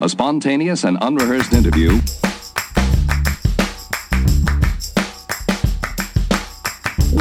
a 0.00 0.08
spontaneous 0.08 0.82
and 0.82 0.98
unrehearsed 1.02 1.52
interview. 1.52 1.90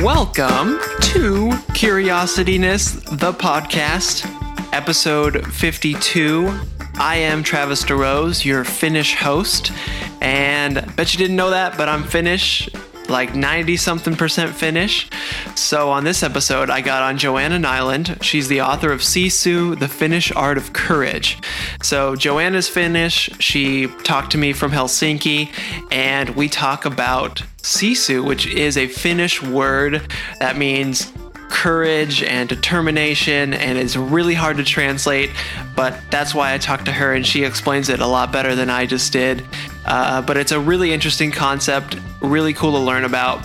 Welcome 0.02 0.80
to 1.02 1.52
Curiosityness, 1.76 3.04
the 3.20 3.32
podcast, 3.32 4.26
episode 4.74 5.46
52. 5.54 6.52
I 6.96 7.18
am 7.18 7.44
Travis 7.44 7.84
DeRose, 7.84 8.44
your 8.44 8.64
Finnish 8.64 9.16
host, 9.18 9.72
and 10.20 10.76
bet 10.96 11.14
you 11.14 11.20
didn't 11.20 11.36
know 11.36 11.52
that, 11.52 11.78
but 11.78 11.88
I'm 11.88 12.04
Finnish, 12.04 12.68
like 13.14 13.36
90 13.36 13.78
something 13.78 14.16
percent 14.16 14.54
Finnish. 14.54 15.08
So 15.56 15.90
on 15.92 16.04
this 16.04 16.24
episode, 16.24 16.70
I 16.70 16.82
got 16.82 17.04
on 17.04 17.18
Joanna 17.18 17.60
Nylund. 17.60 18.22
She's 18.22 18.50
the 18.50 18.62
author 18.62 18.92
of 18.92 19.00
Sisu, 19.00 19.80
The 19.80 19.88
Finnish 19.88 20.32
Art 20.34 20.58
of 20.58 20.74
Courage. 20.74 21.40
So 21.82 22.16
Joanna's 22.18 22.68
Finnish. 22.68 23.30
She 23.40 23.88
talked 24.04 24.32
to 24.32 24.38
me 24.38 24.52
from 24.52 24.72
Helsinki, 24.72 25.50
and 25.92 26.32
we 26.32 26.50
talk 26.50 26.86
about 26.86 27.44
Sisu, 27.62 28.26
which 28.26 28.48
is 28.48 28.78
a 28.78 28.88
Finnish 28.88 29.42
word 29.42 30.02
that 30.40 30.58
means 30.58 31.14
courage 31.50 32.24
and 32.24 32.50
determination 32.50 33.54
and 33.54 33.78
it's 33.78 33.96
really 33.96 34.34
hard 34.34 34.58
to 34.58 34.64
translate 34.64 35.30
but 35.76 35.96
that's 36.10 36.34
why 36.34 36.52
i 36.52 36.58
talked 36.58 36.86
to 36.86 36.92
her 36.92 37.14
and 37.14 37.28
she 37.28 37.44
explains 37.44 37.90
it 37.90 38.00
a 38.00 38.08
lot 38.08 38.32
better 38.32 38.56
than 38.56 38.72
i 38.72 38.88
just 38.88 39.14
did 39.14 39.46
uh, 39.86 40.22
but 40.22 40.38
it's 40.38 40.52
a 40.52 40.60
really 40.60 40.92
interesting 40.92 41.32
concept 41.32 41.98
really 42.22 42.54
cool 42.54 42.72
to 42.72 42.80
learn 42.80 43.04
about 43.04 43.44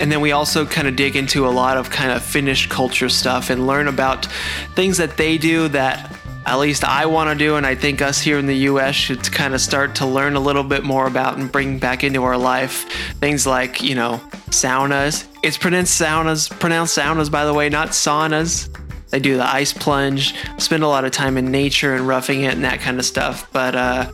and 0.00 0.10
then 0.10 0.20
we 0.20 0.32
also 0.32 0.66
kind 0.66 0.88
of 0.88 0.96
dig 0.96 1.16
into 1.16 1.46
a 1.46 1.48
lot 1.48 1.76
of 1.76 1.90
kind 1.90 2.10
of 2.10 2.22
Finnish 2.22 2.68
culture 2.68 3.08
stuff 3.08 3.50
and 3.50 3.66
learn 3.66 3.88
about 3.88 4.26
things 4.74 4.96
that 4.98 5.16
they 5.16 5.38
do 5.38 5.68
that 5.68 6.12
at 6.46 6.60
least 6.60 6.84
I 6.84 7.06
want 7.06 7.28
to 7.28 7.34
do, 7.34 7.56
and 7.56 7.66
I 7.66 7.74
think 7.74 8.00
us 8.00 8.20
here 8.20 8.38
in 8.38 8.46
the 8.46 8.56
US 8.70 8.94
should 8.94 9.20
kind 9.32 9.52
of 9.52 9.60
start 9.60 9.96
to 9.96 10.06
learn 10.06 10.36
a 10.36 10.40
little 10.40 10.62
bit 10.62 10.84
more 10.84 11.08
about 11.08 11.38
and 11.38 11.50
bring 11.50 11.80
back 11.80 12.04
into 12.04 12.22
our 12.22 12.38
life. 12.38 12.88
Things 13.14 13.48
like, 13.48 13.82
you 13.82 13.96
know, 13.96 14.20
saunas. 14.50 15.26
It's 15.42 15.58
pronounced 15.58 16.00
saunas, 16.00 16.48
pronounced 16.48 16.96
saunas, 16.96 17.32
by 17.32 17.44
the 17.44 17.52
way, 17.52 17.68
not 17.68 17.88
saunas. 17.88 18.68
They 19.10 19.18
do 19.18 19.36
the 19.36 19.46
ice 19.46 19.72
plunge, 19.72 20.36
spend 20.58 20.84
a 20.84 20.88
lot 20.88 21.04
of 21.04 21.10
time 21.10 21.36
in 21.36 21.50
nature 21.50 21.96
and 21.96 22.06
roughing 22.06 22.42
it 22.42 22.54
and 22.54 22.62
that 22.62 22.78
kind 22.78 23.00
of 23.00 23.04
stuff. 23.04 23.50
But 23.52 23.74
uh, 23.74 24.12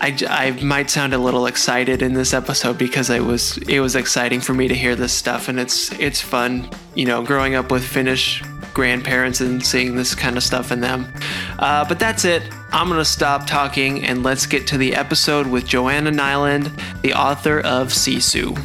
I, 0.00 0.16
I 0.28 0.50
might 0.62 0.90
sound 0.90 1.12
a 1.12 1.18
little 1.18 1.46
excited 1.46 2.02
in 2.02 2.14
this 2.14 2.32
episode 2.32 2.78
because 2.78 3.10
it 3.10 3.22
was 3.22 3.58
it 3.68 3.80
was 3.80 3.96
exciting 3.96 4.40
for 4.40 4.54
me 4.54 4.68
to 4.68 4.74
hear 4.74 4.94
this 4.94 5.12
stuff 5.12 5.48
and 5.48 5.58
it's 5.58 5.92
it's 5.98 6.20
fun 6.20 6.70
you 6.94 7.04
know 7.04 7.22
growing 7.22 7.56
up 7.56 7.72
with 7.72 7.84
Finnish 7.84 8.42
grandparents 8.74 9.40
and 9.40 9.64
seeing 9.64 9.96
this 9.96 10.14
kind 10.14 10.36
of 10.36 10.44
stuff 10.44 10.70
in 10.70 10.80
them. 10.80 11.12
Uh, 11.58 11.84
but 11.88 11.98
that's 11.98 12.24
it. 12.24 12.44
I'm 12.70 12.88
gonna 12.88 13.04
stop 13.04 13.46
talking 13.46 14.04
and 14.04 14.22
let's 14.22 14.46
get 14.46 14.68
to 14.68 14.78
the 14.78 14.94
episode 14.94 15.48
with 15.48 15.66
Joanna 15.66 16.12
Nylund 16.12 17.02
the 17.02 17.14
author 17.14 17.58
of 17.58 17.88
Sisu. 17.88 18.56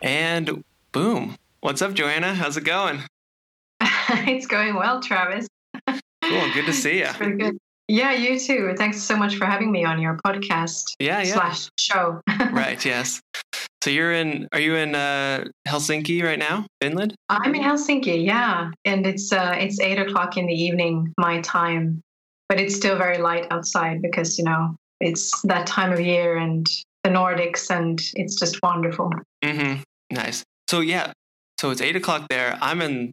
And 0.00 0.64
boom. 0.92 1.36
What's 1.60 1.82
up 1.82 1.92
Joanna? 1.92 2.34
How's 2.34 2.56
it 2.56 2.64
going? 2.64 3.02
It's 4.12 4.46
going 4.46 4.74
well 4.74 5.00
Travis 5.00 5.46
Cool. 6.30 6.52
Good 6.54 6.66
to 6.66 6.72
see 6.72 6.98
you. 6.98 7.08
Good. 7.18 7.58
Yeah, 7.88 8.12
you 8.12 8.38
too. 8.38 8.72
Thanks 8.78 9.02
so 9.02 9.16
much 9.16 9.34
for 9.34 9.46
having 9.46 9.72
me 9.72 9.84
on 9.84 10.00
your 10.00 10.16
podcast. 10.24 10.94
Yeah, 11.00 11.22
yeah. 11.22 11.32
Slash 11.34 11.68
show. 11.76 12.20
right. 12.52 12.82
Yes. 12.84 13.20
So 13.82 13.90
you're 13.90 14.12
in? 14.12 14.46
Are 14.52 14.60
you 14.60 14.76
in 14.76 14.94
uh, 14.94 15.44
Helsinki 15.66 16.22
right 16.22 16.38
now, 16.38 16.66
Finland? 16.80 17.16
I'm 17.28 17.52
in 17.52 17.62
Helsinki. 17.62 18.24
Yeah, 18.24 18.70
and 18.84 19.06
it's 19.06 19.32
uh, 19.32 19.56
it's 19.58 19.80
eight 19.80 19.98
o'clock 19.98 20.36
in 20.36 20.46
the 20.46 20.54
evening 20.54 21.12
my 21.18 21.40
time, 21.40 22.00
but 22.48 22.60
it's 22.60 22.76
still 22.76 22.96
very 22.96 23.18
light 23.18 23.48
outside 23.50 24.02
because 24.02 24.38
you 24.38 24.44
know 24.44 24.76
it's 25.00 25.40
that 25.42 25.66
time 25.66 25.92
of 25.92 25.98
year 25.98 26.36
and 26.36 26.68
the 27.02 27.10
Nordics, 27.10 27.70
and 27.70 28.00
it's 28.14 28.38
just 28.38 28.62
wonderful. 28.62 29.10
Mm-hmm. 29.42 29.82
Nice. 30.12 30.44
So 30.68 30.78
yeah, 30.78 31.12
so 31.58 31.70
it's 31.70 31.80
eight 31.80 31.96
o'clock 31.96 32.28
there. 32.30 32.56
I'm 32.60 32.80
in 32.82 33.10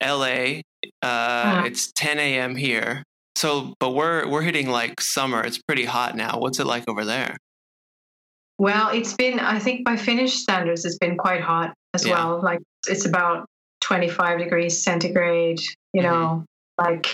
LA 0.00 0.60
uh, 1.02 1.06
uh-huh. 1.06 1.62
It's 1.66 1.92
10 1.92 2.18
a.m. 2.18 2.56
here. 2.56 3.02
So, 3.34 3.74
but 3.80 3.90
we're 3.90 4.28
we're 4.28 4.42
hitting 4.42 4.68
like 4.68 5.00
summer. 5.00 5.42
It's 5.42 5.58
pretty 5.58 5.84
hot 5.84 6.16
now. 6.16 6.38
What's 6.38 6.58
it 6.58 6.66
like 6.66 6.88
over 6.88 7.04
there? 7.04 7.36
Well, 8.58 8.90
it's 8.90 9.14
been 9.14 9.40
I 9.40 9.58
think 9.58 9.84
by 9.84 9.96
Finnish 9.96 10.34
standards, 10.34 10.84
it's 10.84 10.98
been 10.98 11.16
quite 11.16 11.40
hot 11.40 11.72
as 11.94 12.06
yeah. 12.06 12.12
well. 12.14 12.42
Like 12.42 12.60
it's 12.88 13.06
about 13.06 13.46
25 13.80 14.38
degrees 14.38 14.82
centigrade. 14.82 15.60
You 15.92 16.02
mm-hmm. 16.02 16.10
know, 16.10 16.44
like 16.78 17.06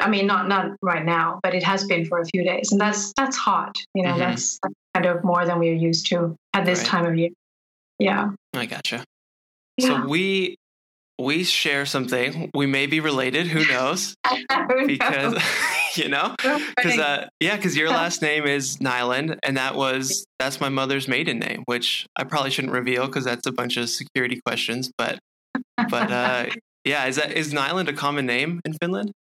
I 0.00 0.08
mean, 0.08 0.26
not 0.26 0.48
not 0.48 0.72
right 0.82 1.04
now, 1.04 1.40
but 1.42 1.54
it 1.54 1.62
has 1.62 1.84
been 1.84 2.04
for 2.04 2.20
a 2.20 2.26
few 2.26 2.44
days, 2.44 2.72
and 2.72 2.80
that's 2.80 3.12
that's 3.16 3.36
hot. 3.36 3.74
You 3.94 4.02
know, 4.02 4.10
mm-hmm. 4.10 4.18
that's 4.18 4.58
kind 4.94 5.06
of 5.06 5.24
more 5.24 5.46
than 5.46 5.58
we're 5.58 5.74
used 5.74 6.08
to 6.10 6.36
at 6.52 6.64
this 6.64 6.80
right. 6.80 6.88
time 6.88 7.06
of 7.06 7.16
year. 7.16 7.30
Yeah, 7.98 8.30
I 8.54 8.66
gotcha. 8.66 9.04
Yeah. 9.76 9.86
So 10.02 10.08
we 10.08 10.56
we 11.20 11.44
share 11.44 11.86
something. 11.86 12.50
We 12.54 12.66
may 12.66 12.86
be 12.86 13.00
related. 13.00 13.46
Who 13.46 13.66
knows? 13.66 14.14
because 14.86 15.42
you 15.96 16.08
know, 16.08 16.34
because 16.76 16.98
uh, 16.98 17.28
yeah, 17.40 17.56
because 17.56 17.76
your 17.76 17.88
last 17.88 18.22
name 18.22 18.46
is 18.46 18.78
Nylund, 18.78 19.38
and 19.42 19.56
that 19.56 19.74
was 19.74 20.24
that's 20.38 20.60
my 20.60 20.68
mother's 20.68 21.08
maiden 21.08 21.38
name, 21.38 21.62
which 21.66 22.06
I 22.16 22.24
probably 22.24 22.50
shouldn't 22.50 22.72
reveal 22.72 23.06
because 23.06 23.24
that's 23.24 23.46
a 23.46 23.52
bunch 23.52 23.76
of 23.76 23.88
security 23.88 24.40
questions. 24.44 24.90
But 24.96 25.18
but 25.76 26.10
uh, 26.10 26.46
yeah, 26.84 27.06
is 27.06 27.16
that 27.16 27.32
is 27.32 27.52
Nylund 27.52 27.88
a 27.88 27.92
common 27.92 28.26
name 28.26 28.60
in 28.64 28.74
Finland? 28.80 29.12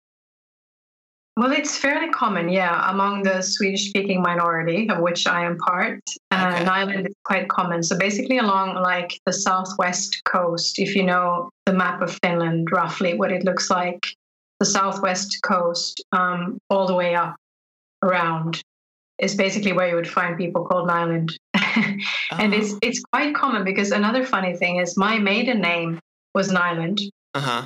Well, 1.39 1.53
it's 1.53 1.77
fairly 1.77 2.09
common, 2.09 2.49
yeah, 2.49 2.91
among 2.91 3.23
the 3.23 3.41
Swedish 3.41 3.87
speaking 3.87 4.21
minority, 4.21 4.89
of 4.89 4.99
which 4.99 5.25
I 5.25 5.45
am 5.45 5.57
part. 5.57 6.01
Uh, 6.31 6.65
okay. 6.67 7.03
Is 7.03 7.15
quite 7.23 7.47
common. 7.47 7.81
So 7.81 7.97
basically, 7.97 8.39
along 8.39 8.75
like 8.75 9.17
the 9.25 9.31
southwest 9.31 10.21
coast, 10.25 10.79
if 10.79 10.97
you 10.97 11.03
know 11.03 11.49
the 11.65 11.71
map 11.71 12.01
of 12.01 12.19
Finland, 12.21 12.67
roughly 12.73 13.13
what 13.13 13.31
it 13.31 13.45
looks 13.45 13.69
like, 13.69 14.05
the 14.59 14.65
southwest 14.65 15.39
coast, 15.41 16.03
um, 16.11 16.57
all 16.69 16.87
the 16.87 16.93
way 16.93 17.15
up 17.15 17.37
around, 18.03 18.61
is 19.17 19.33
basically 19.33 19.71
where 19.71 19.87
you 19.87 19.95
would 19.95 20.09
find 20.09 20.37
people 20.37 20.65
called 20.65 20.89
Nylund. 20.89 21.31
and 21.53 22.53
it's 22.53 22.73
oh. 22.73 22.79
it's 22.81 22.99
quite 23.13 23.33
common 23.33 23.63
because 23.63 23.91
another 23.91 24.25
funny 24.25 24.57
thing 24.57 24.81
is 24.81 24.97
my 24.97 25.17
maiden 25.17 25.61
name 25.61 26.01
was 26.35 26.51
Nylund. 26.51 26.99
Uh-huh. 27.33 27.65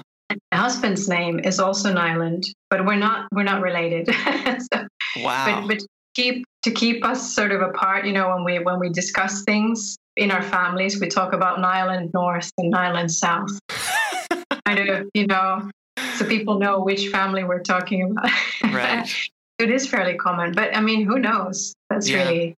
My 0.52 0.58
husband's 0.58 1.08
name 1.08 1.40
is 1.40 1.60
also 1.60 1.94
Nylund, 1.94 2.44
but 2.70 2.86
we're 2.86 2.96
not 2.96 3.28
we're 3.32 3.44
not 3.44 3.62
related. 3.62 4.08
so, 4.74 4.88
wow. 5.18 5.62
But, 5.62 5.68
but 5.68 5.86
keep 6.16 6.46
to 6.64 6.72
keep 6.72 7.06
us 7.06 7.34
sort 7.34 7.52
of 7.52 7.62
apart, 7.62 8.06
you 8.06 8.14
know, 8.14 8.30
when 8.30 8.44
we 8.44 8.60
when 8.60 8.80
we 8.80 8.90
discuss 8.90 9.44
things 9.44 9.98
in 10.16 10.32
our 10.32 10.44
families, 10.44 11.00
we 11.00 11.08
talk 11.08 11.34
about 11.34 11.60
Nylund 11.60 12.14
North 12.14 12.52
and 12.58 12.74
Nylund 12.74 13.12
South. 13.12 13.52
kind 14.66 14.90
of, 14.90 15.08
you 15.14 15.28
know, 15.28 15.70
so 16.16 16.26
people 16.26 16.60
know 16.60 16.80
which 16.80 17.10
family 17.10 17.44
we're 17.44 17.62
talking 17.62 18.04
about. 18.04 18.30
Right. 18.64 19.10
it 19.60 19.70
is 19.70 19.88
fairly 19.88 20.16
common, 20.16 20.54
but 20.54 20.76
I 20.76 20.82
mean, 20.82 21.06
who 21.06 21.20
knows? 21.20 21.74
That's 21.90 22.10
yeah. 22.10 22.24
really 22.24 22.56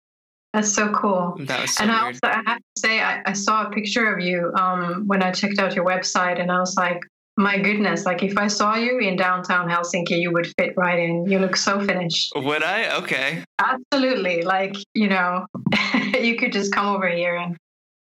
that's 0.53 0.73
so 0.73 0.93
cool. 0.93 1.35
That 1.41 1.63
was 1.63 1.75
so 1.75 1.83
and 1.83 1.91
weird. 1.91 2.03
I 2.03 2.07
also 2.07 2.21
I 2.25 2.51
have 2.51 2.59
to 2.59 2.81
say 2.81 3.01
I, 3.01 3.23
I 3.27 3.33
saw 3.33 3.67
a 3.67 3.71
picture 3.71 4.15
of 4.15 4.25
you 4.25 4.53
um, 4.55 5.05
when 5.09 5.21
I 5.21 5.33
checked 5.33 5.59
out 5.59 5.75
your 5.75 5.85
website, 5.85 6.41
and 6.41 6.51
I 6.53 6.61
was 6.61 6.77
like, 6.77 7.01
my 7.37 7.59
goodness, 7.59 8.07
like 8.07 8.23
if 8.23 8.39
I 8.39 8.47
saw 8.47 8.77
you 8.77 8.99
in 8.99 9.17
downtown 9.17 9.69
Helsinki, 9.69 10.19
you 10.21 10.31
would 10.33 10.53
fit 10.59 10.75
right 10.77 10.99
in. 10.99 11.27
You 11.27 11.41
look 11.41 11.57
so 11.57 11.85
Finnish. 11.85 12.31
Would 12.37 12.63
I? 12.63 12.97
Okay. 12.99 13.45
Absolutely. 13.59 14.43
Like, 14.43 14.77
you 14.95 15.09
know, 15.09 15.47
you 16.21 16.37
could 16.37 16.53
just 16.53 16.73
come 16.73 16.87
over 16.87 17.09
here 17.09 17.37
and 17.37 17.57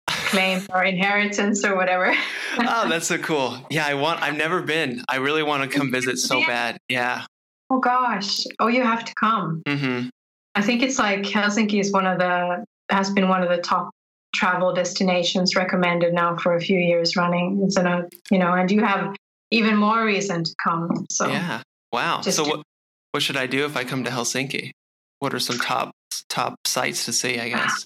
claim 0.08 0.62
our 0.72 0.84
inheritance 0.84 1.64
or 1.64 1.76
whatever. 1.76 2.14
oh, 2.60 2.86
that's 2.90 3.08
so 3.08 3.18
cool. 3.20 3.58
Yeah, 3.70 3.86
I 3.86 3.94
want 3.94 4.22
I've 4.22 4.36
never 4.36 4.62
been. 4.62 5.04
I 5.08 5.18
really 5.18 5.44
want 5.44 5.70
to 5.70 5.78
come 5.78 5.92
visit 5.92 6.18
so 6.18 6.42
bad. 6.46 6.78
Yeah. 6.90 7.26
Oh 7.70 7.80
gosh. 7.80 8.46
Oh, 8.60 8.68
you 8.68 8.84
have 8.84 9.06
to 9.06 9.14
come. 9.16 9.64
Mm-hmm. 9.66 10.10
I 10.56 10.62
think 10.62 10.84
it's 10.84 11.00
like 11.00 11.22
Helsinki 11.22 11.80
is 11.80 11.94
one 11.94 12.06
of 12.06 12.20
the 12.20 12.66
has 12.90 13.10
been 13.12 13.30
one 13.30 13.42
of 13.44 13.50
the 13.50 13.60
top 13.60 13.92
travel 14.34 14.74
destinations 14.74 15.56
recommended 15.56 16.14
now 16.14 16.36
for 16.36 16.56
a 16.56 16.62
few 16.62 16.78
years 16.80 17.16
running. 17.16 17.62
It's 17.64 17.78
in 17.78 17.88
a 17.88 18.08
you 18.30 18.40
know, 18.40 18.54
and 18.54 18.70
you 18.70 18.84
have 18.84 19.16
even 19.52 19.76
more 19.76 20.04
reason 20.04 20.44
to 20.44 20.56
come. 20.64 21.06
So 21.10 21.28
yeah, 21.28 21.62
wow. 21.92 22.22
So 22.22 22.44
what 22.44 22.64
what 23.12 23.22
should 23.22 23.38
I 23.38 23.48
do 23.48 23.66
if 23.66 23.78
I 23.78 23.84
come 23.84 24.04
to 24.06 24.12
Helsinki? 24.12 24.72
What 25.20 25.34
are 25.34 25.40
some 25.40 25.60
top 25.60 25.92
top 26.30 26.56
sites 26.66 27.06
to 27.06 27.14
see? 27.14 27.40
I 27.40 27.50
guess. 27.50 27.86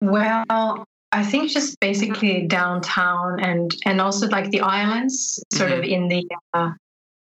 Well, 0.00 0.84
I 1.12 1.24
think 1.24 1.50
just 1.50 1.78
basically 1.80 2.46
downtown 2.46 3.40
and 3.40 3.70
and 3.84 4.00
also 4.00 4.26
like 4.28 4.50
the 4.50 4.60
islands, 4.60 5.42
sort 5.52 5.70
mm-hmm. 5.70 5.78
of 5.78 5.84
in 5.84 6.08
the 6.08 6.26
uh, 6.54 6.70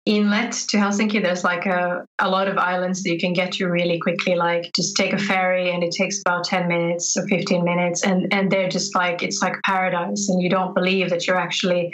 inlet 0.09 0.53
to 0.53 0.79
Helsinki, 0.79 1.23
there's 1.23 1.45
like 1.45 1.67
a, 1.67 2.05
a 2.19 2.29
lot 2.31 2.49
of 2.49 2.57
islands 2.57 3.03
that 3.03 3.11
you 3.11 3.19
can 3.19 3.35
get 3.35 3.53
to 3.53 3.67
really 3.67 3.99
quickly. 3.99 4.37
Like 4.37 4.71
just 4.75 4.97
take 4.97 5.13
a 5.13 5.19
ferry 5.19 5.71
and 5.71 5.85
it 5.85 5.93
takes 5.93 6.21
about 6.23 6.45
10 6.45 6.67
minutes 6.67 7.15
or 7.17 7.29
15 7.29 7.63
minutes. 7.63 8.03
And, 8.05 8.33
and 8.33 8.51
they're 8.51 8.71
just 8.71 8.95
like, 8.95 9.23
it's 9.23 9.43
like 9.43 9.55
paradise. 9.65 10.31
And 10.31 10.43
you 10.43 10.49
don't 10.49 10.75
believe 10.75 11.11
that 11.11 11.27
you're 11.27 11.37
actually 11.37 11.93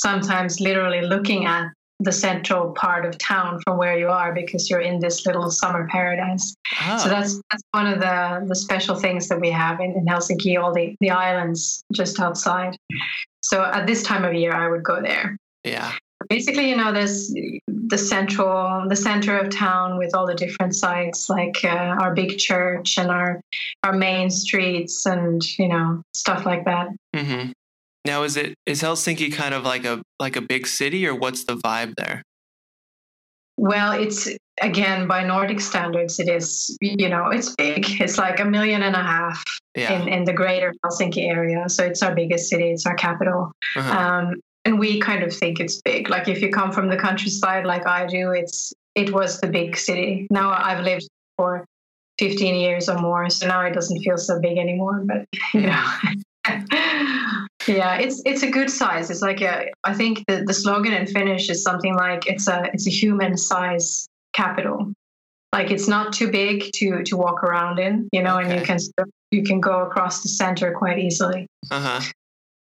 sometimes 0.00 0.60
literally 0.60 1.00
looking 1.00 1.46
at 1.46 1.68
the 2.00 2.12
central 2.12 2.72
part 2.72 3.06
of 3.06 3.16
town 3.16 3.60
from 3.64 3.78
where 3.78 3.98
you 3.98 4.08
are 4.08 4.34
because 4.34 4.68
you're 4.68 4.80
in 4.80 5.00
this 5.00 5.24
little 5.24 5.50
summer 5.50 5.88
paradise. 5.90 6.54
Oh. 6.82 6.98
So 6.98 7.08
that's 7.08 7.40
that's 7.50 7.62
one 7.70 7.86
of 7.86 8.00
the 8.00 8.44
the 8.46 8.54
special 8.54 8.96
things 8.96 9.28
that 9.28 9.40
we 9.40 9.50
have 9.50 9.80
in, 9.80 9.92
in 9.92 10.04
Helsinki, 10.04 10.62
all 10.62 10.74
the, 10.74 10.94
the 11.00 11.10
islands 11.10 11.82
just 11.92 12.20
outside. 12.20 12.76
So 13.40 13.64
at 13.64 13.86
this 13.86 14.02
time 14.02 14.24
of 14.24 14.34
year 14.34 14.52
I 14.52 14.68
would 14.68 14.82
go 14.82 15.00
there. 15.00 15.38
Yeah. 15.64 15.92
Basically, 16.28 16.68
you 16.70 16.76
know, 16.76 16.92
there's 16.92 17.32
the 17.68 17.98
central, 17.98 18.88
the 18.88 18.96
center 18.96 19.38
of 19.38 19.50
town 19.50 19.98
with 19.98 20.14
all 20.14 20.26
the 20.26 20.34
different 20.34 20.74
sites, 20.74 21.28
like 21.28 21.62
uh, 21.62 21.96
our 22.00 22.14
big 22.14 22.38
church 22.38 22.98
and 22.98 23.10
our 23.10 23.40
our 23.84 23.92
main 23.92 24.30
streets, 24.30 25.06
and 25.06 25.42
you 25.58 25.68
know, 25.68 26.02
stuff 26.14 26.44
like 26.44 26.64
that. 26.64 26.88
Mm-hmm. 27.14 27.52
Now, 28.06 28.22
is 28.22 28.36
it 28.36 28.54
is 28.64 28.82
Helsinki 28.82 29.32
kind 29.32 29.52
of 29.52 29.64
like 29.64 29.84
a 29.84 30.02
like 30.20 30.36
a 30.36 30.40
big 30.40 30.66
city, 30.66 31.06
or 31.06 31.14
what's 31.14 31.44
the 31.44 31.56
vibe 31.56 31.94
there? 31.96 32.22
Well, 33.58 33.92
it's 33.92 34.28
again 34.62 35.06
by 35.06 35.24
Nordic 35.24 35.60
standards, 35.60 36.20
it 36.20 36.28
is 36.28 36.76
you 36.80 37.08
know 37.08 37.28
it's 37.28 37.54
big. 37.56 37.84
It's 38.00 38.16
like 38.18 38.40
a 38.40 38.44
million 38.44 38.82
and 38.82 38.94
a 38.94 39.02
half 39.02 39.42
yeah. 39.74 39.92
in 39.92 40.08
in 40.08 40.24
the 40.24 40.32
greater 40.32 40.72
Helsinki 40.84 41.28
area, 41.28 41.68
so 41.68 41.84
it's 41.84 42.02
our 42.02 42.14
biggest 42.14 42.48
city. 42.48 42.70
It's 42.70 42.86
our 42.86 42.94
capital. 42.94 43.52
Uh-huh. 43.76 43.98
Um, 43.98 44.34
and 44.64 44.78
we 44.78 45.00
kind 45.00 45.22
of 45.22 45.32
think 45.32 45.60
it's 45.60 45.80
big. 45.82 46.08
Like 46.08 46.28
if 46.28 46.42
you 46.42 46.50
come 46.50 46.72
from 46.72 46.88
the 46.88 46.96
countryside, 46.96 47.66
like 47.66 47.86
I 47.86 48.06
do, 48.06 48.32
it's 48.32 48.72
it 48.94 49.12
was 49.12 49.40
the 49.40 49.48
big 49.48 49.76
city. 49.76 50.26
Now 50.30 50.50
I've 50.50 50.84
lived 50.84 51.08
for 51.36 51.64
15 52.18 52.54
years 52.54 52.88
or 52.88 52.98
more, 52.98 53.28
so 53.30 53.46
now 53.46 53.60
it 53.62 53.72
doesn't 53.74 54.00
feel 54.02 54.16
so 54.16 54.40
big 54.40 54.58
anymore. 54.58 55.02
But 55.04 55.26
you 55.54 55.62
know, 55.62 55.84
yeah, 57.68 57.96
it's 57.96 58.22
it's 58.24 58.42
a 58.42 58.50
good 58.50 58.70
size. 58.70 59.10
It's 59.10 59.22
like 59.22 59.40
a. 59.40 59.72
I 59.84 59.94
think 59.94 60.24
the, 60.26 60.44
the 60.46 60.54
slogan 60.54 60.92
in 60.92 61.06
Finnish 61.06 61.48
is 61.50 61.62
something 61.62 61.94
like 61.94 62.26
it's 62.26 62.48
a 62.48 62.70
it's 62.72 62.86
a 62.86 62.90
human 62.90 63.36
size 63.36 64.08
capital. 64.32 64.92
Like 65.52 65.70
it's 65.70 65.88
not 65.88 66.12
too 66.12 66.30
big 66.30 66.70
to 66.74 67.02
to 67.04 67.16
walk 67.16 67.42
around 67.42 67.78
in, 67.78 68.08
you 68.12 68.22
know, 68.22 68.38
okay. 68.38 68.50
and 68.50 68.60
you 68.60 68.66
can 68.66 68.78
you 69.30 69.42
can 69.42 69.60
go 69.60 69.82
across 69.82 70.22
the 70.22 70.28
center 70.28 70.72
quite 70.72 70.98
easily. 70.98 71.46
Uh 71.70 71.80
huh. 71.80 72.12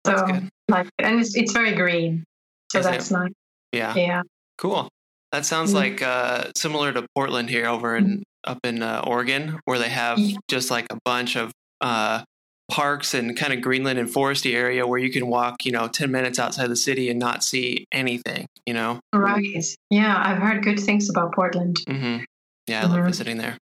So 0.06 0.40
like 0.68 0.90
and 1.00 1.20
it's 1.20 1.36
it's 1.36 1.52
very 1.52 1.74
green, 1.74 2.24
so 2.72 2.80
Is 2.80 2.86
that's 2.86 3.12
it? 3.12 3.14
nice. 3.14 3.32
Yeah. 3.72 3.96
Yeah. 3.96 4.22
Cool. 4.58 4.90
That 5.32 5.46
sounds 5.46 5.70
mm-hmm. 5.70 5.78
like 5.78 6.02
uh, 6.02 6.52
similar 6.56 6.92
to 6.92 7.06
Portland 7.16 7.50
here 7.50 7.68
over 7.68 7.96
in 7.96 8.24
up 8.44 8.60
in 8.64 8.84
uh, 8.84 9.04
Oregon, 9.06 9.60
where 9.66 9.80
they 9.80 9.90
have 9.90 10.20
just 10.50 10.72
like 10.72 10.88
a 10.90 10.98
bunch 11.06 11.36
of 11.36 11.52
uh, 11.80 12.24
parks 12.72 13.14
and 13.14 13.38
kind 13.38 13.54
of 13.54 13.62
greenland 13.62 14.00
and 14.00 14.10
foresty 14.10 14.56
area 14.56 14.88
where 14.88 14.98
you 14.98 15.12
can 15.12 15.28
walk, 15.28 15.66
you 15.66 15.72
know, 15.72 15.88
ten 15.88 16.10
minutes 16.10 16.40
outside 16.40 16.68
the 16.68 16.76
city 16.76 17.10
and 17.10 17.20
not 17.20 17.44
see 17.44 17.86
anything. 17.92 18.48
You 18.66 18.74
know. 18.74 19.00
Right. 19.14 19.66
Yeah, 19.90 20.22
I've 20.26 20.42
heard 20.42 20.64
good 20.64 20.80
things 20.80 21.10
about 21.10 21.36
Portland. 21.36 21.78
Mm-hmm. 21.88 22.24
Yeah, 22.68 22.80
I 22.80 22.84
mm-hmm. 22.86 22.94
love 22.94 23.06
visiting 23.06 23.38
there. 23.38 23.58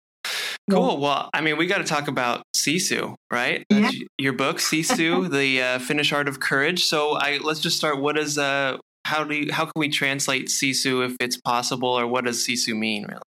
Cool. 0.69 0.99
Well, 0.99 1.29
I 1.31 1.41
mean, 1.41 1.57
we 1.57 1.67
got 1.67 1.77
to 1.77 1.83
talk 1.83 2.07
about 2.07 2.41
Sisu, 2.57 3.13
right? 3.31 3.63
Yeah. 3.69 3.91
your 4.17 4.33
book, 4.33 4.57
Sisu, 4.57 5.29
the 5.39 5.61
uh, 5.61 5.79
Finnish 5.79 6.11
art 6.11 6.27
of 6.27 6.39
courage. 6.39 6.85
So, 6.85 7.13
I 7.13 7.37
let's 7.43 7.59
just 7.59 7.77
start. 7.77 8.01
What 8.01 8.17
is 8.17 8.37
uh, 8.37 8.77
how 9.05 9.23
do 9.23 9.35
you, 9.35 9.53
how 9.53 9.65
can 9.65 9.73
we 9.75 9.89
translate 9.89 10.47
Sisu 10.47 11.05
if 11.05 11.15
it's 11.19 11.37
possible, 11.37 11.89
or 11.89 12.07
what 12.07 12.25
does 12.25 12.45
Sisu 12.45 12.75
mean, 12.75 13.05
really? 13.07 13.21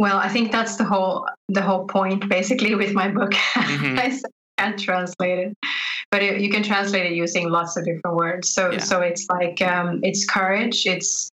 Well, 0.00 0.16
I 0.16 0.30
think 0.30 0.50
that's 0.50 0.76
the 0.76 0.84
whole 0.84 1.26
the 1.50 1.60
whole 1.60 1.86
point, 1.86 2.26
basically, 2.26 2.74
with 2.74 2.94
my 2.94 3.08
book. 3.08 3.32
Mm-hmm. 3.32 3.98
I 3.98 4.18
can't 4.56 4.80
translate 4.80 5.38
it, 5.38 5.58
but 6.10 6.22
it, 6.22 6.40
you 6.40 6.48
can 6.48 6.62
translate 6.62 7.04
it 7.04 7.12
using 7.12 7.50
lots 7.50 7.76
of 7.76 7.84
different 7.84 8.16
words. 8.16 8.48
So, 8.48 8.70
yeah. 8.70 8.78
so 8.78 9.02
it's 9.02 9.26
like 9.28 9.60
um, 9.60 10.00
it's 10.02 10.24
courage, 10.24 10.86
it's 10.86 11.28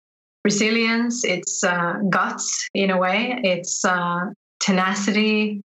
resilience, 0.44 1.24
it's 1.24 1.64
uh, 1.64 1.94
guts 2.08 2.68
in 2.72 2.90
a 2.90 2.98
way, 2.98 3.36
it's 3.42 3.84
uh, 3.84 4.30
tenacity, 4.60 5.60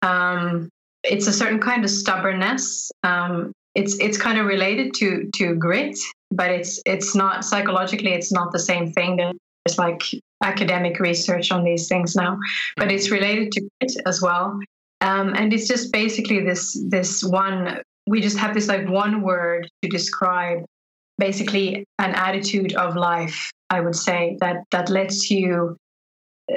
um, 0.00 0.70
it's 1.04 1.26
a 1.26 1.34
certain 1.34 1.60
kind 1.60 1.84
of 1.84 1.90
stubbornness. 1.90 2.90
Um, 3.02 3.52
it's 3.74 3.98
it's 4.00 4.16
kind 4.16 4.38
of 4.38 4.46
related 4.46 4.94
to 4.94 5.28
to 5.34 5.54
grit, 5.54 5.98
but 6.30 6.50
it's 6.50 6.80
it's 6.86 7.14
not 7.14 7.44
psychologically 7.44 8.14
it's 8.14 8.32
not 8.32 8.52
the 8.52 8.58
same 8.58 8.90
thing. 8.90 9.16
There's 9.16 9.76
like 9.76 10.02
academic 10.42 11.00
research 11.00 11.50
on 11.50 11.64
these 11.64 11.88
things 11.88 12.14
now, 12.14 12.38
but 12.76 12.90
it's 12.90 13.10
related 13.10 13.52
to 13.52 13.68
it 13.80 13.92
as 14.06 14.22
well. 14.22 14.58
Um, 15.00 15.34
and 15.34 15.52
it's 15.52 15.68
just 15.68 15.92
basically 15.92 16.40
this 16.40 16.80
this 16.88 17.22
one. 17.22 17.82
We 18.06 18.20
just 18.20 18.38
have 18.38 18.54
this 18.54 18.68
like 18.68 18.88
one 18.88 19.22
word 19.22 19.68
to 19.82 19.88
describe 19.88 20.64
basically 21.18 21.84
an 21.98 22.14
attitude 22.14 22.74
of 22.74 22.96
life 22.96 23.50
I 23.70 23.80
would 23.80 23.96
say 23.96 24.36
that 24.40 24.64
that 24.70 24.88
lets 24.88 25.30
you 25.30 25.76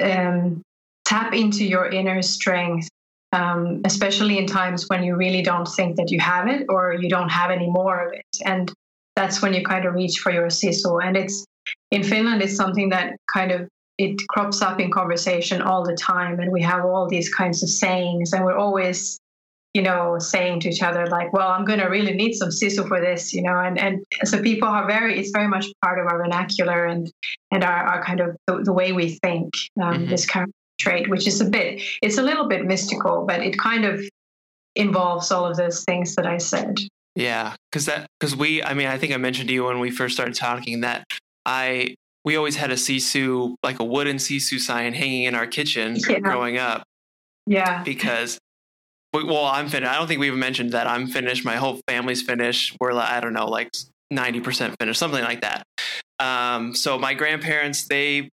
um, 0.00 0.62
tap 1.04 1.34
into 1.34 1.64
your 1.64 1.88
inner 1.88 2.22
strength, 2.22 2.88
um, 3.32 3.82
especially 3.84 4.38
in 4.38 4.46
times 4.46 4.88
when 4.88 5.02
you 5.02 5.16
really 5.16 5.42
don't 5.42 5.68
think 5.68 5.96
that 5.96 6.10
you 6.10 6.20
have 6.20 6.48
it 6.48 6.66
or 6.68 6.94
you 6.94 7.08
don't 7.08 7.28
have 7.28 7.50
any 7.50 7.68
more 7.68 8.06
of 8.06 8.12
it, 8.14 8.26
and 8.44 8.72
that's 9.14 9.42
when 9.42 9.52
you 9.52 9.62
kind 9.62 9.84
of 9.84 9.94
reach 9.94 10.20
for 10.20 10.32
your 10.32 10.46
sisu. 10.46 11.04
And 11.04 11.16
it's 11.16 11.44
in 11.90 12.02
Finland, 12.02 12.42
it's 12.42 12.56
something 12.56 12.88
that 12.90 13.16
kind 13.32 13.52
of 13.52 13.68
it 13.98 14.16
crops 14.28 14.62
up 14.62 14.80
in 14.80 14.90
conversation 14.90 15.62
all 15.62 15.84
the 15.84 15.94
time, 15.94 16.40
and 16.40 16.50
we 16.50 16.62
have 16.62 16.84
all 16.84 17.08
these 17.08 17.32
kinds 17.32 17.62
of 17.62 17.68
sayings, 17.68 18.32
and 18.32 18.44
we're 18.44 18.56
always 18.56 19.18
you 19.74 19.80
know, 19.80 20.18
saying 20.18 20.60
to 20.60 20.68
each 20.68 20.82
other 20.82 21.06
like, 21.06 21.32
"Well, 21.32 21.48
I'm 21.48 21.64
going 21.64 21.78
to 21.78 21.86
really 21.86 22.12
need 22.12 22.34
some 22.34 22.50
sisu 22.50 22.86
for 22.86 23.00
this," 23.00 23.32
you 23.32 23.42
know, 23.42 23.58
and 23.58 23.78
and 23.78 24.04
so 24.24 24.42
people 24.42 24.68
are 24.68 24.86
very. 24.86 25.18
It's 25.18 25.30
very 25.30 25.48
much 25.48 25.66
part 25.82 25.98
of 25.98 26.06
our 26.06 26.18
vernacular 26.18 26.84
and 26.84 27.10
and 27.50 27.64
our, 27.64 27.84
our 27.84 28.04
kind 28.04 28.20
of 28.20 28.36
the, 28.46 28.62
the 28.64 28.72
way 28.72 28.92
we 28.92 29.18
think. 29.22 29.54
Um, 29.80 29.94
mm-hmm. 29.94 30.10
This 30.10 30.26
kind 30.26 30.44
of 30.44 30.52
trait, 30.78 31.08
which 31.08 31.26
is 31.26 31.40
a 31.40 31.46
bit, 31.46 31.80
it's 32.02 32.18
a 32.18 32.22
little 32.22 32.48
bit 32.48 32.66
mystical, 32.66 33.24
but 33.26 33.40
it 33.40 33.58
kind 33.58 33.84
of 33.86 34.02
involves 34.74 35.30
all 35.30 35.46
of 35.46 35.56
those 35.56 35.84
things 35.84 36.16
that 36.16 36.26
I 36.26 36.38
said. 36.38 36.76
Yeah, 37.14 37.54
because 37.70 37.86
that 37.86 38.06
because 38.20 38.36
we, 38.36 38.62
I 38.62 38.74
mean, 38.74 38.88
I 38.88 38.98
think 38.98 39.14
I 39.14 39.16
mentioned 39.16 39.48
to 39.48 39.54
you 39.54 39.64
when 39.64 39.80
we 39.80 39.90
first 39.90 40.14
started 40.14 40.34
talking 40.34 40.82
that 40.82 41.04
I 41.46 41.94
we 42.24 42.36
always 42.36 42.56
had 42.56 42.70
a 42.70 42.76
sisu 42.76 43.54
like 43.62 43.80
a 43.80 43.84
wooden 43.84 44.16
sisu 44.16 44.58
sign 44.58 44.94
hanging 44.94 45.24
in 45.24 45.34
our 45.34 45.46
kitchen 45.46 45.96
yeah. 46.08 46.18
growing 46.18 46.58
up. 46.58 46.84
Yeah, 47.46 47.82
because 47.82 48.38
well, 49.12 49.44
I'm 49.44 49.68
Finnish. 49.68 49.88
I 49.88 49.96
don't 49.96 50.06
think 50.06 50.20
we 50.20 50.28
even 50.28 50.38
mentioned 50.38 50.72
that 50.72 50.86
I'm 50.86 51.06
Finnish. 51.06 51.44
My 51.44 51.56
whole 51.56 51.80
family's 51.88 52.22
Finnish. 52.22 52.74
We're 52.80 52.92
I 52.92 53.20
don't 53.20 53.34
know, 53.34 53.46
like 53.46 53.70
90% 54.12 54.74
Finnish, 54.78 54.98
something 54.98 55.22
like 55.22 55.42
that. 55.42 55.64
Um, 56.18 56.74
so 56.74 56.98
my 56.98 57.14
grandparents, 57.14 57.88
they 57.88 58.30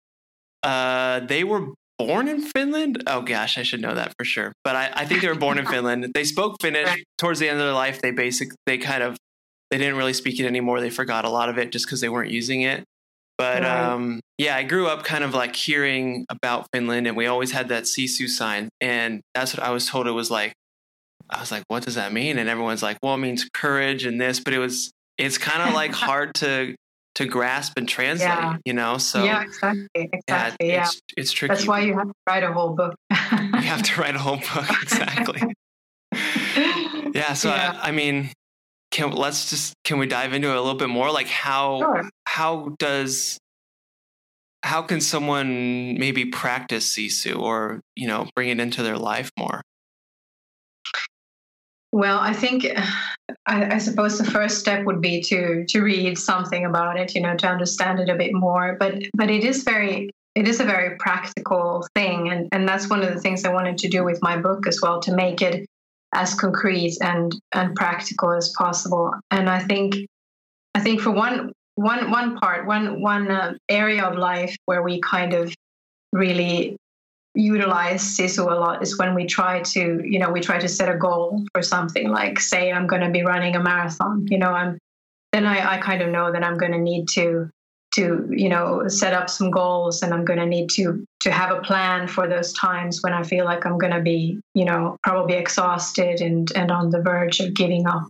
uh, 0.64 1.22
they 1.22 1.44
were 1.44 1.70
born 1.98 2.28
in 2.28 2.42
Finland. 2.42 3.04
Oh 3.08 3.22
gosh, 3.22 3.58
I 3.58 3.64
should 3.64 3.82
know 3.82 3.96
that 3.96 4.14
for 4.18 4.26
sure. 4.26 4.54
But 4.64 4.76
I, 4.76 4.92
I 4.94 5.06
think 5.06 5.22
they 5.22 5.30
were 5.30 5.36
born 5.36 5.58
in 5.58 5.66
Finland. 5.74 6.12
They 6.14 6.24
spoke 6.24 6.62
Finnish 6.62 7.04
towards 7.18 7.40
the 7.40 7.50
end 7.50 7.60
of 7.60 7.66
their 7.66 7.74
life. 7.74 8.02
They 8.02 8.12
basic 8.12 8.50
they 8.66 8.78
kind 8.78 9.04
of 9.04 9.18
they 9.72 9.78
didn't 9.78 9.98
really 9.98 10.14
speak 10.14 10.40
it 10.40 10.46
anymore. 10.46 10.80
They 10.82 10.90
forgot 10.90 11.26
a 11.26 11.30
lot 11.30 11.50
of 11.50 11.58
it 11.58 11.72
just 11.72 11.86
because 11.86 12.02
they 12.02 12.10
weren't 12.10 12.32
using 12.32 12.62
it. 12.62 12.84
But 13.38 13.62
right. 13.62 13.92
um, 13.92 14.20
yeah, 14.38 14.56
I 14.56 14.64
grew 14.64 14.88
up 14.88 15.04
kind 15.04 15.24
of 15.24 15.34
like 15.34 15.56
hearing 15.56 16.26
about 16.30 16.68
Finland, 16.74 17.08
and 17.08 17.16
we 17.16 17.28
always 17.28 17.52
had 17.52 17.70
that 17.70 17.84
Sisu 17.84 18.28
sign, 18.28 18.70
and 18.82 19.22
that's 19.36 19.56
what 19.56 19.64
I 19.64 19.70
was 19.70 19.88
told 19.88 20.08
it 20.08 20.12
was 20.12 20.32
like 20.32 20.54
I 21.30 21.40
was 21.40 21.52
like, 21.52 21.64
what 21.68 21.84
does 21.84 21.96
that 21.96 22.14
mean? 22.14 22.38
And 22.38 22.50
everyone's 22.50 22.84
like, 22.84 22.98
well, 23.04 23.16
it 23.16 23.18
means 23.18 23.48
courage 23.54 24.06
and 24.06 24.20
this, 24.20 24.40
but 24.40 24.54
it 24.54 24.60
was, 24.60 24.92
it's 25.18 25.38
kind 25.38 25.68
of 25.68 25.74
like 25.74 25.92
hard 25.94 26.34
to, 26.36 26.76
to 27.16 27.26
grasp 27.26 27.74
and 27.78 27.90
translate, 27.90 28.30
yeah. 28.30 28.58
you 28.66 28.74
know? 28.74 28.98
So 28.98 29.24
yeah, 29.24 29.42
exactly. 29.44 29.88
Exactly. 29.96 30.70
Yeah, 30.70 30.84
it's, 30.84 30.94
yeah. 30.96 31.22
it's 31.22 31.32
tricky. 31.32 31.54
That's 31.54 31.68
why 31.68 31.82
you 31.82 31.96
have 31.96 32.08
to 32.08 32.14
write 32.28 32.44
a 32.44 32.54
whole 32.54 32.76
book. 32.76 32.96
you 33.12 33.18
have 33.62 33.84
to 33.84 34.02
write 34.02 34.16
a 34.16 34.20
whole 34.20 34.38
book. 34.38 34.66
Exactly. 34.82 35.42
yeah. 37.14 37.34
So 37.34 37.50
yeah. 37.50 37.78
I, 37.82 37.90
I, 37.90 37.92
mean, 37.92 38.30
can 38.92 39.12
let's 39.12 39.50
just, 39.50 39.74
can 39.84 40.00
we 40.00 40.08
dive 40.08 40.34
into 40.34 40.50
it 40.50 40.56
a 40.56 40.62
little 40.62 40.78
bit 40.78 40.90
more? 40.90 41.12
Like 41.12 41.28
how, 41.28 41.80
sure. 41.80 42.10
how 42.26 42.76
does, 42.80 43.38
how 44.64 44.82
can 44.82 45.02
someone 45.02 45.98
maybe 45.98 46.26
practice 46.26 46.96
Sisu 46.96 47.40
or, 47.40 47.82
you 47.96 48.08
know, 48.08 48.28
bring 48.36 48.50
it 48.50 48.60
into 48.60 48.84
their 48.84 48.98
life 48.98 49.32
more? 49.38 49.62
Well, 51.92 52.20
I 52.20 52.34
think 52.34 52.66
I, 53.46 53.76
I, 53.76 53.78
suppose 53.78 54.18
the 54.18 54.30
first 54.30 54.60
step 54.60 54.86
would 54.86 55.02
be 55.02 55.22
to 55.22 55.66
to 55.66 55.82
read 55.82 56.18
something 56.18 56.66
about 56.66 57.00
it, 57.00 57.16
you 57.16 57.22
know, 57.22 57.36
to 57.38 57.48
understand 57.48 58.00
it 58.00 58.10
a 58.10 58.16
bit 58.16 58.34
more. 58.34 58.76
But 58.78 59.04
but 59.16 59.32
it 59.32 59.44
is 59.44 59.64
very 59.64 60.12
it 60.36 60.48
is 60.48 60.60
a 60.60 60.66
very 60.66 60.98
practical 60.98 61.88
thing, 61.96 62.30
and 62.30 62.50
and 62.52 62.68
that's 62.68 62.90
one 62.90 63.02
of 63.02 63.14
the 63.14 63.20
things 63.20 63.46
I 63.46 63.54
wanted 63.54 63.78
to 63.80 63.88
do 63.88 64.04
with 64.04 64.20
my 64.22 64.38
book 64.38 64.68
as 64.68 64.80
well 64.82 65.00
to 65.02 65.16
make 65.16 65.42
it 65.42 65.66
as 66.18 66.34
concrete 66.34 66.98
and 67.02 67.32
and 67.54 67.76
practical 67.76 68.32
as 68.34 68.54
possible. 68.58 69.14
And 69.32 69.50
I 69.50 69.60
think 69.60 69.96
I 70.74 70.80
think 70.80 71.02
for 71.02 71.12
one 71.12 71.54
one 71.76 72.10
one 72.12 72.38
part 72.38 72.66
one 72.66 73.02
one 73.02 73.30
uh, 73.30 73.54
area 73.70 74.04
of 74.04 74.18
life 74.18 74.56
where 74.66 74.82
we 74.82 75.00
kind 75.02 75.34
of 75.34 75.54
really 76.12 76.76
utilize 77.36 78.02
sisu 78.02 78.52
a 78.52 78.56
lot 78.56 78.82
is 78.82 78.98
when 78.98 79.14
we 79.14 79.26
try 79.26 79.62
to 79.62 80.02
you 80.04 80.18
know 80.18 80.32
we 80.32 80.42
try 80.42 80.58
to 80.58 80.68
set 80.68 80.90
a 80.90 80.98
goal 80.98 81.44
for 81.54 81.62
something 81.62 82.10
like 82.10 82.40
say 82.40 82.72
i'm 82.72 82.88
going 82.88 83.04
to 83.04 83.12
be 83.12 83.22
running 83.22 83.56
a 83.56 83.62
marathon 83.62 84.26
you 84.32 84.40
know 84.40 84.50
i'm 84.50 84.80
then 85.34 85.46
I, 85.46 85.74
I 85.74 85.78
kind 85.78 86.02
of 86.02 86.10
know 86.10 86.32
that 86.32 86.44
i'm 86.44 86.58
going 86.58 86.72
to 86.72 86.80
need 86.80 87.06
to 87.10 87.48
to 87.98 88.28
you 88.30 88.50
know 88.50 88.88
set 88.88 89.14
up 89.14 89.30
some 89.30 89.50
goals 89.52 90.02
and 90.02 90.14
i'm 90.14 90.26
going 90.26 90.40
to 90.40 90.46
need 90.46 90.70
to 90.70 91.06
to 91.20 91.32
have 91.32 91.52
a 91.52 91.62
plan 91.62 92.08
for 92.08 92.28
those 92.28 92.54
times 92.54 93.02
when 93.04 93.14
i 93.14 93.24
feel 93.24 93.46
like 93.46 93.66
i'm 93.66 93.78
going 93.78 93.94
to 93.94 94.02
be 94.02 94.40
you 94.54 94.66
know 94.66 94.98
probably 95.04 95.36
exhausted 95.36 96.22
and 96.22 96.52
and 96.56 96.72
on 96.72 96.90
the 96.90 97.02
verge 97.02 97.40
of 97.40 97.54
giving 97.54 97.88
up. 97.88 98.08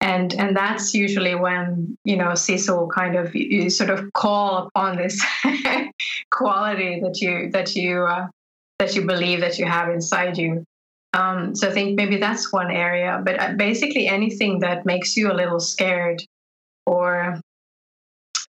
And 0.00 0.32
and 0.34 0.56
that's 0.56 0.94
usually 0.94 1.34
when 1.34 1.96
you 2.04 2.16
know 2.16 2.30
sisu 2.44 2.88
kind 2.94 3.16
of 3.16 3.34
you 3.34 3.68
sort 3.68 3.90
of 3.90 4.12
call 4.12 4.68
upon 4.68 4.96
this 4.96 5.20
quality 6.30 7.00
that 7.00 7.20
you 7.20 7.50
that 7.50 7.74
you 7.74 8.04
uh, 8.04 8.28
that 8.78 8.94
you 8.94 9.04
believe 9.04 9.40
that 9.40 9.58
you 9.58 9.66
have 9.66 9.90
inside 9.90 10.38
you. 10.38 10.64
Um, 11.12 11.54
so 11.56 11.68
I 11.68 11.72
think 11.72 11.96
maybe 11.96 12.16
that's 12.16 12.52
one 12.52 12.70
area, 12.70 13.20
but 13.24 13.40
uh, 13.40 13.52
basically 13.54 14.06
anything 14.06 14.60
that 14.60 14.86
makes 14.86 15.16
you 15.16 15.30
a 15.30 15.34
little 15.34 15.58
scared 15.58 16.22
or 16.86 17.40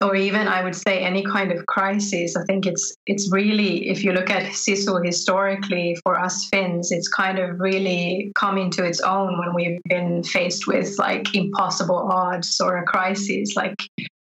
or 0.02 0.16
even 0.16 0.48
I 0.48 0.64
would 0.64 0.76
say 0.76 1.00
any 1.00 1.24
kind 1.24 1.52
of 1.52 1.66
crisis. 1.68 2.36
I 2.36 2.44
think 2.46 2.66
it's 2.66 2.96
it's 3.06 3.32
really 3.32 3.90
if 3.90 4.04
you 4.04 4.12
look 4.12 4.30
at 4.30 4.52
Sisu 4.52 5.06
historically 5.06 5.96
for 6.04 6.20
us 6.20 6.48
Finns, 6.52 6.92
it's 6.92 7.08
kind 7.08 7.40
of 7.40 7.60
really 7.60 8.32
come 8.36 8.58
into 8.58 8.84
its 8.84 9.02
own 9.02 9.38
when 9.38 9.54
we've 9.54 9.82
been 9.86 10.24
faced 10.24 10.68
with 10.68 10.98
like 10.98 11.34
impossible 11.36 12.10
odds 12.12 12.60
or 12.60 12.78
a 12.78 12.86
crisis. 12.86 13.56
Like 13.56 13.76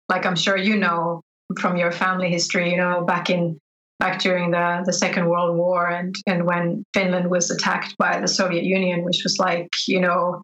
like 0.10 0.25
I'm 0.25 0.36
sure 0.36 0.57
you 0.57 0.77
know 0.77 1.22
from 1.60 1.77
your 1.77 1.91
family 1.91 2.29
history, 2.29 2.72
you 2.72 2.77
know, 2.77 3.03
back 3.05 3.29
in 3.29 3.60
back 4.00 4.19
during 4.19 4.51
the, 4.51 4.84
the 4.86 4.93
Second 4.93 5.29
World 5.29 5.57
War 5.57 5.88
and, 5.89 6.13
and 6.27 6.45
when 6.45 6.84
Finland 6.93 7.29
was 7.29 7.50
attacked 7.50 7.95
by 7.98 8.19
the 8.19 8.27
Soviet 8.27 8.65
Union, 8.65 9.03
which 9.03 9.22
was 9.24 9.38
like, 9.39 9.69
you 9.88 10.01
know, 10.01 10.41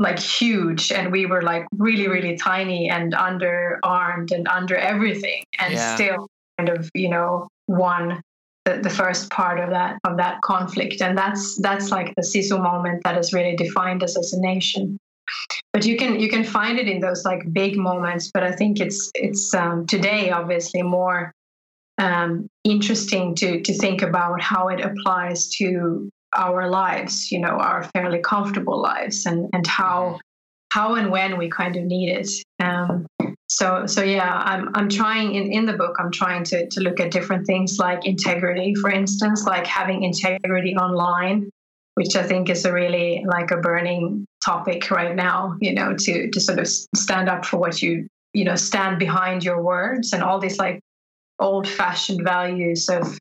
like 0.00 0.18
huge 0.18 0.90
and 0.90 1.12
we 1.12 1.26
were 1.26 1.42
like 1.42 1.66
really 1.76 2.08
really 2.08 2.34
tiny 2.36 2.88
and 2.88 3.12
underarmed 3.12 4.32
and 4.32 4.48
under 4.48 4.76
everything 4.76 5.44
and 5.58 5.74
yeah. 5.74 5.94
still 5.94 6.26
kind 6.58 6.70
of 6.70 6.90
you 6.94 7.08
know 7.08 7.46
won 7.68 8.20
the, 8.64 8.78
the 8.78 8.90
first 8.90 9.30
part 9.30 9.60
of 9.60 9.70
that 9.70 9.98
of 10.04 10.16
that 10.16 10.40
conflict. 10.42 11.00
And 11.00 11.16
that's 11.16 11.60
that's 11.60 11.90
like 11.90 12.14
the 12.16 12.22
sisu 12.22 12.60
moment 12.60 13.04
that 13.04 13.14
has 13.14 13.32
really 13.32 13.54
defined 13.54 14.02
us 14.02 14.18
as 14.18 14.32
a 14.32 14.40
nation 14.40 14.98
but 15.72 15.84
you 15.84 15.96
can 15.96 16.18
you 16.18 16.28
can 16.28 16.44
find 16.44 16.78
it 16.78 16.88
in 16.88 17.00
those 17.00 17.24
like 17.24 17.52
big 17.52 17.76
moments 17.76 18.30
but 18.34 18.42
i 18.42 18.50
think 18.50 18.80
it's 18.80 19.12
it's 19.14 19.54
um, 19.54 19.86
today 19.86 20.30
obviously 20.30 20.82
more 20.82 21.32
um, 21.98 22.48
interesting 22.64 23.34
to 23.36 23.60
to 23.62 23.72
think 23.74 24.02
about 24.02 24.40
how 24.40 24.68
it 24.68 24.80
applies 24.80 25.48
to 25.50 26.10
our 26.34 26.68
lives, 26.68 27.30
you 27.32 27.40
know, 27.40 27.58
our 27.58 27.84
fairly 27.94 28.20
comfortable 28.20 28.80
lives, 28.80 29.26
and 29.26 29.48
and 29.52 29.66
how 29.66 30.00
mm-hmm. 30.00 30.16
how 30.70 30.94
and 30.94 31.10
when 31.10 31.38
we 31.38 31.48
kind 31.48 31.76
of 31.76 31.84
need 31.84 32.10
it. 32.10 32.28
Um, 32.62 33.06
so 33.48 33.86
so 33.86 34.02
yeah, 34.02 34.42
I'm 34.44 34.70
I'm 34.74 34.88
trying 34.88 35.34
in 35.34 35.52
in 35.52 35.66
the 35.66 35.72
book. 35.72 35.96
I'm 35.98 36.12
trying 36.12 36.44
to 36.44 36.68
to 36.68 36.80
look 36.80 37.00
at 37.00 37.10
different 37.10 37.46
things 37.46 37.78
like 37.78 38.06
integrity, 38.06 38.74
for 38.74 38.90
instance, 38.90 39.44
like 39.44 39.66
having 39.66 40.04
integrity 40.04 40.76
online, 40.76 41.50
which 41.94 42.14
I 42.16 42.22
think 42.22 42.48
is 42.48 42.64
a 42.64 42.72
really 42.72 43.24
like 43.26 43.50
a 43.50 43.56
burning 43.56 44.24
topic 44.44 44.90
right 44.90 45.14
now. 45.14 45.56
You 45.60 45.74
know, 45.74 45.96
to 45.96 46.30
to 46.30 46.40
sort 46.40 46.60
of 46.60 46.68
stand 46.68 47.28
up 47.28 47.44
for 47.44 47.58
what 47.58 47.82
you 47.82 48.06
you 48.32 48.44
know 48.44 48.54
stand 48.54 48.98
behind 49.00 49.44
your 49.44 49.60
words 49.62 50.12
and 50.12 50.22
all 50.22 50.38
these 50.38 50.58
like 50.58 50.80
old 51.40 51.66
fashioned 51.66 52.22
values 52.22 52.88
of 52.88 53.18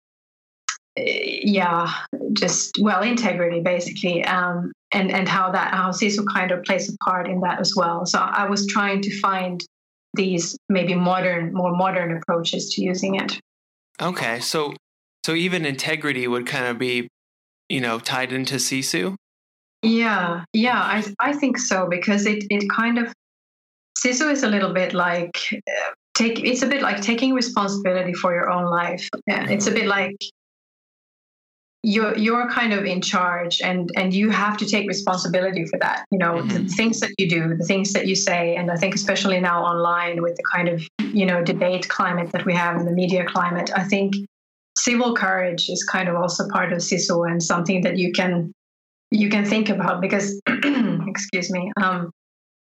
yeah, 1.05 1.93
just 2.33 2.77
well 2.81 3.01
integrity 3.01 3.59
basically, 3.61 4.23
um, 4.25 4.71
and 4.91 5.11
and 5.11 5.27
how 5.27 5.51
that 5.51 5.73
how 5.73 5.89
Sisu 5.89 6.25
kind 6.33 6.51
of 6.51 6.63
plays 6.63 6.89
a 6.89 6.97
part 7.03 7.27
in 7.27 7.41
that 7.41 7.59
as 7.59 7.73
well. 7.75 8.05
So 8.05 8.19
I 8.19 8.47
was 8.49 8.67
trying 8.67 9.01
to 9.01 9.19
find 9.19 9.61
these 10.15 10.57
maybe 10.69 10.95
modern, 10.95 11.53
more 11.53 11.75
modern 11.75 12.17
approaches 12.17 12.73
to 12.75 12.81
using 12.81 13.15
it. 13.15 13.39
Okay, 14.01 14.39
so 14.39 14.73
so 15.25 15.33
even 15.33 15.65
integrity 15.65 16.27
would 16.27 16.47
kind 16.47 16.65
of 16.65 16.77
be, 16.79 17.07
you 17.67 17.81
know, 17.81 17.99
tied 17.99 18.31
into 18.31 18.55
Sisu. 18.55 19.15
Yeah, 19.81 20.43
yeah, 20.53 20.81
I 20.81 21.03
I 21.19 21.33
think 21.33 21.57
so 21.57 21.87
because 21.87 22.25
it 22.25 22.43
it 22.49 22.69
kind 22.69 22.97
of 22.97 23.13
Sisu 23.97 24.31
is 24.31 24.43
a 24.43 24.47
little 24.47 24.73
bit 24.73 24.93
like 24.93 25.37
uh, 25.53 25.91
take 26.15 26.39
it's 26.39 26.61
a 26.61 26.67
bit 26.67 26.81
like 26.81 27.01
taking 27.01 27.33
responsibility 27.33 28.13
for 28.13 28.33
your 28.33 28.49
own 28.49 28.65
life. 28.65 29.07
Yeah, 29.27 29.49
It's 29.49 29.67
a 29.67 29.71
bit 29.71 29.87
like 29.87 30.15
you're 31.83 32.17
you're 32.17 32.49
kind 32.49 32.73
of 32.73 32.83
in 32.83 33.01
charge 33.01 33.61
and 33.61 33.89
and 33.95 34.13
you 34.13 34.29
have 34.29 34.57
to 34.57 34.65
take 34.65 34.85
responsibility 34.87 35.65
for 35.65 35.79
that 35.79 36.05
you 36.11 36.17
know 36.17 36.33
mm-hmm. 36.33 36.49
the 36.49 36.69
things 36.69 36.99
that 36.99 37.11
you 37.17 37.29
do 37.29 37.55
the 37.55 37.63
things 37.63 37.93
that 37.93 38.05
you 38.05 38.15
say 38.15 38.55
and 38.57 38.69
i 38.69 38.75
think 38.75 38.93
especially 38.93 39.39
now 39.39 39.63
online 39.63 40.21
with 40.21 40.35
the 40.35 40.43
kind 40.53 40.67
of 40.67 40.83
you 41.13 41.25
know 41.25 41.41
debate 41.41 41.87
climate 41.87 42.29
that 42.33 42.45
we 42.45 42.53
have 42.53 42.75
in 42.77 42.85
the 42.85 42.91
media 42.91 43.23
climate 43.25 43.71
i 43.75 43.83
think 43.83 44.13
civil 44.77 45.15
courage 45.15 45.69
is 45.69 45.83
kind 45.83 46.09
of 46.09 46.15
also 46.15 46.47
part 46.49 46.73
of 46.73 46.79
sisu 46.79 47.29
and 47.29 47.41
something 47.41 47.81
that 47.81 47.97
you 47.97 48.11
can 48.11 48.51
you 49.11 49.29
can 49.29 49.45
think 49.45 49.69
about 49.69 50.01
because 50.01 50.41
excuse 51.07 51.49
me 51.49 51.71
um, 51.81 52.11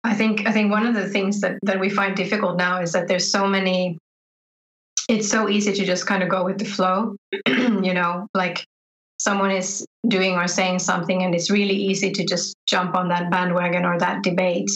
i 0.04 0.14
think 0.14 0.48
i 0.48 0.52
think 0.52 0.70
one 0.70 0.86
of 0.86 0.94
the 0.94 1.10
things 1.10 1.42
that 1.42 1.58
that 1.64 1.80
we 1.80 1.90
find 1.90 2.16
difficult 2.16 2.56
now 2.56 2.80
is 2.80 2.92
that 2.92 3.08
there's 3.08 3.32
so 3.32 3.48
many 3.48 3.98
it's 5.10 5.28
so 5.28 5.50
easy 5.50 5.74
to 5.74 5.86
just 5.86 6.06
kind 6.06 6.22
of 6.22 6.30
go 6.30 6.46
with 6.46 6.60
the 6.60 6.66
flow 6.66 7.16
you 7.48 7.96
know 7.96 8.28
like 8.36 8.64
someone 9.24 9.52
is 9.52 9.86
doing 10.08 10.34
or 10.34 10.48
saying 10.48 10.80
something 10.80 11.22
and 11.24 11.36
it's 11.36 11.52
really 11.52 11.76
easy 11.76 12.12
to 12.12 12.26
just 12.26 12.56
jump 12.66 12.96
on 12.96 13.08
that 13.10 13.30
bandwagon 13.30 13.86
or 13.86 14.00
that 14.00 14.24
debate 14.24 14.72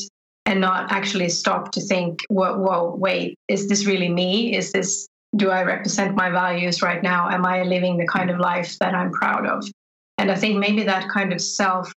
and 0.45 0.61
not 0.61 0.91
actually 0.91 1.29
stop 1.29 1.71
to 1.71 1.81
think 1.81 2.21
whoa, 2.29 2.55
whoa 2.57 2.95
wait 2.95 3.35
is 3.47 3.67
this 3.67 3.85
really 3.85 4.09
me? 4.09 4.55
Is 4.55 4.71
this 4.71 5.07
do 5.35 5.49
i 5.49 5.63
represent 5.63 6.15
my 6.15 6.29
values 6.29 6.81
right 6.83 7.01
now? 7.01 7.27
Am 7.29 7.45
i 7.45 7.63
living 7.63 7.97
the 7.97 8.07
kind 8.07 8.29
of 8.29 8.39
life 8.39 8.77
that 8.79 8.93
i'm 8.93 9.11
proud 9.11 9.47
of? 9.47 9.67
And 10.19 10.31
i 10.31 10.35
think 10.35 10.59
maybe 10.59 10.83
that 10.83 11.09
kind 11.09 11.33
of 11.33 11.41
self 11.41 11.91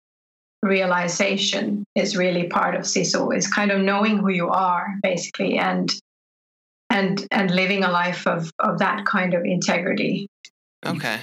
realization 0.63 1.83
is 1.95 2.17
really 2.17 2.47
part 2.47 2.75
of 2.75 2.83
sisu. 2.83 3.35
Is 3.37 3.47
kind 3.47 3.71
of 3.71 3.81
knowing 3.81 4.17
who 4.17 4.31
you 4.31 4.47
are 4.49 4.95
basically 5.03 5.57
and 5.57 5.93
and 6.89 7.27
and 7.29 7.51
living 7.51 7.83
a 7.83 7.91
life 7.91 8.25
of 8.25 8.49
of 8.59 8.79
that 8.79 9.05
kind 9.05 9.33
of 9.33 9.43
integrity. 9.43 10.27
Okay 10.85 11.21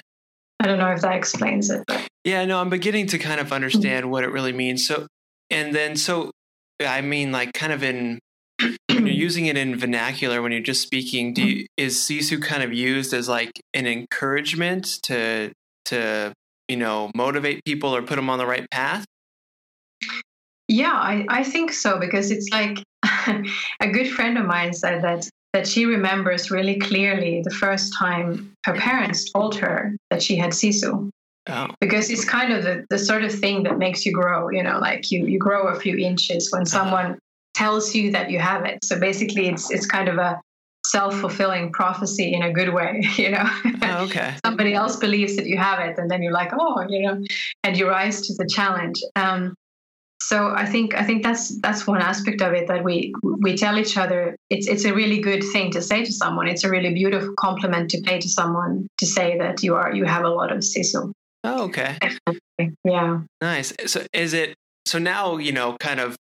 I 0.60 0.66
don't 0.66 0.78
know 0.78 0.90
if 0.90 1.00
that 1.02 1.16
explains 1.16 1.70
it. 1.70 1.84
But. 1.86 2.06
Yeah, 2.24 2.44
no, 2.44 2.60
I'm 2.60 2.70
beginning 2.70 3.06
to 3.08 3.18
kind 3.18 3.40
of 3.40 3.46
mm-hmm. 3.46 3.54
understand 3.54 4.10
what 4.10 4.24
it 4.24 4.32
really 4.32 4.52
means. 4.52 4.86
So, 4.86 5.06
and 5.50 5.74
then, 5.74 5.96
so, 5.96 6.30
I 6.80 7.00
mean, 7.00 7.32
like, 7.32 7.52
kind 7.52 7.72
of 7.72 7.82
in 7.82 8.18
when 8.60 9.06
you're 9.06 9.08
using 9.14 9.46
it 9.46 9.56
in 9.56 9.76
vernacular 9.76 10.42
when 10.42 10.52
you're 10.52 10.60
just 10.60 10.82
speaking, 10.82 11.34
do 11.34 11.42
mm-hmm. 11.42 11.58
you, 11.58 11.66
is 11.76 11.96
Sisu 11.96 12.42
kind 12.42 12.62
of 12.62 12.72
used 12.72 13.12
as 13.12 13.28
like 13.28 13.50
an 13.74 13.86
encouragement 13.86 14.98
to 15.04 15.52
to 15.86 16.32
you 16.68 16.76
know 16.76 17.10
motivate 17.14 17.64
people 17.64 17.94
or 17.94 18.02
put 18.02 18.16
them 18.16 18.30
on 18.30 18.38
the 18.38 18.46
right 18.46 18.68
path? 18.70 19.04
Yeah, 20.68 20.94
I, 20.94 21.26
I 21.28 21.44
think 21.44 21.72
so 21.72 21.98
because 21.98 22.30
it's 22.30 22.48
like 22.50 22.82
a 23.80 23.90
good 23.90 24.08
friend 24.08 24.38
of 24.38 24.46
mine 24.46 24.72
said 24.72 25.02
that 25.02 25.28
that 25.54 25.68
she 25.68 25.86
remembers 25.86 26.50
really 26.50 26.78
clearly 26.80 27.40
the 27.42 27.50
first 27.50 27.94
time 27.96 28.52
her 28.64 28.74
parents 28.74 29.30
told 29.30 29.54
her 29.54 29.96
that 30.10 30.20
she 30.20 30.34
had 30.36 30.50
sisu. 30.50 31.08
Oh. 31.48 31.68
Because 31.80 32.10
it's 32.10 32.24
kind 32.24 32.52
of 32.52 32.64
the, 32.64 32.84
the 32.90 32.98
sort 32.98 33.22
of 33.22 33.32
thing 33.32 33.62
that 33.62 33.78
makes 33.78 34.04
you 34.04 34.12
grow, 34.12 34.50
you 34.50 34.62
know, 34.62 34.78
like 34.80 35.12
you, 35.12 35.26
you 35.26 35.38
grow 35.38 35.68
a 35.68 35.78
few 35.78 35.96
inches 35.96 36.50
when 36.50 36.62
uh-huh. 36.62 36.70
someone 36.70 37.06
uh-huh. 37.06 37.18
tells 37.54 37.94
you 37.94 38.10
that 38.10 38.30
you 38.30 38.40
have 38.40 38.64
it. 38.64 38.84
So 38.84 38.98
basically 38.98 39.46
it's 39.46 39.70
it's 39.70 39.86
kind 39.86 40.08
of 40.08 40.18
a 40.18 40.40
self-fulfilling 40.86 41.72
prophecy 41.72 42.34
in 42.34 42.42
a 42.42 42.52
good 42.52 42.74
way, 42.74 43.02
you 43.16 43.30
know. 43.30 43.48
Oh, 43.82 44.04
okay. 44.06 44.34
Somebody 44.44 44.74
else 44.74 44.96
believes 44.96 45.36
that 45.36 45.46
you 45.46 45.56
have 45.56 45.78
it 45.78 45.96
and 45.98 46.10
then 46.10 46.20
you're 46.20 46.32
like, 46.32 46.50
oh, 46.58 46.84
you 46.88 47.02
know, 47.02 47.24
and 47.62 47.78
you 47.78 47.88
rise 47.88 48.22
to 48.26 48.34
the 48.34 48.46
challenge. 48.46 49.00
Um, 49.14 49.54
so 50.28 50.54
I 50.54 50.64
think 50.64 50.94
I 50.94 51.04
think 51.04 51.22
that's 51.22 51.60
that's 51.60 51.86
one 51.86 52.00
aspect 52.00 52.40
of 52.40 52.52
it 52.54 52.66
that 52.68 52.82
we 52.82 53.12
we 53.40 53.56
tell 53.56 53.78
each 53.78 53.96
other 53.96 54.36
it's 54.48 54.66
it's 54.66 54.84
a 54.84 54.94
really 54.94 55.20
good 55.20 55.42
thing 55.52 55.70
to 55.72 55.82
say 55.82 56.04
to 56.04 56.12
someone. 56.12 56.48
It's 56.48 56.64
a 56.64 56.70
really 56.70 56.94
beautiful 56.94 57.34
compliment 57.38 57.90
to 57.90 58.00
pay 58.00 58.18
to 58.20 58.28
someone 58.28 58.86
to 58.98 59.06
say 59.06 59.36
that 59.38 59.62
you 59.62 59.74
are 59.74 59.94
you 59.94 60.04
have 60.04 60.24
a 60.24 60.30
lot 60.30 60.50
of 60.50 60.58
sisu. 60.58 61.12
Oh, 61.44 61.64
okay. 61.64 61.98
Yeah. 62.84 63.20
Nice. 63.40 63.74
So 63.86 64.06
is 64.12 64.32
it 64.32 64.54
so 64.86 64.98
now, 64.98 65.36
you 65.36 65.52
know, 65.52 65.76
kind 65.78 66.00
of 66.00 66.16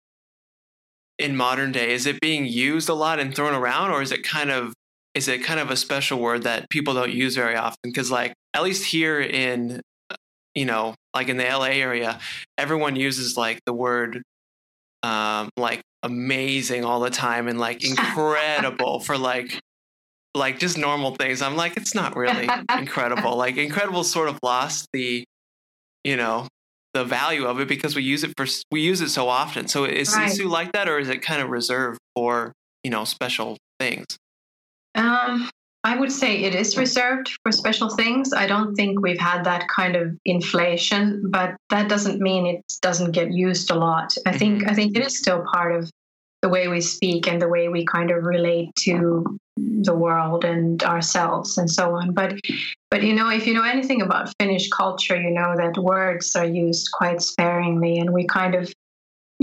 in 1.17 1.37
modern 1.37 1.71
day, 1.71 1.93
is 1.93 2.05
it 2.05 2.19
being 2.19 2.45
used 2.45 2.89
a 2.89 2.93
lot 2.93 3.19
and 3.19 3.33
thrown 3.33 3.53
around 3.53 3.91
or 3.91 4.01
is 4.01 4.11
it 4.11 4.23
kind 4.23 4.51
of 4.51 4.73
is 5.13 5.27
it 5.27 5.43
kind 5.43 5.59
of 5.59 5.69
a 5.69 5.77
special 5.77 6.19
word 6.19 6.43
that 6.43 6.69
people 6.69 6.93
don't 6.93 7.13
use 7.13 7.35
very 7.35 7.55
often? 7.55 7.77
Because 7.83 8.11
like 8.11 8.33
at 8.53 8.63
least 8.63 8.85
here 8.85 9.21
in 9.21 9.81
uh, 10.09 10.15
you 10.55 10.65
know, 10.65 10.95
like 11.13 11.29
in 11.29 11.37
the 11.37 11.43
LA 11.43 11.65
area, 11.65 12.19
everyone 12.57 12.95
uses 12.95 13.37
like 13.37 13.59
the 13.65 13.73
word 13.73 14.21
um, 15.03 15.49
like 15.57 15.81
amazing 16.01 16.85
all 16.85 16.99
the 16.99 17.09
time 17.09 17.47
and 17.47 17.59
like 17.59 17.83
incredible 17.87 18.99
for 18.99 19.17
like 19.17 19.59
like 20.35 20.59
just 20.59 20.77
normal 20.77 21.15
things. 21.15 21.41
I'm 21.41 21.55
like, 21.55 21.77
it's 21.77 21.93
not 21.93 22.15
really 22.15 22.49
incredible. 22.77 23.35
Like 23.35 23.57
incredible 23.57 24.03
sort 24.03 24.29
of 24.29 24.39
lost 24.41 24.87
the, 24.93 25.23
you 26.03 26.17
know, 26.17 26.47
the 26.93 27.03
value 27.03 27.45
of 27.45 27.59
it 27.59 27.67
because 27.67 27.95
we 27.95 28.03
use 28.03 28.23
it 28.23 28.33
for 28.37 28.45
we 28.71 28.81
use 28.81 29.01
it 29.01 29.09
so 29.09 29.27
often. 29.27 29.67
So 29.67 29.85
is 29.85 30.13
right. 30.15 30.29
Sisu 30.29 30.49
like 30.49 30.71
that, 30.73 30.87
or 30.87 30.99
is 30.99 31.09
it 31.09 31.21
kind 31.21 31.41
of 31.41 31.49
reserved 31.49 31.99
for 32.15 32.53
you 32.83 32.91
know 32.91 33.03
special 33.03 33.57
things? 33.79 34.05
Um, 34.95 35.49
I 35.85 35.97
would 35.97 36.11
say 36.11 36.43
it 36.43 36.55
is 36.55 36.77
reserved 36.77 37.37
for 37.43 37.51
special 37.51 37.89
things. 37.89 38.31
I 38.33 38.47
don't 38.47 38.73
think 38.75 39.01
we've 39.01 39.19
had 39.19 39.43
that 39.43 39.67
kind 39.67 39.95
of 39.95 40.17
inflation, 40.23 41.29
but 41.29 41.55
that 41.69 41.89
doesn't 41.89 42.21
mean 42.21 42.45
it 42.45 42.63
doesn't 42.81 43.11
get 43.11 43.33
used 43.33 43.69
a 43.69 43.75
lot. 43.75 44.15
I 44.25 44.37
think 44.37 44.63
Mhm. 44.63 44.71
I 44.71 44.73
think 44.73 44.97
it 44.97 45.05
is 45.05 45.17
still 45.17 45.43
part 45.51 45.75
of 45.75 45.89
the 46.41 46.49
way 46.49 46.67
we 46.67 46.81
speak 46.81 47.27
and 47.27 47.41
the 47.41 47.47
way 47.49 47.67
we 47.67 47.85
kind 47.85 48.11
of 48.11 48.23
relate 48.23 48.73
to 48.75 49.37
the 49.57 49.93
world 49.93 50.43
and 50.45 50.81
ourselves 50.83 51.57
and 51.57 51.69
so 51.69 51.95
on. 51.95 52.13
But 52.13 52.39
but 52.89 53.03
you 53.03 53.13
know, 53.13 53.29
if 53.29 53.45
you 53.45 53.53
know 53.53 53.63
anything 53.63 54.01
about 54.01 54.33
Finnish 54.39 54.69
culture, 54.69 55.19
you 55.19 55.31
know 55.31 55.55
that 55.57 55.77
words 55.77 56.35
are 56.35 56.45
used 56.45 56.91
quite 56.93 57.21
sparingly 57.21 57.97
and 57.97 58.13
we 58.13 58.25
kind 58.25 58.55
of 58.55 58.71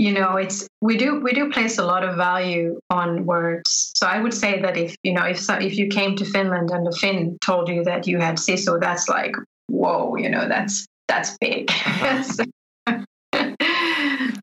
you 0.01 0.11
know 0.11 0.35
it's 0.37 0.67
we 0.81 0.97
do 0.97 1.19
we 1.19 1.31
do 1.31 1.51
place 1.51 1.77
a 1.77 1.85
lot 1.85 2.03
of 2.03 2.15
value 2.15 2.79
on 2.89 3.25
words. 3.27 3.91
So 3.95 4.07
i 4.07 4.19
would 4.19 4.33
say 4.33 4.59
that 4.59 4.75
if 4.75 4.95
you 5.03 5.13
know 5.13 5.25
if 5.25 5.39
so, 5.39 5.53
if 5.55 5.77
you 5.77 5.87
came 5.87 6.15
to 6.15 6.25
finland 6.25 6.71
and 6.71 6.87
a 6.87 6.91
finn 6.91 7.37
told 7.45 7.69
you 7.69 7.83
that 7.83 8.07
you 8.07 8.17
had 8.17 8.35
sisu 8.37 8.79
that's 8.79 9.07
like 9.07 9.35
whoa 9.67 10.15
you 10.15 10.29
know 10.29 10.47
that's 10.47 10.87
that's 11.07 11.37
big. 11.39 11.69
Uh-huh. 11.69 12.99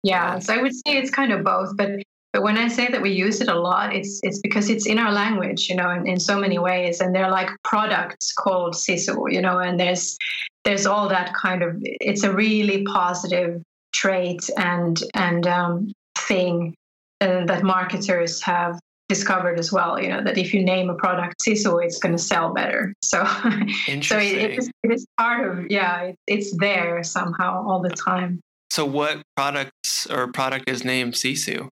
Yeah 0.05 0.39
so 0.39 0.55
i 0.55 0.63
would 0.63 0.75
say 0.75 0.97
it's 1.01 1.11
kind 1.11 1.33
of 1.33 1.43
both 1.45 1.77
but 1.77 1.91
but 2.33 2.43
when 2.43 2.57
i 2.57 2.69
say 2.69 2.87
that 2.93 3.03
we 3.03 3.11
use 3.11 3.41
it 3.41 3.49
a 3.49 3.61
lot 3.69 3.95
it's 3.99 4.21
it's 4.23 4.41
because 4.47 4.71
it's 4.71 4.87
in 4.87 4.99
our 5.05 5.13
language 5.13 5.69
you 5.69 5.77
know 5.81 5.91
in, 5.91 6.07
in 6.07 6.21
so 6.21 6.39
many 6.39 6.59
ways 6.59 7.01
and 7.01 7.13
they're 7.13 7.35
like 7.41 7.51
products 7.65 8.33
called 8.33 8.75
sisu 8.75 9.17
you 9.35 9.43
know 9.47 9.59
and 9.59 9.81
there's 9.81 10.17
there's 10.65 10.87
all 10.87 11.09
that 11.09 11.35
kind 11.35 11.63
of 11.67 11.71
it's 12.11 12.23
a 12.23 12.33
really 12.33 12.85
positive 12.85 13.61
trait 13.93 14.49
and 14.57 15.03
and 15.15 15.47
um, 15.47 15.93
thing 16.19 16.75
uh, 17.21 17.45
that 17.47 17.63
marketers 17.63 18.41
have 18.43 18.79
discovered 19.09 19.59
as 19.59 19.73
well. 19.73 20.01
You 20.01 20.09
know 20.09 20.23
that 20.23 20.39
if 20.39 20.53
you 20.53 20.63
name 20.63 20.91
a 20.91 20.95
product 20.95 21.37
Sisu, 21.47 21.85
it's 21.85 21.99
going 21.99 22.17
to 22.17 22.23
sell 22.23 22.53
better. 22.53 22.93
So 23.03 23.25
so 24.03 24.19
it, 24.19 24.33
it, 24.33 24.59
is, 24.59 24.71
it 24.83 24.93
is 24.93 25.07
part 25.19 25.49
of 25.49 25.71
yeah, 25.71 26.03
it, 26.03 26.17
it's 26.27 26.57
there 26.59 27.03
somehow 27.03 27.67
all 27.67 27.81
the 27.81 27.91
time. 27.91 28.41
so 28.71 28.85
what 28.85 29.23
products 29.37 30.07
or 30.11 30.29
product 30.29 30.69
is 30.69 30.85
named 30.85 31.15
Sisu? 31.15 31.69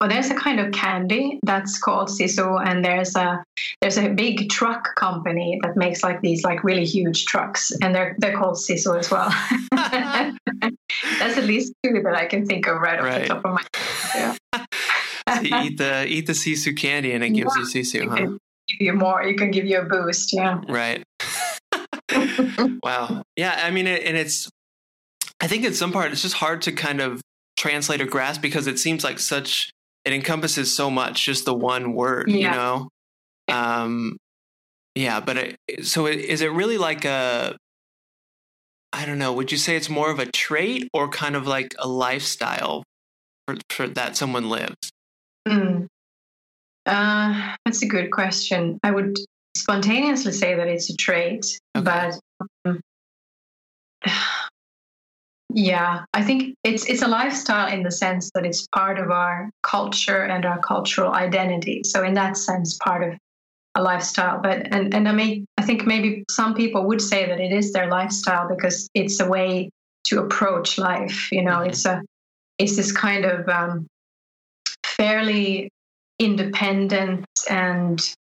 Well, 0.00 0.08
there's 0.08 0.30
a 0.30 0.34
kind 0.34 0.60
of 0.60 0.70
candy 0.70 1.40
that's 1.44 1.76
called 1.80 2.08
Sisu, 2.08 2.64
and 2.64 2.84
there's 2.84 3.16
a 3.16 3.42
there's 3.80 3.98
a 3.98 4.08
big 4.08 4.48
truck 4.48 4.94
company 4.94 5.58
that 5.62 5.76
makes 5.76 6.04
like 6.04 6.20
these 6.20 6.44
like 6.44 6.62
really 6.62 6.84
huge 6.84 7.24
trucks, 7.24 7.72
and 7.82 7.92
they're 7.92 8.14
they're 8.18 8.36
called 8.36 8.56
Sisu 8.56 8.96
as 8.96 9.10
well. 9.10 9.34
that's 11.18 11.36
at 11.38 11.44
least 11.44 11.72
two 11.84 12.00
that 12.02 12.14
I 12.14 12.26
can 12.26 12.46
think 12.46 12.66
of 12.66 12.80
right 12.80 12.98
off 12.98 13.04
Right. 13.04 13.22
the 13.22 13.28
top 13.28 13.44
of 13.44 13.52
my 13.52 13.62
head. 14.12 14.38
yeah. 14.54 14.64
So 15.28 15.42
you 15.42 15.56
eat 15.62 15.76
the 15.78 16.06
eat 16.06 16.26
the 16.26 16.32
Sisu 16.32 16.74
candy 16.74 17.12
and 17.12 17.22
it 17.22 17.30
gives 17.30 17.54
you 17.54 17.62
Sisu, 17.64 18.08
huh? 18.08 18.16
give 18.68 18.80
you 18.80 18.92
more. 18.94 19.22
You 19.22 19.36
can 19.36 19.50
give 19.50 19.66
you 19.66 19.78
a 19.78 19.84
boost. 19.84 20.32
Yeah. 20.32 20.60
Right. 20.66 21.02
wow. 22.82 23.22
Yeah. 23.36 23.60
I 23.62 23.70
mean, 23.70 23.86
it, 23.86 24.04
and 24.04 24.16
it's, 24.16 24.48
I 25.40 25.46
think 25.46 25.64
in 25.64 25.74
some 25.74 25.92
part, 25.92 26.12
it's 26.12 26.22
just 26.22 26.34
hard 26.36 26.62
to 26.62 26.72
kind 26.72 27.00
of 27.02 27.20
translate 27.58 28.00
or 28.00 28.06
grasp 28.06 28.40
because 28.40 28.66
it 28.66 28.78
seems 28.78 29.04
like 29.04 29.18
such, 29.18 29.70
it 30.06 30.12
encompasses 30.14 30.74
so 30.74 30.90
much, 30.90 31.24
just 31.26 31.44
the 31.44 31.54
one 31.54 31.92
word, 31.94 32.30
you 32.30 32.50
know? 32.50 32.88
Um, 33.48 34.16
yeah. 34.94 35.20
But 35.20 35.36
it, 35.36 35.56
so 35.86 36.06
it, 36.06 36.18
is 36.20 36.40
it 36.40 36.50
really 36.52 36.78
like 36.78 37.04
a, 37.04 37.56
I 38.92 39.04
don't 39.04 39.18
know, 39.18 39.32
would 39.32 39.52
you 39.52 39.58
say 39.58 39.76
it's 39.76 39.90
more 39.90 40.10
of 40.10 40.18
a 40.18 40.26
trait 40.26 40.88
or 40.92 41.08
kind 41.08 41.36
of 41.36 41.46
like 41.46 41.74
a 41.78 41.86
lifestyle 41.88 42.84
for, 43.46 43.56
for 43.70 43.86
that 43.88 44.16
someone 44.16 44.48
lives? 44.48 44.90
Mm. 45.46 45.86
Uh, 46.86 47.54
that's 47.64 47.82
a 47.82 47.86
good 47.86 48.10
question. 48.10 48.78
I 48.82 48.90
would 48.90 49.16
spontaneously 49.56 50.32
say 50.32 50.54
that 50.54 50.68
it's 50.68 50.88
a 50.90 50.96
trait, 50.96 51.46
Okay. 51.76 51.84
but 51.84 52.20
um, 52.64 52.80
yeah, 55.50 56.04
I 56.14 56.22
think 56.22 56.54
it's 56.64 56.84
it's 56.86 57.02
a 57.02 57.08
lifestyle 57.08 57.72
in 57.72 57.82
the 57.82 57.90
sense 57.90 58.30
that 58.34 58.46
it's 58.46 58.66
part 58.68 58.98
of 58.98 59.10
our 59.10 59.50
culture 59.62 60.24
and 60.24 60.44
our 60.44 60.60
cultural 60.60 61.12
identity. 61.12 61.82
So 61.84 62.04
in 62.04 62.14
that 62.14 62.36
sense, 62.36 62.78
part 62.82 63.02
of 63.02 63.18
a 63.78 63.82
lifestyle. 63.82 64.40
But 64.42 64.68
and 64.72 64.92
and 64.92 65.08
I 65.08 65.12
mean, 65.12 65.46
I 65.56 65.62
think 65.62 65.86
maybe 65.86 66.24
some 66.30 66.54
people 66.54 66.84
would 66.88 67.00
say 67.00 67.26
that 67.26 67.40
it 67.40 67.52
is 67.52 67.72
their 67.72 67.88
lifestyle 67.88 68.48
because 68.48 68.88
it's 68.94 69.20
a 69.20 69.28
way 69.28 69.70
to 70.08 70.20
approach 70.20 70.78
life. 70.78 71.30
You 71.32 71.42
know, 71.42 71.58
Mhm. 71.58 71.68
it's 71.68 71.84
a 71.86 72.02
it's 72.58 72.76
this 72.76 72.92
kind 72.92 73.24
of 73.24 73.48
um, 73.48 73.86
fairly 74.84 75.70
independent 76.18 77.24
and 77.48 78.14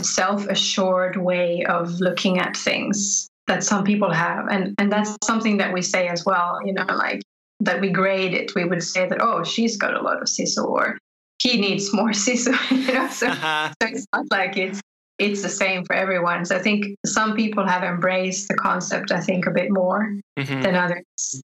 self-assured 0.00 1.16
way 1.16 1.64
of 1.64 2.00
looking 2.00 2.38
at 2.38 2.56
things 2.56 3.28
that 3.46 3.62
some 3.62 3.84
people 3.84 4.10
have 4.10 4.46
and 4.48 4.74
and 4.78 4.90
that's 4.90 5.16
something 5.24 5.56
that 5.58 5.72
we 5.72 5.80
say 5.80 6.08
as 6.08 6.24
well 6.24 6.58
you 6.64 6.72
know 6.72 6.84
like 6.84 7.22
that 7.60 7.80
we 7.80 7.88
grade 7.90 8.34
it 8.34 8.54
we 8.54 8.64
would 8.64 8.82
say 8.82 9.08
that 9.08 9.22
oh 9.22 9.42
she's 9.42 9.76
got 9.76 9.94
a 9.94 10.02
lot 10.02 10.20
of 10.20 10.28
sisu 10.28 10.64
or 10.64 10.98
he 11.42 11.60
needs 11.60 11.92
more 11.92 12.10
sisu 12.24 12.52
you 12.70 12.92
know 12.94 13.08
so, 13.08 13.26
so 13.32 13.88
it's 13.88 14.06
not 14.14 14.24
like 14.30 14.56
it's 14.56 14.80
it's 15.18 15.42
the 15.42 15.48
same 15.48 15.84
for 15.84 15.94
everyone 15.94 16.44
so 16.44 16.56
i 16.56 16.58
think 16.58 16.86
some 17.06 17.34
people 17.36 17.66
have 17.66 17.82
embraced 17.82 18.48
the 18.48 18.54
concept 18.54 19.10
i 19.12 19.20
think 19.20 19.46
a 19.46 19.50
bit 19.50 19.70
more 19.70 20.14
Mhm. 20.38 20.62
than 20.62 20.74
others 20.74 21.42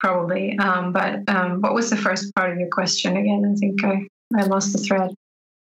probably 0.00 0.58
um, 0.58 0.92
but 0.92 1.20
um, 1.28 1.60
what 1.62 1.72
was 1.74 1.88
the 1.88 1.96
first 1.96 2.34
part 2.34 2.50
of 2.52 2.58
your 2.58 2.68
question 2.68 3.16
again 3.16 3.42
i 3.50 3.54
think 3.58 3.82
i 3.84 4.06
i 4.38 4.44
lost 4.44 4.72
the 4.72 4.78
thread 4.78 5.10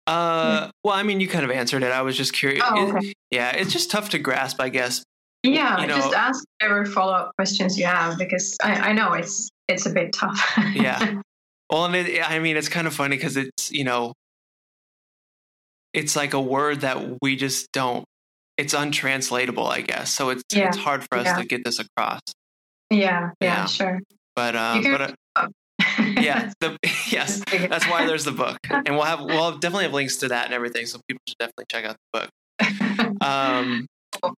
Uh, 0.06 0.68
well, 0.82 0.94
I 1.00 1.04
mean, 1.04 1.20
you 1.20 1.28
kind 1.28 1.44
of 1.44 1.52
answered 1.52 1.84
it. 1.84 1.92
I 1.92 2.02
was 2.02 2.16
just 2.16 2.32
curious. 2.32 2.64
Oh, 2.66 2.96
It- 2.96 3.14
yeah, 3.30 3.50
it's 3.54 3.72
just 3.72 3.88
tough 3.88 4.08
to 4.10 4.18
grasp, 4.18 4.58
I 4.60 4.68
guess. 4.68 5.04
Yeah, 5.44 5.80
you 5.80 5.86
know- 5.86 5.94
just 5.94 6.12
ask 6.12 6.42
whatever 6.58 6.84
follow 6.86 7.12
up 7.12 7.30
questions 7.38 7.78
you 7.78 7.86
have 7.86 8.18
because 8.18 8.56
I, 8.64 8.90
I 8.90 8.92
know 8.98 9.12
it's 9.12 9.48
it's 9.68 9.86
a 9.86 9.90
bit 9.90 10.12
tough. 10.12 10.40
Yeah. 10.74 10.98
Well, 11.72 11.86
and 11.86 11.96
it, 11.96 12.22
I 12.30 12.38
mean, 12.38 12.56
it's 12.58 12.68
kind 12.68 12.86
of 12.86 12.94
funny 12.94 13.16
because 13.16 13.36
it's 13.36 13.72
you 13.72 13.82
know, 13.84 14.12
it's 15.94 16.14
like 16.16 16.34
a 16.34 16.40
word 16.40 16.82
that 16.82 17.18
we 17.22 17.34
just 17.36 17.72
don't. 17.72 18.04
It's 18.58 18.74
untranslatable, 18.74 19.66
I 19.66 19.80
guess. 19.80 20.12
So 20.12 20.28
it's 20.28 20.42
Yeah, 20.52 20.68
it's 20.68 20.76
hard 20.76 21.02
for 21.10 21.16
us 21.18 21.24
yeah. 21.26 21.36
to 21.36 21.44
get 21.46 21.64
this 21.64 21.78
across. 21.80 22.20
yeah, 22.90 23.30
yeah, 23.40 23.46
Yeah. 23.60 23.64
sure. 23.66 24.00
But 24.36 24.52
can- 24.52 24.92
but 24.92 25.16
uh, 25.36 25.48
yeah, 26.20 26.52
the, 26.60 26.76
yes, 27.10 27.42
that's 27.50 27.86
why 27.88 28.04
there's 28.06 28.24
the 28.24 28.32
book, 28.32 28.58
and 28.70 28.90
we'll 28.90 29.02
have 29.04 29.20
we'll 29.20 29.52
definitely 29.58 29.84
have 29.84 29.94
links 29.94 30.18
to 30.18 30.28
that 30.28 30.44
and 30.44 30.54
everything, 30.54 30.84
so 30.86 31.00
people 31.08 31.20
should 31.26 31.38
definitely 31.38 31.64
check 31.70 31.84
out 31.86 31.96
the 32.12 32.20
book. 32.20 33.22
Um, 33.22 33.86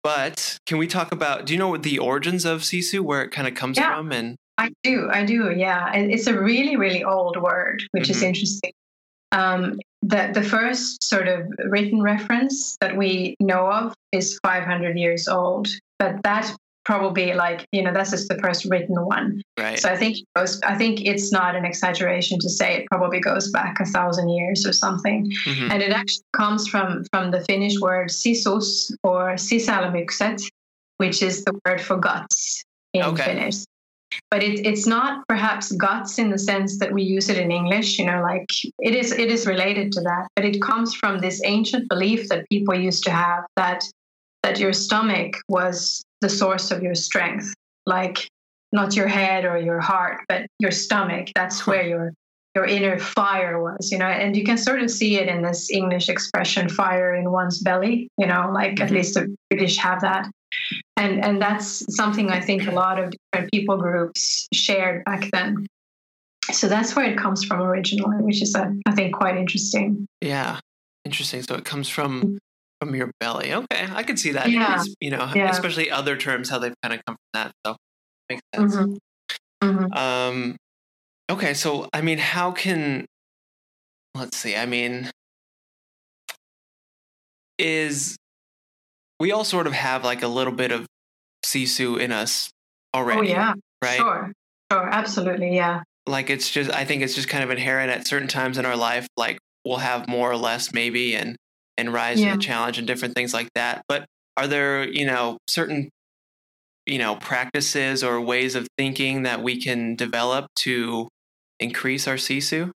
but 0.04 0.58
can 0.67 0.78
we 0.78 0.86
talk 0.88 1.12
about? 1.12 1.46
Do 1.46 1.54
you 1.54 1.60
know 1.60 1.67
what 1.69 1.82
the 1.84 1.98
origins 2.00 2.46
of 2.46 2.62
Sisu, 2.62 3.02
where 3.02 3.24
it 3.24 3.32
kind 3.32 3.48
of 3.48 3.56
comes 3.56 3.78
Yeah. 3.78 3.96
from, 3.96 4.12
and 4.12 4.36
I 4.58 4.70
do, 4.84 5.10
I 5.12 5.26
do. 5.26 5.52
Yeah, 5.56 5.92
it's 5.94 6.28
a 6.28 6.39
really, 6.39 6.76
really 6.76 7.04
old 7.04 7.38
word, 7.42 7.84
which 7.92 8.10
is 8.10 8.22
Mhm. 8.22 8.28
interesting. 8.28 8.72
Um, 9.32 9.80
the 10.04 10.30
the 10.34 10.44
first 10.44 11.04
sort 11.04 11.28
of 11.28 11.48
written 11.70 12.02
reference 12.04 12.78
that 12.82 12.96
we 12.96 13.36
know 13.39 13.72
of 13.72 13.94
is 14.12 14.39
500 14.44 14.98
years 14.98 15.28
old, 15.28 15.68
but 15.98 16.22
that 16.24 16.54
probably 16.86 17.34
like 17.34 17.66
you 17.72 17.82
know 17.82 17.94
that's 17.94 18.12
just 18.12 18.28
the 18.28 18.38
first 18.39 18.66
written 18.66 18.96
one. 19.06 19.42
right? 19.58 19.80
So 19.80 19.89
I 19.89 19.96
think 19.96 20.18
it 20.18 20.26
goes, 20.36 20.60
I 20.62 20.76
think 20.76 21.06
it's 21.06 21.32
not 21.32 21.56
an 21.56 21.63
exaggeration 21.66 22.38
to 22.39 22.50
say 22.50 22.76
it 22.76 22.86
probably 22.92 23.20
goes 23.22 23.50
back 23.52 23.80
a 23.80 23.86
thousand 23.86 24.30
years 24.30 24.66
or 24.68 24.74
something. 24.74 25.32
Mhm. 25.48 25.72
And 25.72 25.82
it 25.82 25.92
actually 25.92 26.26
comes 26.34 26.68
from 26.68 27.06
from 27.12 27.32
the 27.32 27.42
Finnish 27.46 27.80
word 27.80 28.10
sisus 28.12 28.92
or 29.04 29.36
sisälmykset, 29.36 30.42
which 30.98 31.24
is 31.24 31.44
the 31.46 31.54
word 31.66 31.80
for 31.82 31.98
guts 31.98 32.63
in 32.94 33.04
Okay. 33.04 33.24
Finnish. 33.24 33.56
But 34.30 34.43
it, 34.43 34.65
it's 34.65 34.86
not 34.86 35.23
perhaps 35.28 35.71
guts 35.71 36.19
in 36.19 36.30
the 36.30 36.38
sense 36.38 36.80
that 36.80 36.91
we 36.91 37.04
use 37.04 37.30
it 37.30 37.38
in 37.38 37.52
English. 37.52 37.97
You 37.99 38.06
know, 38.06 38.21
like 38.21 38.45
it 38.80 38.95
is 38.95 39.12
it 39.12 39.30
is 39.30 39.45
related 39.47 39.91
to 39.93 40.02
that, 40.02 40.28
but 40.36 40.45
it 40.45 40.62
comes 40.62 40.93
from 40.95 41.19
this 41.19 41.41
ancient 41.45 41.89
belief 41.89 42.30
that 42.30 42.47
people 42.49 42.76
used 42.76 43.04
to 43.06 43.12
have 43.12 43.43
that 43.56 43.84
that 44.43 44.60
your 44.60 44.73
stomach 44.73 45.38
was 45.47 46.04
the 46.21 46.30
source 46.30 46.71
of 46.71 46.84
your 46.84 46.95
strength, 46.95 47.54
like 47.86 48.28
not 48.71 48.95
your 48.95 49.08
head 49.08 49.45
or 49.45 49.58
your 49.58 49.80
heart, 49.80 50.21
but 50.28 50.45
your 50.60 50.71
stomach. 50.71 51.30
That's 51.36 51.65
where 51.67 51.86
your 51.88 52.13
your 52.56 52.65
inner 52.65 52.99
fire 52.99 53.62
was, 53.63 53.91
you 53.91 53.97
know, 53.97 54.06
and 54.06 54.38
you 54.38 54.43
can 54.43 54.58
sort 54.58 54.82
of 54.82 54.91
see 54.91 55.17
it 55.17 55.28
in 55.28 55.41
this 55.41 55.71
English 55.71 56.08
expression, 56.08 56.69
fire 56.69 57.15
in 57.15 57.32
one's 57.32 57.60
belly, 57.60 58.10
you 58.17 58.28
know, 58.28 58.52
like 58.54 58.80
at 58.80 58.89
Mhm. 58.89 58.91
least 58.91 59.15
the 59.15 59.36
British 59.49 59.78
have 59.78 60.02
that. 60.02 60.30
And 60.97 61.23
and 61.23 61.41
that's 61.41 61.84
something 61.95 62.29
I 62.29 62.39
think 62.39 62.67
a 62.67 62.71
lot 62.71 62.99
of 62.99 63.12
different 63.34 63.51
people 63.51 63.77
groups 63.77 64.47
shared 64.53 65.03
back 65.06 65.29
then. 65.32 65.65
So 66.51 66.67
that's 66.67 66.95
where 66.95 67.06
it 67.06 67.17
comes 67.17 67.43
from 67.43 67.62
originally, 67.62 68.17
which 68.23 68.41
is 68.41 68.53
uh, 68.56 68.69
I 68.86 68.91
think 68.91 69.13
quite 69.15 69.38
interesting. 69.38 70.06
Yeah, 70.21 70.60
interesting. 71.06 71.41
So 71.43 71.56
it 71.56 71.65
comes 71.65 71.89
from 71.89 72.38
from 72.79 72.95
your 72.95 73.12
belly. 73.19 73.53
Okay, 73.53 73.88
I 73.91 74.03
could 74.03 74.19
see 74.19 74.32
that. 74.32 74.51
Yeah. 74.51 74.84
You 74.99 75.12
know, 75.12 75.32
Yeah. 75.34 75.49
especially 75.49 75.89
other 75.89 76.15
terms 76.17 76.49
how 76.49 76.60
they've 76.60 76.75
kind 76.84 76.93
of 76.93 77.01
come 77.06 77.15
from 77.15 77.41
that. 77.41 77.51
So 77.65 77.75
makes 78.29 78.41
sense. 78.53 78.75
Mhm. 78.75 78.97
Mhm. 79.63 79.97
Um, 79.97 80.56
okay, 81.32 81.53
so 81.53 81.88
I 81.93 82.01
mean, 82.01 82.17
how 82.19 82.51
can 82.51 83.06
let's 84.13 84.38
see? 84.38 84.56
I 84.56 84.65
mean, 84.65 85.10
is 87.58 88.15
we 89.23 89.31
all 89.31 89.45
sort 89.45 89.67
of 89.67 89.71
have 89.71 90.03
like 90.03 90.21
a 90.21 90.27
little 90.27 90.51
bit 90.51 90.73
of 90.73 90.86
sisu 91.45 91.97
in 91.97 92.12
us 92.12 92.49
already. 92.93 93.29
Oh 93.29 93.31
yeah, 93.31 93.53
right. 93.81 93.95
Sure, 93.95 94.33
sure, 94.69 94.89
absolutely, 94.89 95.55
yeah. 95.55 95.83
Like 96.05 96.29
it's 96.29 96.49
just, 96.49 96.69
I 96.69 96.83
think 96.83 97.03
it's 97.03 97.15
just 97.15 97.29
kind 97.29 97.41
of 97.41 97.49
inherent 97.49 97.89
at 97.89 98.05
certain 98.05 98.27
times 98.27 98.57
in 98.57 98.65
our 98.65 98.75
life. 98.75 99.07
Like 99.15 99.39
we'll 99.63 99.77
have 99.77 100.09
more 100.09 100.29
or 100.29 100.36
less 100.36 100.73
maybe, 100.73 101.15
and 101.15 101.38
and 101.77 101.93
rise 101.93 102.19
yeah. 102.19 102.31
to 102.31 102.36
the 102.36 102.43
challenge 102.43 102.77
and 102.77 102.86
different 102.86 103.15
things 103.15 103.33
like 103.33 103.47
that. 103.55 103.83
But 103.88 104.03
are 104.36 104.45
there, 104.45 104.86
you 104.86 105.05
know, 105.05 105.38
certain 105.47 105.89
you 106.86 106.97
know 106.97 107.15
practices 107.15 108.03
or 108.03 108.19
ways 108.19 108.55
of 108.55 108.67
thinking 108.77 109.23
that 109.23 109.41
we 109.41 109.62
can 109.62 109.95
develop 109.95 110.47
to 110.63 111.07
increase 111.62 112.09
our 112.09 112.15
sisu? 112.15 112.71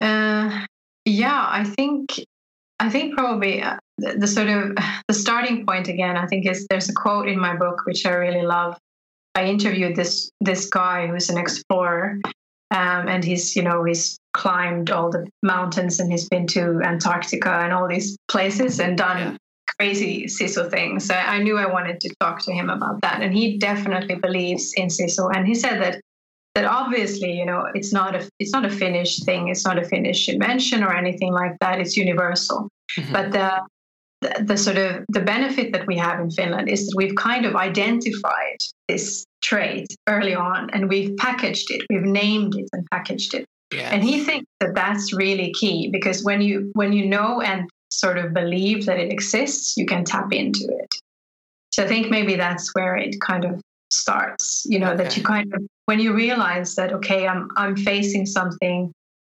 Uh, 0.00 0.66
yeah, 1.04 1.46
I 1.50 1.64
think 1.64 2.20
I 2.78 2.90
think 2.90 3.14
probably 3.14 3.62
uh, 3.62 3.76
the, 3.98 4.14
the, 4.18 4.26
sort 4.26 4.48
of 4.48 4.76
the 5.08 5.14
starting 5.14 5.66
point 5.66 5.88
again. 5.88 6.16
I 6.16 6.26
think 6.26 6.46
is 6.46 6.66
there's 6.68 6.88
a 6.88 6.94
quote 6.94 7.28
in 7.28 7.38
my 7.38 7.56
book 7.56 7.82
which 7.86 8.06
I 8.06 8.10
really 8.10 8.46
love. 8.46 8.78
I 9.34 9.44
interviewed 9.46 9.96
this 9.96 10.30
this 10.40 10.68
guy 10.68 11.06
who's 11.06 11.28
an 11.28 11.36
explorer, 11.36 12.18
um, 12.70 13.08
and 13.08 13.22
he's 13.22 13.54
you 13.54 13.62
know 13.62 13.84
he's 13.84 14.18
climbed 14.32 14.90
all 14.90 15.10
the 15.10 15.26
mountains 15.42 16.00
and 16.00 16.10
he's 16.10 16.28
been 16.28 16.46
to 16.48 16.80
Antarctica 16.82 17.50
and 17.50 17.72
all 17.72 17.88
these 17.88 18.16
places 18.28 18.80
and 18.80 18.96
done 18.96 19.18
yeah. 19.18 19.36
crazy 19.78 20.24
Sisu 20.24 20.70
things. 20.70 21.06
So 21.06 21.14
I 21.14 21.38
knew 21.42 21.58
I 21.58 21.70
wanted 21.70 22.00
to 22.00 22.14
talk 22.20 22.40
to 22.44 22.52
him 22.52 22.70
about 22.70 23.02
that, 23.02 23.20
and 23.22 23.34
he 23.34 23.58
definitely 23.58 24.14
believes 24.14 24.72
in 24.74 24.88
Sisu. 24.88 25.30
And 25.34 25.46
he 25.46 25.54
said 25.54 25.82
that 25.82 26.00
that 26.56 26.64
obviously 26.64 27.32
you 27.32 27.44
know 27.44 27.66
it's 27.74 27.92
not 27.92 28.16
a 28.16 28.28
it's 28.40 28.52
not 28.52 28.64
a 28.64 28.70
finnish 28.70 29.22
thing 29.24 29.48
it's 29.48 29.64
not 29.64 29.78
a 29.78 29.84
finnish 29.84 30.26
invention 30.26 30.82
or 30.82 30.92
anything 30.96 31.32
like 31.32 31.54
that 31.60 31.78
it's 31.78 31.96
universal. 31.96 32.68
Mm-hmm. 32.98 33.12
but 33.12 33.32
the, 33.32 33.60
the, 34.22 34.44
the 34.44 34.56
sort 34.56 34.78
of 34.78 35.04
the 35.08 35.20
benefit 35.20 35.72
that 35.72 35.86
we 35.86 35.96
have 35.98 36.18
in 36.18 36.30
finland 36.30 36.70
is 36.70 36.86
that 36.86 36.94
we've 36.96 37.14
kind 37.14 37.44
of 37.44 37.54
identified 37.56 38.58
this 38.88 39.26
trait 39.42 39.86
early 40.08 40.34
on 40.34 40.70
and 40.70 40.88
we've 40.88 41.14
packaged 41.18 41.70
it 41.70 41.82
we've 41.90 42.10
named 42.24 42.54
it 42.56 42.68
and 42.72 42.86
packaged 42.90 43.34
it. 43.34 43.44
And 43.92 44.02
he 44.02 44.20
thinks 44.24 44.46
that 44.60 44.74
that's 44.74 45.12
really 45.12 45.52
key 45.52 45.90
because 45.92 46.24
when 46.24 46.40
you 46.40 46.70
when 46.74 46.92
you 46.92 47.04
know 47.04 47.42
and 47.42 47.68
sort 47.90 48.16
of 48.16 48.32
believe 48.32 48.86
that 48.86 48.98
it 48.98 49.12
exists 49.12 49.76
you 49.76 49.84
can 49.84 50.04
tap 50.04 50.32
into 50.32 50.64
it. 50.82 50.92
So 51.72 51.84
i 51.84 51.86
think 51.86 52.08
maybe 52.08 52.36
that's 52.36 52.70
where 52.74 52.96
it 52.96 53.20
kind 53.20 53.44
of 53.44 53.60
starts 53.90 54.64
you 54.68 54.78
know 54.78 54.92
okay. 54.92 55.04
that 55.04 55.16
you 55.16 55.22
kind 55.22 55.52
of 55.54 55.62
when 55.84 56.00
you 56.00 56.12
realize 56.12 56.74
that 56.74 56.92
okay 56.92 57.26
i'm 57.26 57.48
i'm 57.56 57.76
facing 57.76 58.26
something 58.26 58.92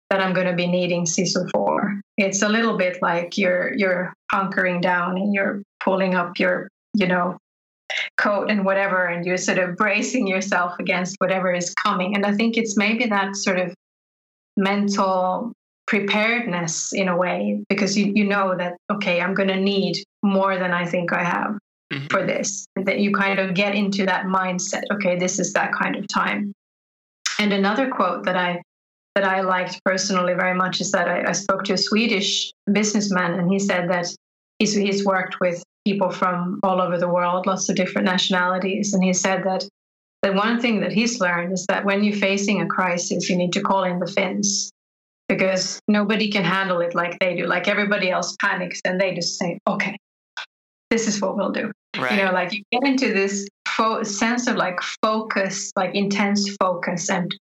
that 0.09 0.21
i'm 0.21 0.33
going 0.33 0.47
to 0.47 0.55
be 0.55 0.67
needing 0.67 1.05
sisu 1.05 1.49
for 1.51 1.99
it's 2.17 2.41
a 2.41 2.49
little 2.49 2.77
bit 2.77 3.01
like 3.01 3.37
you're 3.37 3.73
you're 3.75 4.13
hunkering 4.33 4.81
down 4.81 5.17
and 5.17 5.33
you're 5.33 5.61
pulling 5.83 6.15
up 6.15 6.39
your 6.39 6.69
you 6.93 7.07
know 7.07 7.37
coat 8.17 8.49
and 8.49 8.65
whatever 8.65 9.05
and 9.05 9.25
you're 9.25 9.37
sort 9.37 9.57
of 9.57 9.75
bracing 9.75 10.27
yourself 10.27 10.73
against 10.79 11.15
whatever 11.19 11.53
is 11.53 11.73
coming 11.75 12.15
and 12.15 12.25
i 12.25 12.33
think 12.33 12.57
it's 12.57 12.77
maybe 12.77 13.05
that 13.05 13.35
sort 13.35 13.59
of 13.59 13.73
mental 14.55 15.53
preparedness 15.85 16.91
in 16.91 17.07
a 17.07 17.15
way 17.15 17.63
because 17.69 17.97
you, 17.97 18.11
you 18.13 18.25
know 18.25 18.55
that 18.57 18.75
okay 18.91 19.21
i'm 19.21 19.33
going 19.33 19.47
to 19.47 19.59
need 19.59 19.95
more 20.23 20.57
than 20.57 20.71
i 20.71 20.85
think 20.85 21.13
i 21.13 21.23
have 21.23 21.57
mm-hmm. 21.91 22.07
for 22.07 22.25
this 22.25 22.65
that 22.75 22.99
you 22.99 23.11
kind 23.11 23.39
of 23.39 23.53
get 23.53 23.75
into 23.75 24.05
that 24.05 24.25
mindset 24.25 24.83
okay 24.91 25.17
this 25.17 25.39
is 25.39 25.53
that 25.53 25.71
kind 25.73 25.95
of 25.95 26.07
time. 26.07 26.53
And 27.39 27.53
another 27.53 27.89
quote 27.89 28.25
that 28.25 28.35
i 28.35 28.61
that 29.15 29.23
i 29.23 29.41
liked 29.41 29.79
personally 29.83 30.33
very 30.33 30.55
much 30.55 30.81
is 30.81 30.91
that 30.91 31.07
i, 31.07 31.29
I 31.29 31.31
spoke 31.31 31.63
to 31.65 31.73
a 31.73 31.77
swedish 31.77 32.51
businessman 32.71 33.39
and 33.39 33.51
he 33.51 33.59
said 33.59 33.89
that 33.89 34.07
he's, 34.59 34.73
he's 34.73 35.05
worked 35.05 35.39
with 35.39 35.63
people 35.87 36.09
from 36.09 36.59
all 36.63 36.81
over 36.81 36.97
the 36.97 37.07
world 37.07 37.45
lots 37.47 37.69
of 37.69 37.75
different 37.75 38.05
nationalities. 38.05 38.93
And 38.93 39.01
he 39.01 39.13
said 39.13 39.43
that 39.45 39.65
the 40.21 40.33
one 40.33 40.59
thing 40.59 40.81
that 40.81 40.91
he's 40.91 41.21
learned 41.21 41.53
is 41.53 41.65
that 41.69 41.85
when 41.85 42.03
you're 42.03 42.15
facing 42.15 42.61
a 42.61 42.67
crisis 42.67 43.29
you 43.29 43.37
need 43.37 43.53
to 43.53 43.61
call 43.61 43.83
in 43.85 43.99
the 43.99 44.07
finns 44.07 44.69
because 45.29 45.79
nobody 45.87 46.29
can 46.29 46.43
handle 46.43 46.81
it 46.81 46.93
like 46.95 47.17
they 47.19 47.35
do. 47.35 47.45
Like 47.45 47.67
everybody 47.67 48.09
else 48.09 48.35
panics 48.41 48.81
and 48.83 48.99
they 48.99 49.13
just 49.13 49.39
say 49.39 49.59
okay 49.67 49.95
this 50.89 51.07
is 51.07 51.21
what 51.21 51.35
we'll 51.35 51.51
do. 51.51 51.71
Right. 51.97 52.11
You 52.11 52.25
know, 52.25 52.31
like 52.31 52.53
you 52.53 52.63
get 52.71 52.83
into 52.83 53.13
this 53.13 53.47
fo- 53.67 54.03
sense 54.03 54.47
of 54.47 54.55
like 54.55 54.79
focus, 55.01 55.71
like 55.75 55.95
intense 55.95 56.55
focus 56.59 57.09
and 57.09 57.35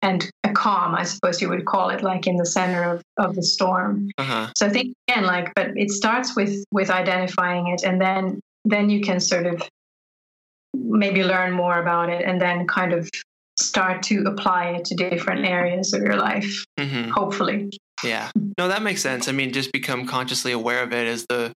and 0.00 0.30
a 0.44 0.52
calm, 0.52 0.94
I 0.94 1.02
suppose 1.02 1.42
you 1.42 1.48
would 1.48 1.64
call 1.66 1.90
it, 1.90 2.04
like 2.04 2.28
in 2.28 2.36
the 2.36 2.46
center 2.46 2.84
of, 2.84 3.02
of 3.16 3.34
the 3.34 3.42
storm. 3.42 4.10
Uh-huh. 4.16 4.48
So 4.56 4.66
I 4.66 4.68
think 4.68 4.94
again, 5.08 5.24
like, 5.24 5.52
but 5.56 5.76
it 5.76 5.90
starts 5.90 6.36
with 6.36 6.64
with 6.70 6.90
identifying 6.90 7.68
it, 7.68 7.82
and 7.82 8.00
then 8.00 8.40
then 8.64 8.90
you 8.90 9.00
can 9.00 9.18
sort 9.18 9.46
of 9.46 9.62
maybe 10.74 11.24
learn 11.24 11.52
more 11.52 11.80
about 11.80 12.10
it, 12.10 12.24
and 12.24 12.40
then 12.40 12.66
kind 12.66 12.92
of 12.92 13.08
start 13.58 14.04
to 14.04 14.22
apply 14.26 14.70
it 14.70 14.84
to 14.84 14.94
different 14.94 15.44
areas 15.44 15.92
of 15.92 16.02
your 16.02 16.16
life. 16.16 16.64
Mm-hmm. 16.78 17.10
Hopefully. 17.10 17.70
Yeah. 18.04 18.30
No, 18.56 18.68
that 18.68 18.82
makes 18.82 19.02
sense. 19.02 19.26
I 19.26 19.32
mean, 19.32 19.52
just 19.52 19.72
become 19.72 20.06
consciously 20.06 20.52
aware 20.52 20.84
of 20.84 20.92
it 20.92 21.08
as 21.08 21.26
the 21.28 21.52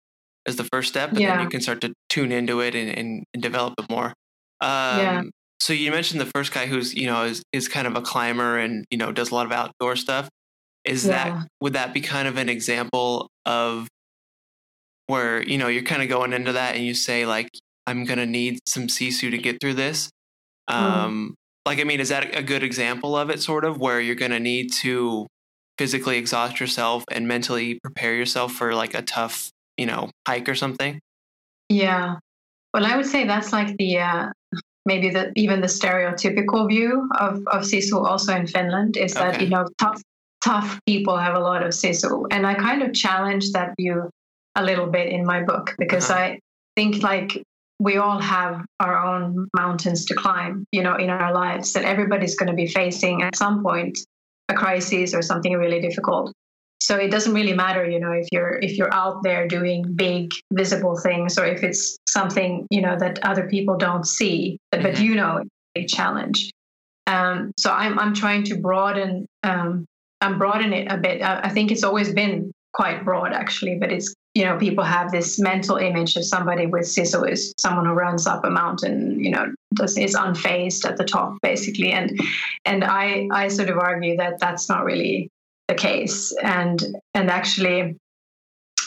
as 0.49 0.57
the 0.57 0.65
first 0.65 0.89
step, 0.89 1.11
and 1.11 1.21
yeah. 1.21 1.37
then 1.37 1.45
you 1.45 1.51
can 1.51 1.61
start 1.61 1.81
to 1.83 1.93
tune 2.09 2.33
into 2.33 2.61
it 2.61 2.75
and, 2.75 2.91
and, 2.91 3.25
and 3.35 3.43
develop 3.43 3.75
it 3.79 3.89
more. 3.89 4.07
Um, 4.61 4.99
yeah. 4.99 5.23
So 5.61 5.73
you 5.73 5.91
mentioned 5.91 6.21
the 6.21 6.31
first 6.35 6.53
guy 6.53 6.67
who's 6.67 6.95
you 6.95 7.07
know 7.07 7.25
is 7.25 7.43
is 7.53 7.69
kind 7.69 7.87
of 7.87 7.95
a 7.97 8.01
climber 8.01 8.59
and 8.59 8.85
you 8.91 8.99
know 8.99 9.13
does 9.13 9.31
a 9.31 9.35
lot 9.35 9.47
of 9.47 9.53
outdoor 9.53 9.97
stuff. 9.97 10.29
Is 10.85 11.05
yeah. 11.05 11.31
that 11.31 11.49
would 11.61 11.75
that 11.75 11.93
be 11.93 12.01
kind 12.01 12.27
of 12.27 12.37
an 12.37 12.49
example 12.49 13.29
of 13.45 13.87
where 15.07 15.43
you 15.43 15.59
know 15.59 15.69
you're 15.69 15.83
kind 15.83 16.03
of 16.03 16.09
going 16.09 16.33
into 16.33 16.53
that 16.53 16.75
and 16.75 16.85
you 16.85 16.95
say 16.95 17.27
like 17.27 17.49
I'm 17.87 18.05
gonna 18.05 18.27
need 18.27 18.61
some 18.67 18.87
sisu 18.87 19.31
to 19.31 19.39
get 19.39 19.61
through 19.61 19.75
this. 19.75 20.11
Mm. 20.71 20.75
Um, 20.75 21.29
mm. 21.31 21.35
Like 21.67 21.81
I 21.81 21.85
mean, 21.85 22.01
is 22.01 22.09
that 22.09 22.37
a 22.37 22.43
good 22.43 22.63
example 22.63 23.17
of 23.17 23.29
it? 23.29 23.43
Sort 23.43 23.65
of 23.65 23.79
where 23.79 24.01
you're 24.01 24.15
gonna 24.15 24.41
need 24.41 24.73
to 24.81 25.27
physically 25.77 26.19
exhaust 26.19 26.61
yourself 26.61 27.05
and 27.11 27.29
mentally 27.29 27.79
prepare 27.83 28.15
yourself 28.15 28.53
for 28.53 28.75
like 28.75 28.95
a 28.95 29.03
tough 29.03 29.51
you 29.79 29.87
know, 29.87 30.11
hike 30.27 30.49
or 30.49 30.55
something? 30.55 31.01
Yeah. 31.69 32.17
Well, 32.75 32.85
I 32.85 32.97
would 32.97 33.07
say 33.07 33.27
that's 33.27 33.53
like 33.53 33.77
the 33.77 33.99
uh, 33.99 34.27
maybe 34.85 35.11
the 35.11 35.33
even 35.37 35.61
the 35.61 35.67
stereotypical 35.67 36.69
view 36.69 37.09
of 37.19 37.37
of 37.47 37.63
sisu 37.63 38.05
also 38.05 38.35
in 38.35 38.47
Finland 38.47 38.97
is 38.97 39.15
that 39.15 39.37
okay. 39.37 39.45
you 39.45 39.51
know 39.51 39.67
tough 39.79 40.03
tough 40.45 40.79
people 40.87 41.17
have 41.17 41.35
a 41.35 41.41
lot 41.41 41.63
of 41.63 41.71
sisu, 41.71 42.27
and 42.31 42.47
I 42.47 42.55
kind 42.55 42.83
of 42.83 42.93
challenge 42.93 43.53
that 43.53 43.75
view 43.81 44.11
a 44.57 44.63
little 44.63 44.87
bit 44.87 45.09
in 45.09 45.25
my 45.25 45.43
book 45.43 45.75
because 45.79 46.11
uh-huh. 46.11 46.21
I 46.21 46.39
think 46.77 47.03
like 47.03 47.43
we 47.81 47.97
all 47.97 48.21
have 48.21 48.65
our 48.81 48.97
own 49.07 49.49
mountains 49.55 50.05
to 50.07 50.15
climb, 50.15 50.65
you 50.73 50.83
know, 50.83 50.97
in 50.97 51.11
our 51.11 51.33
lives 51.33 51.73
that 51.75 51.85
everybody's 51.85 52.35
going 52.35 52.49
to 52.49 52.55
be 52.55 52.67
facing 52.67 53.23
at 53.23 53.37
some 53.37 53.63
point 53.63 53.97
a 54.49 54.55
crisis 54.55 55.15
or 55.15 55.23
something 55.23 55.53
really 55.53 55.81
difficult 55.81 56.33
so 56.81 56.97
it 56.97 57.11
doesn't 57.11 57.35
really 57.35 57.53
matter 57.53 57.89
you 57.89 57.99
know 57.99 58.13
if 58.13 58.27
you're 58.33 58.59
if 58.59 58.77
you're 58.77 58.93
out 58.95 59.23
there 59.23 59.47
doing 59.47 59.83
big 59.95 60.31
visible 60.53 60.97
things 60.97 61.39
or 61.39 61.47
if 61.47 61.63
it's 61.63 61.97
something 62.09 62.67
you 62.71 62.81
know 62.81 62.97
that 62.99 63.19
other 63.25 63.49
people 63.49 63.77
don't 63.77 64.07
see 64.07 64.59
but, 64.71 64.81
mm-hmm. 64.81 64.91
but 64.91 65.01
you 65.01 65.15
know 65.15 65.43
a 65.79 65.87
challenge. 65.87 66.51
Um, 67.07 67.53
so 67.57 67.71
I'm, 67.73 67.99
I'm 67.99 68.15
trying 68.15 68.45
to 68.45 68.57
broaden 68.57 69.27
um, 69.43 69.87
i'm 70.21 70.39
broaden 70.39 70.73
it 70.73 70.91
a 70.91 70.97
bit. 70.99 71.23
I, 71.23 71.41
I 71.45 71.49
think 71.49 71.71
it's 71.71 71.85
always 71.85 72.13
been 72.13 72.53
quite 72.75 73.05
broad 73.05 73.33
actually 73.33 73.77
but 73.77 73.91
it's 73.91 74.13
you 74.35 74.45
know 74.45 74.59
people 74.59 74.85
have 74.85 75.11
this 75.11 75.39
mental 75.39 75.77
image 75.77 76.17
of 76.17 76.25
somebody 76.25 76.67
with 76.67 76.83
sisu 76.83 77.29
is 77.29 77.55
someone 77.59 77.87
who 77.87 77.93
runs 77.93 78.27
up 78.27 78.45
a 78.45 78.51
mountain 78.51 79.19
you 79.25 79.31
know 79.31 79.47
does 79.75 79.97
is 79.97 80.15
unfazed 80.15 80.85
at 80.85 80.97
the 80.97 81.05
top 81.05 81.39
basically. 81.43 81.93
And 81.93 82.19
and 82.65 82.85
i 82.85 83.27
i 83.33 83.49
sort 83.49 83.71
of 83.71 83.79
argue 83.79 84.17
that 84.19 84.39
that's 84.39 84.69
not 84.69 84.85
really 84.85 85.31
the 85.69 85.75
case. 85.75 86.35
And 86.43 86.83
and 87.15 87.31
actually, 87.31 87.97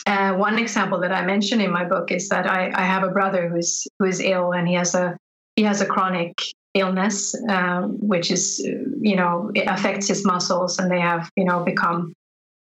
uh, 0.06 0.34
one 0.34 0.58
example 0.58 1.00
that 1.00 1.12
I 1.12 1.24
mention 1.24 1.60
in 1.60 1.70
my 1.70 1.84
book 1.84 2.10
is 2.10 2.28
that 2.28 2.46
I, 2.46 2.72
I 2.74 2.82
have 2.82 3.04
a 3.04 3.10
brother 3.10 3.48
who's 3.48 3.86
who's 3.98 4.20
ill 4.20 4.52
and 4.52 4.68
he 4.68 4.74
has 4.74 4.94
a 4.94 5.16
he 5.56 5.62
has 5.62 5.80
a 5.80 5.86
chronic 5.86 6.34
illness, 6.74 7.34
um, 7.48 7.98
which 8.00 8.30
is 8.30 8.58
you 9.00 9.16
know 9.16 9.50
it 9.54 9.66
affects 9.66 10.08
his 10.08 10.24
muscles 10.24 10.78
and 10.78 10.90
they 10.90 11.00
have 11.00 11.30
you 11.36 11.44
know 11.44 11.62
become 11.64 12.12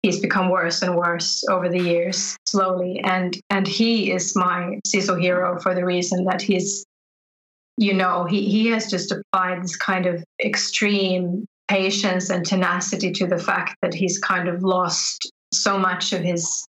he's 0.03 0.19
become 0.19 0.49
worse 0.49 0.81
and 0.81 0.95
worse 0.95 1.43
over 1.49 1.67
the 1.69 1.81
years 1.81 2.37
slowly 2.45 3.01
and 3.03 3.37
and 3.49 3.67
he 3.67 4.11
is 4.11 4.35
my 4.35 4.79
sisu 4.87 5.19
hero 5.19 5.59
for 5.59 5.73
the 5.73 5.83
reason 5.83 6.23
that 6.25 6.41
he's 6.41 6.85
you 7.77 7.93
know 7.93 8.25
he 8.25 8.47
he 8.47 8.67
has 8.67 8.89
just 8.89 9.11
applied 9.11 9.63
this 9.63 9.75
kind 9.75 10.05
of 10.05 10.23
extreme 10.43 11.45
patience 11.67 12.29
and 12.29 12.45
tenacity 12.45 13.11
to 13.11 13.27
the 13.27 13.37
fact 13.37 13.75
that 13.81 13.93
he's 13.93 14.19
kind 14.19 14.47
of 14.47 14.63
lost 14.63 15.31
so 15.53 15.77
much 15.77 16.13
of 16.13 16.21
his 16.21 16.67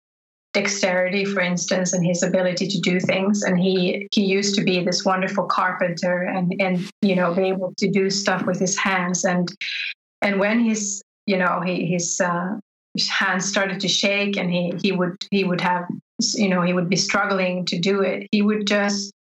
dexterity 0.54 1.24
for 1.24 1.40
instance 1.40 1.92
and 1.92 2.04
his 2.04 2.22
ability 2.22 2.66
to 2.66 2.80
do 2.80 2.98
things. 2.98 3.42
And 3.42 3.58
he 3.58 4.08
he 4.12 4.24
used 4.24 4.54
to 4.56 4.62
be 4.62 4.82
this 4.82 5.04
wonderful 5.04 5.44
carpenter 5.44 6.22
and 6.22 6.54
and 6.60 6.90
you 7.02 7.14
know 7.14 7.34
be 7.34 7.42
able 7.42 7.74
to 7.78 7.90
do 7.90 8.10
stuff 8.10 8.46
with 8.46 8.58
his 8.58 8.76
hands. 8.76 9.24
And 9.24 9.48
and 10.22 10.40
when 10.40 10.60
he's 10.60 11.02
you 11.26 11.36
know 11.36 11.60
he 11.64 11.86
he's 11.86 12.20
uh, 12.20 12.58
his 12.94 13.08
hands 13.08 13.44
started 13.44 13.80
to 13.80 13.88
shake 13.88 14.36
and 14.36 14.50
he 14.50 14.74
he 14.82 14.92
would 14.92 15.16
he 15.30 15.44
would 15.44 15.60
have 15.60 15.86
you 16.34 16.48
know 16.48 16.62
he 16.62 16.72
would 16.72 16.88
be 16.88 16.96
struggling 16.96 17.64
to 17.66 17.78
do 17.78 18.00
it 18.00 18.26
he 18.32 18.42
would 18.42 18.66
just 18.66 19.12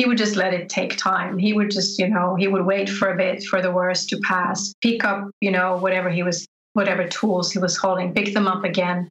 he 0.00 0.06
would 0.06 0.16
just 0.16 0.34
let 0.34 0.54
it 0.54 0.70
take 0.70 0.96
time. 0.96 1.36
He 1.36 1.52
would 1.52 1.70
just 1.70 1.98
you 1.98 2.08
know 2.08 2.34
he 2.34 2.48
would 2.48 2.64
wait 2.64 2.88
for 2.88 3.12
a 3.12 3.16
bit 3.18 3.44
for 3.44 3.60
the 3.60 3.70
worst 3.70 4.08
to 4.08 4.20
pass 4.26 4.72
pick 4.80 5.04
up 5.04 5.30
you 5.42 5.50
know 5.50 5.76
whatever 5.76 6.08
he 6.08 6.22
was 6.22 6.46
whatever 6.72 7.06
tools 7.06 7.52
he 7.52 7.58
was 7.58 7.76
holding 7.76 8.14
pick 8.14 8.32
them 8.32 8.48
up 8.48 8.64
again 8.64 9.10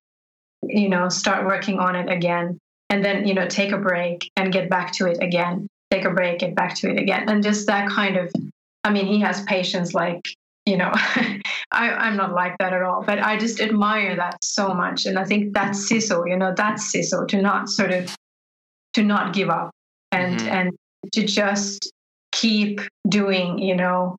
you 0.63 0.89
know 0.89 1.07
start 1.07 1.45
working 1.45 1.77
on 1.77 1.95
it 1.95 2.09
again 2.09 2.57
and 2.89 3.05
then 3.05 3.27
you 3.27 3.35
know 3.35 3.45
take 3.45 3.71
a 3.71 3.77
break 3.77 4.31
and 4.35 4.51
get 4.51 4.67
back 4.67 4.91
to 4.93 5.05
it 5.05 5.21
again 5.21 5.67
take 5.91 6.05
a 6.05 6.09
break 6.09 6.39
get 6.39 6.55
back 6.55 6.73
to 6.73 6.89
it 6.89 6.97
again. 6.97 7.29
And 7.29 7.43
just 7.43 7.67
that 7.67 7.87
kind 7.87 8.17
of 8.17 8.33
i 8.83 8.89
mean 8.89 9.05
he 9.05 9.19
has 9.19 9.43
patience 9.43 9.93
like 9.93 10.23
you 10.65 10.77
know 10.77 10.91
I, 11.71 12.07
am 12.07 12.17
not 12.17 12.33
like 12.33 12.55
that 12.57 12.73
at 12.73 12.81
all 12.81 13.03
but 13.03 13.19
i 13.19 13.37
just 13.37 13.61
admire 13.61 14.15
that 14.15 14.43
so 14.43 14.73
much. 14.73 15.05
And 15.05 15.19
i 15.19 15.23
think 15.23 15.53
that's 15.53 15.87
sisu 15.87 16.27
you 16.27 16.35
know 16.35 16.51
that's 16.57 16.91
sisu 16.91 17.27
to 17.27 17.39
not 17.43 17.69
sort 17.69 17.91
of 17.91 18.15
to 18.95 19.03
not 19.03 19.35
give 19.35 19.51
up 19.51 19.69
and 20.11 20.39
mm-hmm. 20.39 20.47
and 20.47 20.71
to 21.13 21.25
just 21.25 21.91
keep 22.31 22.81
doing 23.07 23.59
you 23.59 23.75
know 23.75 24.15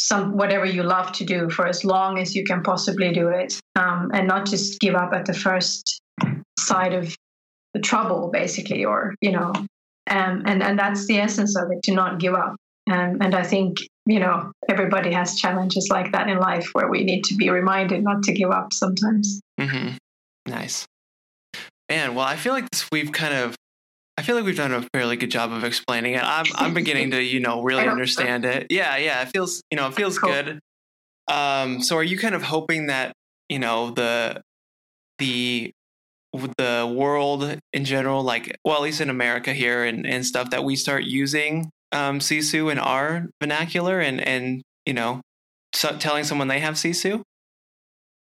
some 0.00 0.36
whatever 0.36 0.64
you 0.64 0.82
love 0.82 1.10
to 1.12 1.24
do 1.24 1.50
for 1.50 1.66
as 1.66 1.84
long 1.84 2.18
as 2.18 2.34
you 2.34 2.44
can 2.44 2.62
possibly 2.62 3.12
do 3.12 3.28
it 3.28 3.60
um, 3.76 4.10
and 4.14 4.28
not 4.28 4.46
just 4.46 4.78
give 4.80 4.94
up 4.94 5.12
at 5.12 5.26
the 5.26 5.34
first 5.34 6.00
side 6.58 6.94
of 6.94 7.14
the 7.74 7.80
trouble 7.80 8.30
basically 8.32 8.84
or 8.84 9.14
you 9.20 9.32
know 9.32 9.52
um, 10.10 10.42
and 10.46 10.62
and 10.62 10.78
that's 10.78 11.06
the 11.06 11.18
essence 11.18 11.56
of 11.56 11.70
it 11.70 11.82
to 11.82 11.92
not 11.92 12.20
give 12.20 12.34
up 12.34 12.54
um, 12.90 13.18
and 13.20 13.34
i 13.34 13.42
think 13.42 13.78
you 14.08 14.18
know, 14.18 14.50
everybody 14.70 15.12
has 15.12 15.36
challenges 15.38 15.88
like 15.90 16.12
that 16.12 16.28
in 16.28 16.38
life 16.38 16.70
where 16.72 16.88
we 16.88 17.04
need 17.04 17.24
to 17.24 17.36
be 17.36 17.50
reminded 17.50 18.02
not 18.02 18.22
to 18.22 18.32
give 18.32 18.50
up 18.50 18.72
sometimes. 18.72 19.42
Mm-hmm. 19.60 19.96
Nice. 20.46 20.86
Man, 21.90 22.14
well, 22.14 22.24
I 22.24 22.36
feel 22.36 22.54
like 22.54 22.70
this, 22.70 22.88
we've 22.90 23.12
kind 23.12 23.34
of, 23.34 23.54
I 24.18 24.22
feel 24.22 24.36
like 24.36 24.44
we've 24.44 24.56
done 24.56 24.72
a 24.72 24.82
fairly 24.92 25.16
good 25.16 25.30
job 25.30 25.52
of 25.52 25.64
explaining 25.64 26.14
it. 26.14 26.22
I'm, 26.22 26.46
I'm 26.56 26.74
beginning 26.74 27.12
to, 27.12 27.22
you 27.22 27.40
know, 27.40 27.62
really 27.62 27.86
understand 27.86 28.44
it. 28.44 28.66
Yeah, 28.68 28.96
yeah, 28.96 29.22
it 29.22 29.28
feels, 29.28 29.62
you 29.70 29.76
know, 29.76 29.86
it 29.86 29.94
feels 29.94 30.18
cool. 30.18 30.30
good. 30.30 30.58
Um, 31.28 31.80
so 31.82 31.96
are 31.96 32.02
you 32.02 32.18
kind 32.18 32.34
of 32.34 32.42
hoping 32.42 32.88
that, 32.88 33.12
you 33.48 33.58
know, 33.58 33.90
the, 33.90 34.42
the, 35.18 35.70
the 36.56 36.92
world 36.94 37.58
in 37.72 37.84
general, 37.84 38.22
like, 38.22 38.58
well, 38.64 38.76
at 38.76 38.82
least 38.82 39.00
in 39.00 39.08
America 39.08 39.54
here 39.54 39.84
and, 39.84 40.06
and 40.06 40.26
stuff, 40.26 40.50
that 40.50 40.64
we 40.64 40.76
start 40.76 41.04
using 41.04 41.70
um, 41.92 42.18
Sisu 42.18 42.70
in 42.70 42.78
our 42.78 43.28
vernacular 43.40 44.00
and 44.00 44.20
and 44.20 44.62
you 44.86 44.94
know 44.94 45.20
so 45.72 45.96
telling 45.96 46.24
someone 46.24 46.48
they 46.48 46.60
have 46.60 46.74
Sisu? 46.74 47.22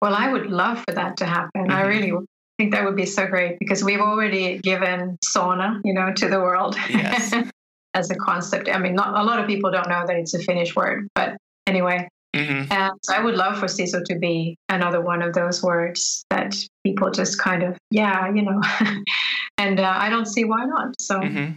Well, 0.01 0.15
I 0.15 0.33
would 0.33 0.47
love 0.47 0.85
for 0.89 0.95
that 0.95 1.17
to 1.19 1.27
happen. 1.27 1.63
Mm-hmm. 1.63 1.73
I 1.73 1.83
really 1.83 2.13
think 2.59 2.73
that 2.73 2.85
would 2.85 2.97
be 2.97 3.07
so 3.07 3.27
great 3.27 3.59
because 3.59 3.83
we've 3.85 4.01
already 4.01 4.59
given 4.59 5.17
sauna, 5.25 5.81
you 5.85 5.95
know, 5.95 6.13
to 6.13 6.29
the 6.29 6.41
world 6.41 6.77
yes. 6.91 7.33
as 7.95 8.11
a 8.11 8.17
concept. 8.17 8.69
I 8.69 8.79
mean, 8.79 8.95
not 8.95 9.17
a 9.17 9.23
lot 9.23 9.39
of 9.39 9.47
people 9.47 9.71
don't 9.71 9.89
know 9.89 10.05
that 10.07 10.17
it's 10.17 10.35
a 10.35 10.41
Finnish 10.41 10.75
word, 10.75 11.09
but 11.15 11.37
anyway. 11.67 12.09
Mm-hmm. 12.37 12.71
And 12.71 12.93
so 13.03 13.15
I 13.15 13.21
would 13.21 13.37
love 13.37 13.59
for 13.59 13.67
Sisu 13.67 14.05
to 14.05 14.19
be 14.19 14.57
another 14.69 15.01
one 15.01 15.23
of 15.23 15.33
those 15.33 15.63
words 15.63 16.25
that 16.31 16.55
people 16.85 17.11
just 17.11 17.41
kind 17.41 17.63
of, 17.63 17.79
yeah, 17.91 18.31
you 18.33 18.43
know, 18.43 18.61
and 19.59 19.81
uh, 19.81 19.95
I 19.97 20.11
don't 20.11 20.27
see 20.27 20.45
why 20.45 20.65
not. 20.65 20.95
So 21.01 21.21
mm-hmm. 21.21 21.55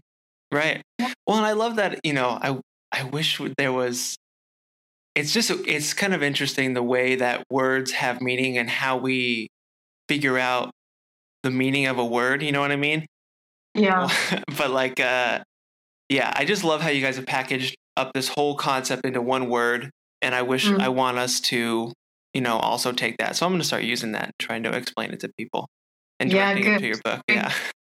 Right. 0.52 0.82
Well, 1.26 1.38
and 1.38 1.46
I 1.46 1.54
love 1.54 1.78
that, 1.78 2.00
you 2.04 2.14
know, 2.14 2.38
I 2.42 2.60
I 2.92 3.04
wish 3.04 3.42
there 3.58 3.72
was 3.72 4.18
it's 5.16 5.34
just 5.34 5.50
it's 5.50 5.94
kind 5.94 6.14
of 6.14 6.22
interesting 6.22 6.74
the 6.74 6.84
way 6.84 7.16
that 7.16 7.46
words 7.50 7.92
have 7.92 8.22
meaning 8.22 8.58
and 8.58 8.70
how 8.70 8.98
we 8.98 9.48
figure 10.08 10.38
out 10.38 10.72
the 11.44 11.52
meaning 11.52 11.88
of 11.88 11.98
a 11.98 12.06
word, 12.06 12.44
you 12.44 12.52
know 12.52 12.62
what 12.62 12.72
I 12.72 12.76
mean? 12.76 13.06
Yeah. 13.74 14.10
but 14.58 14.72
like 14.72 15.00
uh 15.00 15.40
yeah, 16.10 16.34
I 16.36 16.46
just 16.46 16.64
love 16.64 16.82
how 16.82 16.90
you 16.90 17.02
guys 17.02 17.16
have 17.16 17.26
packaged 17.26 17.76
up 17.96 18.12
this 18.14 18.28
whole 18.28 18.56
concept 18.56 19.06
into 19.06 19.22
one 19.22 19.50
word 19.50 19.90
and 20.22 20.36
I 20.36 20.42
wish 20.42 20.68
mm. 20.68 20.80
I 20.80 20.90
want 20.90 21.18
us 21.18 21.40
to, 21.42 21.94
you 22.34 22.42
know, 22.42 22.58
also 22.58 22.92
take 22.92 23.18
that. 23.18 23.36
So 23.36 23.46
I'm 23.46 23.54
going 23.54 23.62
to 23.62 23.68
start 23.68 23.84
using 23.84 24.12
that 24.12 24.26
and 24.26 24.34
trying 24.40 24.64
to 24.64 24.76
explain 24.76 25.12
it 25.12 25.20
to 25.22 25.30
people 25.38 25.68
and 26.20 26.30
directing 26.30 26.66
yeah, 26.66 26.76
it 26.76 26.80
to 26.80 26.88
your 26.88 26.98
book. 27.04 27.22
Yeah. 27.28 27.52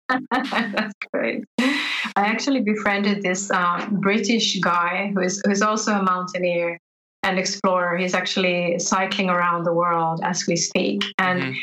That's 0.30 0.94
great. 1.12 1.44
I 1.58 1.72
actually 2.16 2.60
befriended 2.60 3.22
this 3.22 3.50
um, 3.50 4.00
British 4.00 4.58
guy 4.60 5.12
who 5.14 5.20
is 5.20 5.42
who's 5.44 5.62
also 5.62 5.92
a 5.92 6.02
mountaineer 6.02 6.78
and 7.22 7.38
explorer. 7.38 7.96
He's 7.96 8.14
actually 8.14 8.78
cycling 8.78 9.28
around 9.28 9.64
the 9.64 9.72
world 9.72 10.20
as 10.22 10.46
we 10.46 10.56
speak, 10.56 11.04
and 11.18 11.42
mm-hmm. 11.42 11.58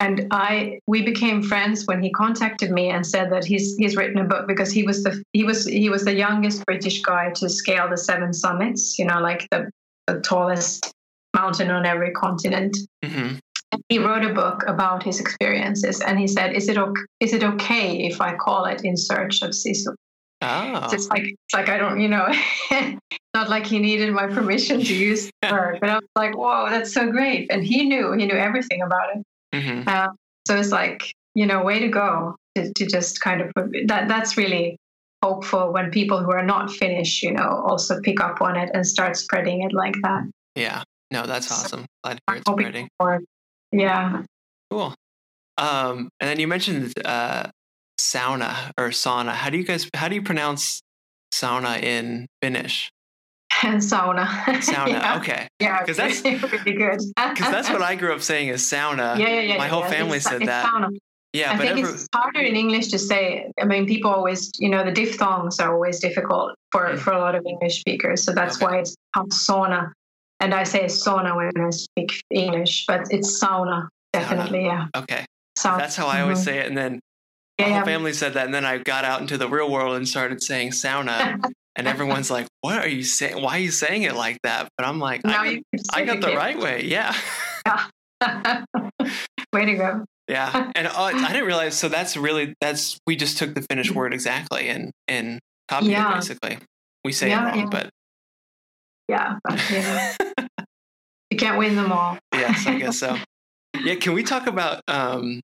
And 0.00 0.26
I 0.30 0.80
we 0.86 1.02
became 1.02 1.42
friends 1.42 1.86
when 1.86 2.02
he 2.02 2.10
contacted 2.10 2.70
me 2.70 2.90
and 2.90 3.06
said 3.06 3.32
that 3.32 3.44
he's 3.44 3.76
he's 3.76 3.96
written 3.96 4.18
a 4.18 4.24
book 4.24 4.46
because 4.46 4.70
he 4.70 4.82
was 4.82 5.02
the 5.02 5.22
he 5.32 5.44
was 5.44 5.66
he 5.66 5.88
was 5.88 6.04
the 6.04 6.14
youngest 6.14 6.64
British 6.66 7.02
guy 7.02 7.30
to 7.36 7.48
scale 7.48 7.88
the 7.88 7.96
seven 7.96 8.32
summits. 8.32 8.98
You 8.98 9.06
know, 9.06 9.20
like 9.20 9.48
the, 9.50 9.70
the 10.06 10.20
tallest 10.20 10.92
mountain 11.34 11.70
on 11.70 11.86
every 11.86 12.12
continent. 12.12 12.76
Mm-hmm 13.04 13.36
he 13.88 13.98
wrote 13.98 14.24
a 14.24 14.32
book 14.32 14.64
about 14.66 15.02
his 15.02 15.20
experiences 15.20 16.00
and 16.00 16.18
he 16.18 16.26
said 16.26 16.54
is 16.54 16.68
it 16.68 16.78
okay, 16.78 17.00
is 17.20 17.32
it 17.32 17.42
okay 17.42 18.06
if 18.06 18.20
i 18.20 18.34
call 18.34 18.64
it 18.64 18.84
in 18.84 18.96
search 18.96 19.42
of 19.42 19.50
sisu 19.50 19.94
oh. 20.42 20.88
So 20.88 20.94
it's 20.94 21.08
like 21.08 21.24
it's 21.24 21.54
like 21.54 21.68
i 21.68 21.76
don't 21.76 22.00
you 22.00 22.08
know 22.08 22.32
not 23.34 23.48
like 23.48 23.66
he 23.66 23.78
needed 23.78 24.12
my 24.12 24.26
permission 24.26 24.80
to 24.80 24.94
use 24.94 25.30
the 25.42 25.48
word 25.52 25.78
but 25.80 25.90
i 25.90 25.94
was 25.96 26.08
like 26.14 26.36
whoa 26.36 26.68
that's 26.70 26.92
so 26.92 27.10
great 27.10 27.50
and 27.50 27.64
he 27.64 27.88
knew 27.88 28.12
he 28.12 28.26
knew 28.26 28.36
everything 28.36 28.82
about 28.82 29.16
it 29.16 29.22
mm-hmm. 29.60 29.88
uh, 29.88 30.08
so 30.46 30.56
it's 30.56 30.70
like 30.70 31.12
you 31.34 31.46
know 31.46 31.62
way 31.62 31.78
to 31.80 31.88
go 31.88 32.36
to, 32.54 32.72
to 32.74 32.86
just 32.86 33.20
kind 33.20 33.40
of 33.40 33.52
that 33.86 34.08
that's 34.08 34.36
really 34.36 34.76
hopeful 35.22 35.72
when 35.72 35.90
people 35.90 36.22
who 36.22 36.30
are 36.30 36.44
not 36.44 36.70
Finnish 36.70 37.22
you 37.22 37.32
know 37.32 37.64
also 37.66 38.00
pick 38.02 38.20
up 38.20 38.40
on 38.40 38.56
it 38.56 38.70
and 38.74 38.86
start 38.86 39.16
spreading 39.16 39.62
it 39.62 39.72
like 39.72 39.94
that 40.02 40.22
yeah 40.54 40.82
no 41.10 41.26
that's 41.26 41.50
awesome 41.50 41.86
glad 42.02 42.16
to 42.16 42.22
hear 42.28 42.36
it's 42.36 42.50
spreading 42.50 42.88
yeah. 43.72 44.22
Cool. 44.70 44.94
Um, 45.58 46.10
and 46.20 46.30
then 46.30 46.40
you 46.40 46.48
mentioned 46.48 46.92
uh, 47.04 47.48
sauna 48.00 48.72
or 48.78 48.90
sauna. 48.90 49.32
How 49.32 49.50
do 49.50 49.58
you 49.58 49.64
guys? 49.64 49.88
How 49.94 50.08
do 50.08 50.14
you 50.14 50.22
pronounce 50.22 50.82
sauna 51.32 51.82
in 51.82 52.26
Finnish? 52.42 52.90
sauna. 53.80 54.26
Sauna. 54.26 54.88
yeah. 54.88 55.18
Okay. 55.18 55.48
Yeah, 55.60 55.80
because 55.80 55.96
that's 55.96 56.20
pretty 56.48 56.72
good. 56.72 57.00
Because 57.16 57.50
that's 57.50 57.70
what 57.70 57.82
I 57.82 57.94
grew 57.94 58.12
up 58.12 58.22
saying 58.22 58.48
is 58.48 58.62
sauna. 58.62 59.18
Yeah, 59.18 59.28
yeah, 59.28 59.40
yeah. 59.40 59.58
My 59.58 59.68
whole 59.68 59.80
yeah, 59.80 59.90
family 59.90 60.20
said 60.20 60.42
that. 60.42 60.66
Sauna. 60.66 60.96
Yeah, 61.32 61.52
I 61.52 61.58
think 61.58 61.78
ever... 61.78 61.90
it's 61.90 62.08
harder 62.14 62.40
in 62.40 62.56
English 62.56 62.88
to 62.88 62.98
say. 62.98 63.50
I 63.60 63.64
mean, 63.64 63.86
people 63.86 64.10
always, 64.10 64.50
you 64.58 64.70
know, 64.70 64.84
the 64.84 64.92
diphthongs 64.92 65.60
are 65.60 65.72
always 65.72 66.00
difficult 66.00 66.54
for 66.72 66.86
mm. 66.86 66.98
for 66.98 67.12
a 67.12 67.18
lot 67.18 67.34
of 67.34 67.44
English 67.46 67.80
speakers. 67.80 68.24
So 68.24 68.32
that's 68.32 68.56
okay. 68.56 68.66
why 68.66 68.78
it's 68.78 68.96
sauna 69.16 69.92
and 70.40 70.54
I 70.54 70.64
say 70.64 70.84
sauna 70.84 71.36
when 71.36 71.50
I 71.64 71.70
speak 71.70 72.22
English, 72.30 72.84
but 72.86 73.06
it's 73.10 73.42
sauna 73.42 73.88
definitely. 74.12 74.60
Sauna. 74.60 74.88
Yeah. 74.94 75.00
Okay. 75.02 75.24
Sauna. 75.58 75.78
That's 75.78 75.96
how 75.96 76.06
I 76.06 76.20
always 76.20 76.38
mm-hmm. 76.38 76.44
say 76.44 76.58
it, 76.58 76.66
and 76.66 76.76
then 76.76 77.00
yeah, 77.58 77.68
my 77.68 77.76
whole 77.76 77.84
family 77.84 78.12
said 78.12 78.34
that, 78.34 78.44
and 78.44 78.54
then 78.54 78.64
I 78.64 78.78
got 78.78 79.04
out 79.04 79.20
into 79.20 79.38
the 79.38 79.48
real 79.48 79.70
world 79.70 79.96
and 79.96 80.08
started 80.08 80.42
saying 80.42 80.70
sauna, 80.70 81.42
and 81.76 81.86
everyone's 81.86 82.30
like, 82.30 82.46
"What 82.60 82.78
are 82.78 82.88
you 82.88 83.02
saying? 83.02 83.40
Why 83.40 83.56
are 83.56 83.60
you 83.60 83.70
saying 83.70 84.02
it 84.02 84.14
like 84.14 84.38
that?" 84.42 84.68
But 84.76 84.86
I'm 84.86 84.98
like, 84.98 85.20
I, 85.24 85.54
got, 85.54 85.62
I 85.92 86.04
got 86.04 86.20
the 86.20 86.36
right 86.36 86.58
way. 86.58 86.84
Yeah. 86.84 87.14
Yeah. 87.66 88.64
way 89.52 89.64
to 89.66 89.74
go. 89.74 90.04
Yeah, 90.28 90.72
and 90.74 90.86
uh, 90.86 90.92
I 90.96 91.32
didn't 91.32 91.46
realize. 91.46 91.76
So 91.76 91.88
that's 91.88 92.16
really 92.16 92.54
that's 92.60 92.98
we 93.06 93.16
just 93.16 93.38
took 93.38 93.54
the 93.54 93.62
Finnish 93.62 93.90
word 93.90 94.12
exactly 94.12 94.68
and 94.68 94.90
and 95.06 95.38
copied 95.68 95.90
yeah. 95.90 96.12
it 96.12 96.14
basically. 96.16 96.58
We 97.04 97.12
say 97.12 97.28
yeah, 97.28 97.52
it 97.52 97.56
wrong, 97.56 97.70
but 97.70 97.90
yeah, 99.08 99.38
but, 99.44 99.70
you, 99.70 99.78
know, 99.78 100.12
you 101.30 101.36
can't 101.36 101.58
win 101.58 101.76
them 101.76 101.92
all. 101.92 102.18
yes, 102.34 102.66
I 102.66 102.78
guess 102.78 102.98
so. 102.98 103.16
Yeah, 103.84 103.94
can 103.96 104.14
we 104.14 104.22
talk 104.22 104.46
about? 104.46 104.82
Um, 104.88 105.40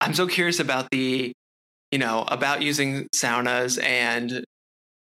I'm 0.00 0.14
so 0.14 0.26
curious 0.26 0.60
about 0.60 0.90
the, 0.90 1.32
you 1.90 1.98
know, 1.98 2.24
about 2.28 2.62
using 2.62 3.08
saunas 3.14 3.82
and, 3.82 4.44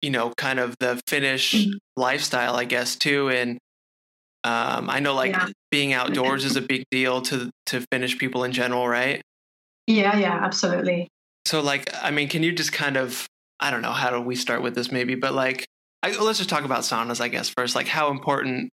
you 0.06 0.12
know, 0.12 0.32
kind 0.38 0.60
of 0.60 0.76
the 0.80 1.02
Finnish 1.08 1.54
mm-hmm. 1.54 1.72
lifestyle, 1.98 2.56
I 2.56 2.66
guess, 2.66 2.96
too. 2.96 3.30
And 3.30 3.58
um, 4.44 4.88
I 4.88 5.00
know, 5.00 5.16
like, 5.16 5.32
yeah. 5.32 5.48
being 5.72 5.94
outdoors 5.94 6.46
is 6.46 6.56
a 6.56 6.62
big 6.74 6.86
deal 6.92 7.24
to 7.24 7.50
to 7.66 7.84
Finnish 7.92 8.20
people 8.20 8.44
in 8.44 8.52
general, 8.52 8.88
right? 8.88 9.24
Yeah, 9.88 10.16
yeah, 10.18 10.40
absolutely. 10.44 11.08
So, 11.46 11.62
like, 11.62 11.90
I 12.00 12.12
mean, 12.12 12.30
can 12.30 12.44
you 12.44 12.52
just 12.52 12.72
kind 12.72 12.98
of, 12.98 13.28
I 13.60 13.72
don't 13.72 13.82
know, 13.82 13.92
how 13.92 14.12
do 14.12 14.22
we 14.22 14.36
start 14.36 14.62
with 14.62 14.76
this, 14.76 14.92
maybe, 14.92 15.16
but 15.16 15.34
like, 15.34 15.66
I, 16.04 16.16
let's 16.18 16.38
just 16.38 16.50
talk 16.52 16.66
about 16.66 16.82
saunas, 16.82 17.20
I 17.20 17.28
guess, 17.28 17.50
first. 17.50 17.76
Like, 17.76 17.88
how 17.88 18.12
important 18.12 18.70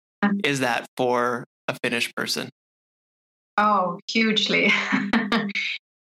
is 0.45 0.61
that 0.61 0.87
for 0.97 1.45
a 1.69 1.77
Finnish 1.83 2.11
person? 2.15 2.49
Oh, 3.59 3.99
hugely. 4.09 4.73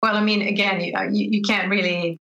well, 0.02 0.16
I 0.16 0.22
mean, 0.22 0.42
again, 0.42 0.80
you, 0.80 0.94
uh, 0.94 1.08
you, 1.10 1.42
can't 1.42 1.68
really, 1.68 2.18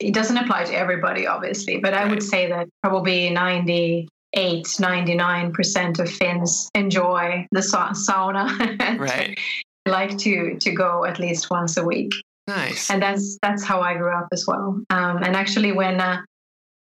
it 0.00 0.14
doesn't 0.14 0.36
apply 0.36 0.64
to 0.64 0.74
everybody, 0.74 1.26
obviously, 1.26 1.78
but 1.78 1.94
I 1.94 2.04
would 2.04 2.22
say 2.22 2.48
that 2.48 2.68
probably 2.82 3.30
98, 3.30 4.64
99% 4.64 5.98
of 5.98 6.10
Finns 6.10 6.70
enjoy 6.74 7.46
the 7.52 7.62
sa- 7.62 7.92
sauna. 7.92 8.98
right. 8.98 9.38
like 9.86 10.16
to 10.18 10.56
to 10.58 10.70
go 10.72 11.04
at 11.04 11.18
least 11.18 11.50
once 11.50 11.76
a 11.76 11.84
week. 11.84 12.12
Nice. 12.46 12.90
And 12.90 13.00
that's 13.02 13.38
that's 13.42 13.64
how 13.64 13.80
I 13.80 13.94
grew 13.94 14.12
up 14.12 14.28
as 14.32 14.44
well. 14.46 14.82
Um, 14.90 15.22
and 15.22 15.36
actually, 15.36 15.72
when 15.72 16.00
uh, 16.00 16.22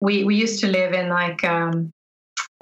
we 0.01 0.25
we 0.25 0.37
used 0.37 0.61
to 0.61 0.69
live 0.69 0.93
in 0.93 1.09
like 1.09 1.43
um, 1.45 1.91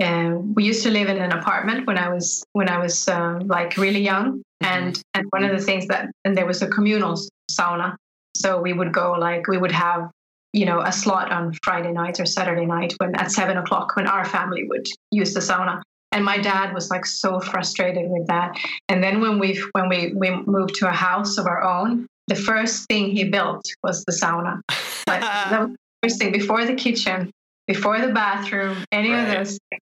uh, 0.03 0.38
we 0.55 0.64
used 0.64 0.83
to 0.85 0.90
live 0.90 1.09
in 1.09 1.18
an 1.18 1.33
apartment 1.33 1.87
when 1.87 1.99
I 1.99 2.09
was 2.09 2.44
when 2.53 2.68
I 2.68 2.79
was 2.79 3.09
uh, 3.09 3.40
like 3.44 3.77
really 3.77 4.01
young, 4.01 4.38
mm-hmm. 4.38 4.66
and 4.66 5.03
and 5.14 5.27
one 5.31 5.44
of 5.44 5.57
the 5.57 5.64
things 5.64 5.87
that 5.88 6.11
and 6.25 6.37
there 6.37 6.47
was 6.47 6.62
a 6.62 6.68
communal 6.68 7.14
sauna, 7.51 7.97
so 8.37 8.61
we 8.61 8.73
would 8.73 8.92
go 8.92 9.12
like 9.12 9.47
we 9.49 9.59
would 9.59 9.73
have 9.73 10.11
you 10.55 10.64
know 10.64 10.81
a 10.81 10.93
slot 10.93 11.33
on 11.33 11.53
Friday 11.62 11.93
night 11.93 12.21
or 12.21 12.27
Saturday 12.27 12.64
night 12.64 12.95
when 12.99 13.14
at 13.17 13.31
seven 13.31 13.57
o'clock 13.59 13.97
when 13.97 14.07
our 14.07 14.25
family 14.25 14.64
would 14.69 14.87
use 15.11 15.35
the 15.35 15.40
sauna, 15.40 15.83
and 16.12 16.25
my 16.25 16.38
dad 16.38 16.73
was 16.73 16.90
like 16.90 17.05
so 17.05 17.40
frustrated 17.40 18.09
with 18.09 18.27
that. 18.29 18.57
And 18.88 19.03
then 19.03 19.21
when 19.21 19.38
we 19.38 19.61
when 19.73 19.88
we 19.88 20.14
we 20.14 20.31
moved 20.31 20.77
to 20.77 20.88
a 20.88 20.93
house 20.93 21.38
of 21.38 21.47
our 21.47 21.62
own, 21.62 22.07
the 22.29 22.37
first 22.37 22.87
thing 22.87 23.11
he 23.11 23.25
built 23.25 23.64
was 23.83 24.05
the 24.05 24.12
sauna. 24.12 24.61
But 25.07 25.21
the 25.51 25.77
first 26.03 26.21
thing 26.21 26.33
before 26.33 26.64
the 26.64 26.75
kitchen, 26.75 27.31
before 27.67 28.01
the 28.01 28.12
bathroom, 28.12 28.85
any 28.93 29.11
right. 29.11 29.21
of 29.23 29.35
those. 29.35 29.59
Things. 29.71 29.81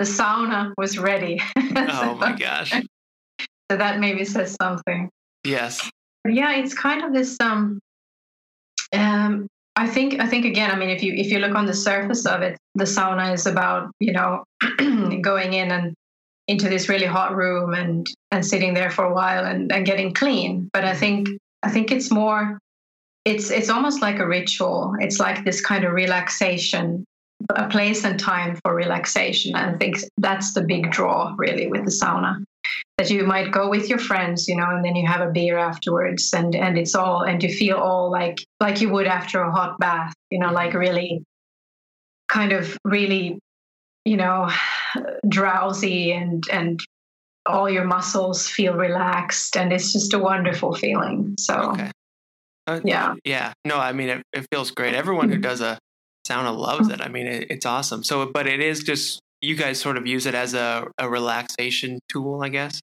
The 0.00 0.06
sauna 0.06 0.72
was 0.76 0.98
ready. 0.98 1.40
oh 1.56 2.16
my 2.18 2.32
gosh! 2.32 2.72
So 3.70 3.78
that 3.78 3.98
maybe 3.98 4.26
says 4.26 4.54
something. 4.60 5.08
Yes. 5.42 5.90
But 6.22 6.34
yeah, 6.34 6.56
it's 6.56 6.74
kind 6.74 7.02
of 7.02 7.14
this. 7.14 7.34
Um, 7.40 7.80
um, 8.92 9.46
I 9.76 9.88
think 9.88 10.20
I 10.20 10.26
think 10.26 10.44
again, 10.44 10.70
I 10.70 10.76
mean, 10.76 10.90
if 10.90 11.02
you 11.02 11.14
if 11.14 11.30
you 11.30 11.38
look 11.40 11.54
on 11.54 11.66
the 11.66 11.74
surface 11.74 12.26
of 12.26 12.42
it, 12.42 12.56
the 12.74 12.84
sauna 12.84 13.34
is 13.34 13.46
about 13.46 13.90
you 13.98 14.12
know 14.12 14.44
going 15.20 15.54
in 15.54 15.72
and 15.72 15.94
into 16.46 16.68
this 16.68 16.88
really 16.88 17.06
hot 17.06 17.34
room 17.34 17.74
and 17.74 18.06
and 18.30 18.46
sitting 18.46 18.74
there 18.74 18.90
for 18.90 19.04
a 19.04 19.14
while 19.14 19.44
and, 19.44 19.72
and 19.72 19.86
getting 19.86 20.14
clean. 20.14 20.68
But 20.72 20.84
I 20.84 20.94
think 20.94 21.28
I 21.62 21.70
think 21.70 21.90
it's 21.90 22.10
more 22.10 22.58
it's 23.24 23.50
it's 23.50 23.68
almost 23.68 24.00
like 24.00 24.20
a 24.20 24.26
ritual. 24.26 24.94
It's 25.00 25.18
like 25.18 25.44
this 25.44 25.60
kind 25.60 25.84
of 25.84 25.92
relaxation, 25.92 27.04
a 27.50 27.68
place 27.68 28.04
and 28.04 28.20
time 28.20 28.56
for 28.62 28.74
relaxation. 28.74 29.56
And 29.56 29.74
I 29.74 29.78
think 29.78 29.96
that's 30.18 30.52
the 30.52 30.62
big 30.62 30.92
draw 30.92 31.34
really 31.36 31.66
with 31.66 31.84
the 31.84 31.90
sauna 31.90 32.44
that 32.98 33.10
you 33.10 33.24
might 33.24 33.50
go 33.50 33.68
with 33.68 33.88
your 33.88 33.98
friends 33.98 34.48
you 34.48 34.56
know 34.56 34.66
and 34.68 34.84
then 34.84 34.96
you 34.96 35.06
have 35.06 35.20
a 35.20 35.30
beer 35.30 35.58
afterwards 35.58 36.32
and 36.32 36.54
and 36.54 36.78
it's 36.78 36.94
all 36.94 37.22
and 37.22 37.42
you 37.42 37.52
feel 37.52 37.76
all 37.76 38.10
like 38.10 38.44
like 38.60 38.80
you 38.80 38.88
would 38.88 39.06
after 39.06 39.40
a 39.40 39.50
hot 39.50 39.78
bath 39.78 40.12
you 40.30 40.38
know 40.38 40.52
like 40.52 40.74
really 40.74 41.22
kind 42.28 42.52
of 42.52 42.76
really 42.84 43.38
you 44.04 44.16
know 44.16 44.50
drowsy 45.28 46.12
and 46.12 46.44
and 46.52 46.80
all 47.46 47.68
your 47.68 47.84
muscles 47.84 48.48
feel 48.48 48.74
relaxed 48.74 49.56
and 49.56 49.72
it's 49.72 49.92
just 49.92 50.14
a 50.14 50.18
wonderful 50.18 50.74
feeling 50.74 51.34
so 51.38 51.72
okay. 51.72 51.90
uh, 52.66 52.80
yeah. 52.84 53.14
yeah. 53.24 53.52
No 53.64 53.76
i 53.76 53.92
mean 53.92 54.08
it, 54.08 54.22
it 54.32 54.46
feels 54.50 54.70
great. 54.70 54.94
Everyone 54.94 55.28
who 55.28 55.34
mm-hmm. 55.34 55.42
does 55.42 55.60
a 55.60 55.78
sauna 56.26 56.56
loves 56.56 56.88
it. 56.88 57.00
I 57.00 57.08
mean 57.08 57.26
it, 57.26 57.46
it's 57.50 57.66
awesome. 57.66 58.02
So 58.02 58.26
but 58.26 58.46
it 58.46 58.60
is 58.60 58.82
just 58.82 59.20
you 59.44 59.54
guys 59.54 59.78
sort 59.78 59.96
of 59.96 60.06
use 60.06 60.26
it 60.26 60.34
as 60.34 60.54
a, 60.54 60.86
a 60.98 61.08
relaxation 61.08 62.00
tool, 62.08 62.42
I 62.42 62.48
guess. 62.48 62.80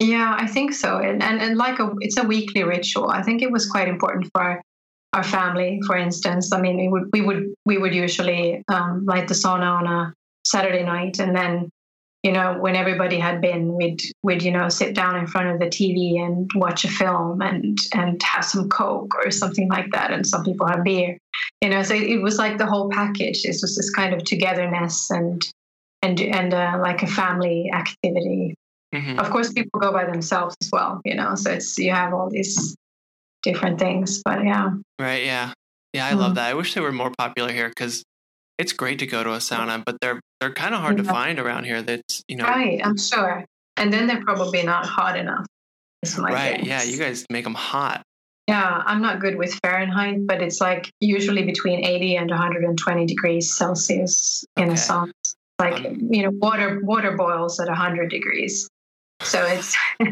Yeah, 0.00 0.34
I 0.38 0.46
think 0.46 0.72
so. 0.72 0.96
And, 0.96 1.22
and 1.22 1.40
and 1.42 1.58
like 1.58 1.78
a 1.78 1.92
it's 2.00 2.16
a 2.16 2.24
weekly 2.24 2.64
ritual. 2.64 3.10
I 3.10 3.22
think 3.22 3.42
it 3.42 3.52
was 3.52 3.68
quite 3.68 3.86
important 3.86 4.30
for 4.32 4.42
our, 4.42 4.62
our 5.12 5.22
family, 5.22 5.78
for 5.86 5.96
instance. 5.96 6.52
I 6.54 6.60
mean, 6.60 6.78
we 6.78 6.88
would 6.88 7.10
we 7.12 7.20
would 7.20 7.54
we 7.66 7.76
would 7.76 7.94
usually 7.94 8.62
um, 8.68 9.04
light 9.04 9.28
the 9.28 9.34
sauna 9.34 9.78
on 9.78 9.86
a 9.86 10.14
Saturday 10.46 10.84
night, 10.84 11.18
and 11.18 11.36
then 11.36 11.68
you 12.22 12.32
know 12.32 12.56
when 12.58 12.76
everybody 12.76 13.18
had 13.18 13.42
been, 13.42 13.74
we'd 13.74 14.00
we'd 14.22 14.42
you 14.42 14.52
know 14.52 14.70
sit 14.70 14.94
down 14.94 15.16
in 15.16 15.26
front 15.26 15.48
of 15.48 15.58
the 15.58 15.66
TV 15.66 16.18
and 16.18 16.50
watch 16.54 16.86
a 16.86 16.88
film 16.88 17.42
and 17.42 17.76
and 17.92 18.22
have 18.22 18.46
some 18.46 18.70
coke 18.70 19.14
or 19.22 19.30
something 19.30 19.68
like 19.68 19.90
that. 19.92 20.12
And 20.12 20.26
some 20.26 20.44
people 20.44 20.66
have 20.66 20.82
beer, 20.82 21.18
you 21.60 21.68
know. 21.68 21.82
So 21.82 21.94
it, 21.94 22.04
it 22.04 22.22
was 22.22 22.38
like 22.38 22.56
the 22.56 22.64
whole 22.64 22.88
package. 22.88 23.44
It 23.44 23.58
was 23.60 23.76
this 23.76 23.90
kind 23.90 24.14
of 24.14 24.24
togetherness 24.24 25.10
and 25.10 25.46
and 26.02 26.20
and 26.20 26.54
uh, 26.54 26.78
like 26.80 27.02
a 27.02 27.06
family 27.06 27.70
activity. 27.72 28.54
Mm-hmm. 28.94 29.18
Of 29.18 29.30
course, 29.30 29.52
people 29.52 29.80
go 29.80 29.92
by 29.92 30.04
themselves 30.04 30.56
as 30.62 30.70
well, 30.72 31.00
you 31.04 31.14
know. 31.14 31.34
So 31.34 31.52
it's 31.52 31.78
you 31.78 31.92
have 31.92 32.12
all 32.12 32.28
these 32.28 32.76
different 33.42 33.78
things, 33.78 34.22
but 34.24 34.44
yeah. 34.44 34.70
Right. 34.98 35.24
Yeah. 35.24 35.52
Yeah. 35.92 36.06
I 36.06 36.12
mm 36.12 36.18
love 36.18 36.34
that. 36.36 36.48
I 36.48 36.54
wish 36.54 36.74
they 36.74 36.80
were 36.80 36.92
more 36.92 37.12
popular 37.16 37.52
here 37.52 37.68
because 37.68 38.02
it's 38.58 38.72
great 38.72 38.98
to 38.98 39.06
go 39.06 39.22
to 39.22 39.32
a 39.32 39.38
sauna, 39.38 39.82
but 39.84 39.96
they're 40.00 40.20
they're 40.40 40.52
kind 40.52 40.74
of 40.74 40.80
hard 40.80 40.98
yeah. 40.98 41.04
to 41.04 41.08
find 41.08 41.38
around 41.38 41.64
here. 41.64 41.82
That's 41.82 42.22
you 42.26 42.36
know. 42.36 42.44
Right. 42.44 42.80
I'm 42.84 42.98
sure. 42.98 43.44
And 43.76 43.92
then 43.92 44.06
they're 44.06 44.24
probably 44.24 44.62
not 44.62 44.86
hot 44.86 45.16
enough. 45.16 45.46
right. 46.18 46.58
Guess. 46.58 46.66
Yeah. 46.66 46.82
You 46.82 46.98
guys 46.98 47.24
make 47.30 47.44
them 47.44 47.54
hot. 47.54 48.02
Yeah, 48.48 48.82
I'm 48.84 49.00
not 49.00 49.20
good 49.20 49.36
with 49.36 49.54
Fahrenheit, 49.62 50.26
but 50.26 50.42
it's 50.42 50.60
like 50.60 50.90
usually 50.98 51.44
between 51.44 51.84
80 51.84 52.16
and 52.16 52.30
120 52.30 53.06
degrees 53.06 53.54
Celsius 53.54 54.44
in 54.56 54.70
a 54.70 54.72
sauna 54.72 55.12
like 55.60 55.84
you 55.84 56.22
know 56.22 56.30
water 56.32 56.80
water 56.82 57.16
boils 57.16 57.60
at 57.60 57.68
100 57.68 58.10
degrees. 58.10 58.68
So 59.22 59.44
it's 59.44 59.76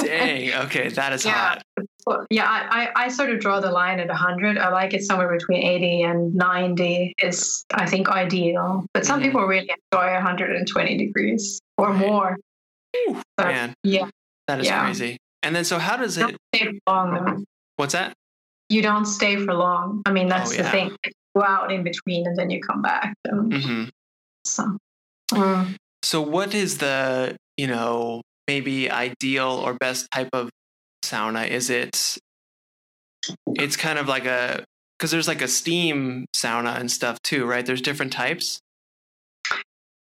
dang 0.00 0.52
okay 0.64 0.88
that 0.88 1.12
is 1.12 1.24
yeah. 1.24 1.60
hot. 2.08 2.26
Yeah 2.30 2.48
I, 2.48 2.88
I, 2.96 3.04
I 3.04 3.08
sort 3.08 3.30
of 3.30 3.38
draw 3.38 3.60
the 3.60 3.70
line 3.70 4.00
at 4.00 4.08
100 4.08 4.58
i 4.58 4.70
like 4.70 4.92
it 4.92 5.04
somewhere 5.04 5.32
between 5.32 5.62
80 5.62 6.02
and 6.02 6.34
90 6.34 7.14
is 7.22 7.64
i 7.72 7.86
think 7.86 8.08
ideal. 8.08 8.84
But 8.92 9.06
some 9.06 9.20
mm-hmm. 9.20 9.28
people 9.28 9.46
really 9.46 9.70
enjoy 9.92 10.12
120 10.12 10.98
degrees 10.98 11.60
or 11.78 11.94
more. 11.94 12.36
Ooh, 12.96 13.22
so, 13.38 13.46
man. 13.46 13.72
yeah. 13.84 14.08
That 14.48 14.60
is 14.60 14.66
yeah. 14.66 14.84
crazy. 14.84 15.18
And 15.44 15.54
then 15.54 15.64
so 15.64 15.78
how 15.78 15.96
does 15.96 16.18
it 16.18 16.36
stay 16.54 16.80
long 16.88 17.14
though. 17.14 17.44
what's 17.76 17.92
that? 17.92 18.14
You 18.68 18.82
don't 18.82 19.06
stay 19.06 19.36
for 19.36 19.54
long. 19.54 20.02
I 20.06 20.12
mean 20.12 20.28
that's 20.28 20.50
oh, 20.50 20.54
yeah. 20.54 20.62
the 20.62 20.70
thing 20.70 20.96
go 21.36 21.42
out 21.42 21.72
in 21.72 21.84
between 21.84 22.26
and 22.26 22.36
then 22.36 22.50
you 22.50 22.60
come 22.60 22.82
back. 22.82 23.14
Mm-hmm. 23.26 23.84
So, 24.44 24.78
mm. 25.32 25.76
so 26.02 26.20
what 26.20 26.54
is 26.54 26.78
the 26.78 27.36
you 27.56 27.66
know 27.66 28.22
maybe 28.48 28.90
ideal 28.90 29.50
or 29.50 29.74
best 29.74 30.08
type 30.12 30.30
of 30.32 30.50
sauna? 31.04 31.48
Is 31.48 31.70
it? 31.70 32.18
It's 33.54 33.76
kind 33.76 33.98
of 33.98 34.08
like 34.08 34.26
a 34.26 34.64
because 34.98 35.10
there's 35.10 35.28
like 35.28 35.42
a 35.42 35.48
steam 35.48 36.26
sauna 36.36 36.78
and 36.78 36.90
stuff 36.90 37.20
too, 37.22 37.44
right? 37.44 37.64
There's 37.64 37.82
different 37.82 38.12
types. 38.12 38.60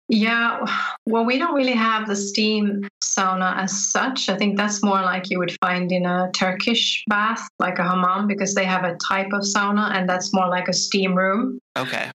Yeah, 0.10 0.65
well, 1.06 1.26
we 1.26 1.38
don't 1.38 1.54
really 1.54 1.74
have 1.74 2.08
the 2.08 2.15
steam 2.15 2.88
sauna 3.04 3.58
as 3.58 3.91
such. 3.91 4.30
I 4.30 4.38
think 4.38 4.56
that's 4.56 4.82
more 4.82 5.02
like 5.02 5.30
you 5.30 5.38
would 5.39 5.56
find 5.60 5.91
in 5.91 6.06
a 6.06 6.32
Turkish 6.34 7.04
bath, 7.08 7.46
like 7.60 7.78
a 7.78 7.84
hammam, 7.84 8.26
because 8.26 8.56
they 8.56 8.63
have 8.63 8.86
a 8.86 8.96
type 8.96 9.34
of 9.34 9.41
sauna 9.41 9.93
and 9.93 10.08
that's 10.08 10.34
more 10.34 10.48
like 10.48 10.70
a 10.70 10.74
steam 10.74 11.13
room. 11.13 11.60
Okay. 11.78 12.10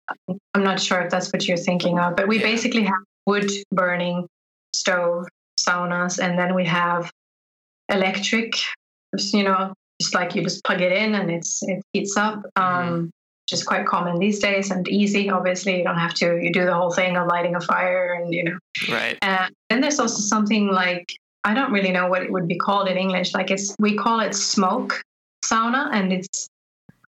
I'm 0.55 0.65
not 0.65 0.81
sure 0.81 1.03
if 1.03 1.11
that's 1.11 1.31
what 1.33 1.47
you're 1.47 1.59
thinking 1.59 1.99
of, 1.99 2.17
but 2.17 2.29
we 2.29 2.39
yeah. 2.39 2.45
basically 2.45 2.85
have 2.85 2.95
wood 3.27 3.51
burning 3.73 4.27
stove 4.75 5.27
saunas 5.61 6.19
and 6.19 6.39
then 6.39 6.55
we 6.55 6.65
have 6.65 7.11
electric, 7.91 8.55
you 9.33 9.43
know, 9.43 9.75
just 10.01 10.15
like 10.15 10.35
you 10.35 10.43
just 10.43 10.65
plug 10.65 10.81
it 10.81 10.93
in 10.93 11.15
and 11.15 11.31
it's 11.31 11.63
it 11.63 11.83
heats 11.93 12.17
up. 12.17 12.43
Mm-hmm. 12.57 12.89
Um, 12.89 13.11
which 13.53 13.61
is 13.61 13.67
quite 13.67 13.85
common 13.85 14.19
these 14.19 14.39
days 14.39 14.71
and 14.71 14.89
easy. 14.89 15.29
Obviously, 15.29 15.77
you 15.77 15.85
don't 15.85 15.99
have 15.99 16.15
to. 16.15 16.39
You 16.41 16.51
do 16.51 16.65
the 16.65 16.75
whole 16.75 16.91
thing 16.91 17.17
of 17.17 17.27
lighting 17.27 17.55
a 17.55 17.61
fire, 17.61 18.15
and 18.15 18.33
you 18.33 18.45
know. 18.45 18.59
Right. 18.89 19.19
And 19.21 19.55
then 19.69 19.83
there's 19.83 20.01
also 20.01 20.23
something 20.23 20.69
like 20.69 21.07
I 21.45 21.53
don't 21.53 21.71
really 21.71 21.93
know 21.93 22.07
what 22.09 22.23
it 22.23 22.33
would 22.33 22.49
be 22.49 22.57
called 22.57 22.89
in 22.89 22.97
English. 22.97 23.35
Like 23.35 23.51
it's 23.51 23.77
we 23.79 23.95
call 23.95 24.21
it 24.21 24.35
smoke 24.35 25.03
sauna, 25.45 25.91
and 25.93 26.15
it's 26.15 26.49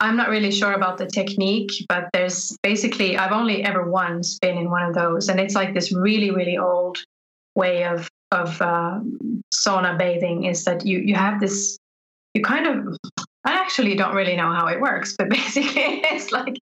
I'm 0.01 0.17
not 0.17 0.31
really 0.31 0.51
sure 0.51 0.73
about 0.73 0.99
the 0.99 1.07
technique, 1.07 1.71
but 1.89 2.09
there's 2.13 2.57
basically 2.65 3.17
I've 3.17 3.33
only 3.33 3.63
ever 3.63 3.89
once 3.89 4.41
been 4.41 4.59
in 4.59 4.69
one 4.69 4.83
of 4.83 4.95
those, 4.95 5.29
and 5.29 5.39
it's 5.39 5.55
like 5.55 5.75
this 5.75 5.93
really 5.93 6.33
really 6.33 6.59
old 6.59 6.99
way 7.55 7.85
of 7.85 8.09
of 8.33 8.61
uh, 8.61 8.99
sauna 9.55 9.97
bathing 9.97 10.47
is 10.47 10.65
that 10.65 10.85
you 10.85 10.99
you 10.99 11.15
have 11.15 11.39
this 11.39 11.79
you 12.35 12.43
kind 12.43 12.67
of 12.67 12.97
I 13.45 13.53
actually 13.55 13.97
don't 13.97 14.15
really 14.15 14.37
know 14.37 14.53
how 14.53 14.67
it 14.69 14.81
works, 14.81 15.15
but 15.17 15.29
basically 15.39 16.03
it's 16.05 16.33
like 16.33 16.59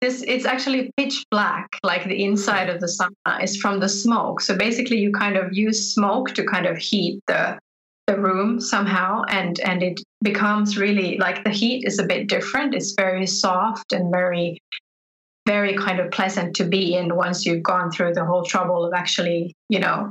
this 0.00 0.22
it's 0.26 0.46
actually 0.46 0.90
pitch 0.96 1.24
black, 1.30 1.68
like 1.82 2.04
the 2.04 2.24
inside 2.24 2.68
of 2.68 2.80
the 2.80 2.86
sauna 2.86 3.42
is 3.42 3.56
from 3.56 3.80
the 3.80 3.88
smoke. 3.88 4.40
So 4.40 4.56
basically 4.56 4.98
you 4.98 5.12
kind 5.12 5.36
of 5.36 5.52
use 5.52 5.94
smoke 5.94 6.34
to 6.34 6.44
kind 6.44 6.66
of 6.66 6.78
heat 6.78 7.20
the 7.26 7.58
the 8.06 8.18
room 8.18 8.60
somehow 8.60 9.22
and 9.28 9.60
and 9.60 9.82
it 9.82 10.00
becomes 10.22 10.76
really 10.76 11.16
like 11.18 11.44
the 11.44 11.50
heat 11.50 11.84
is 11.86 11.98
a 11.98 12.06
bit 12.06 12.28
different. 12.28 12.74
It's 12.74 12.94
very 12.96 13.26
soft 13.26 13.92
and 13.92 14.10
very 14.10 14.58
very 15.46 15.74
kind 15.74 16.00
of 16.00 16.10
pleasant 16.10 16.54
to 16.56 16.64
be 16.64 16.94
in 16.94 17.16
once 17.16 17.44
you've 17.44 17.62
gone 17.62 17.90
through 17.90 18.14
the 18.14 18.24
whole 18.24 18.44
trouble 18.44 18.84
of 18.84 18.92
actually, 18.94 19.54
you 19.68 19.80
know, 19.80 20.10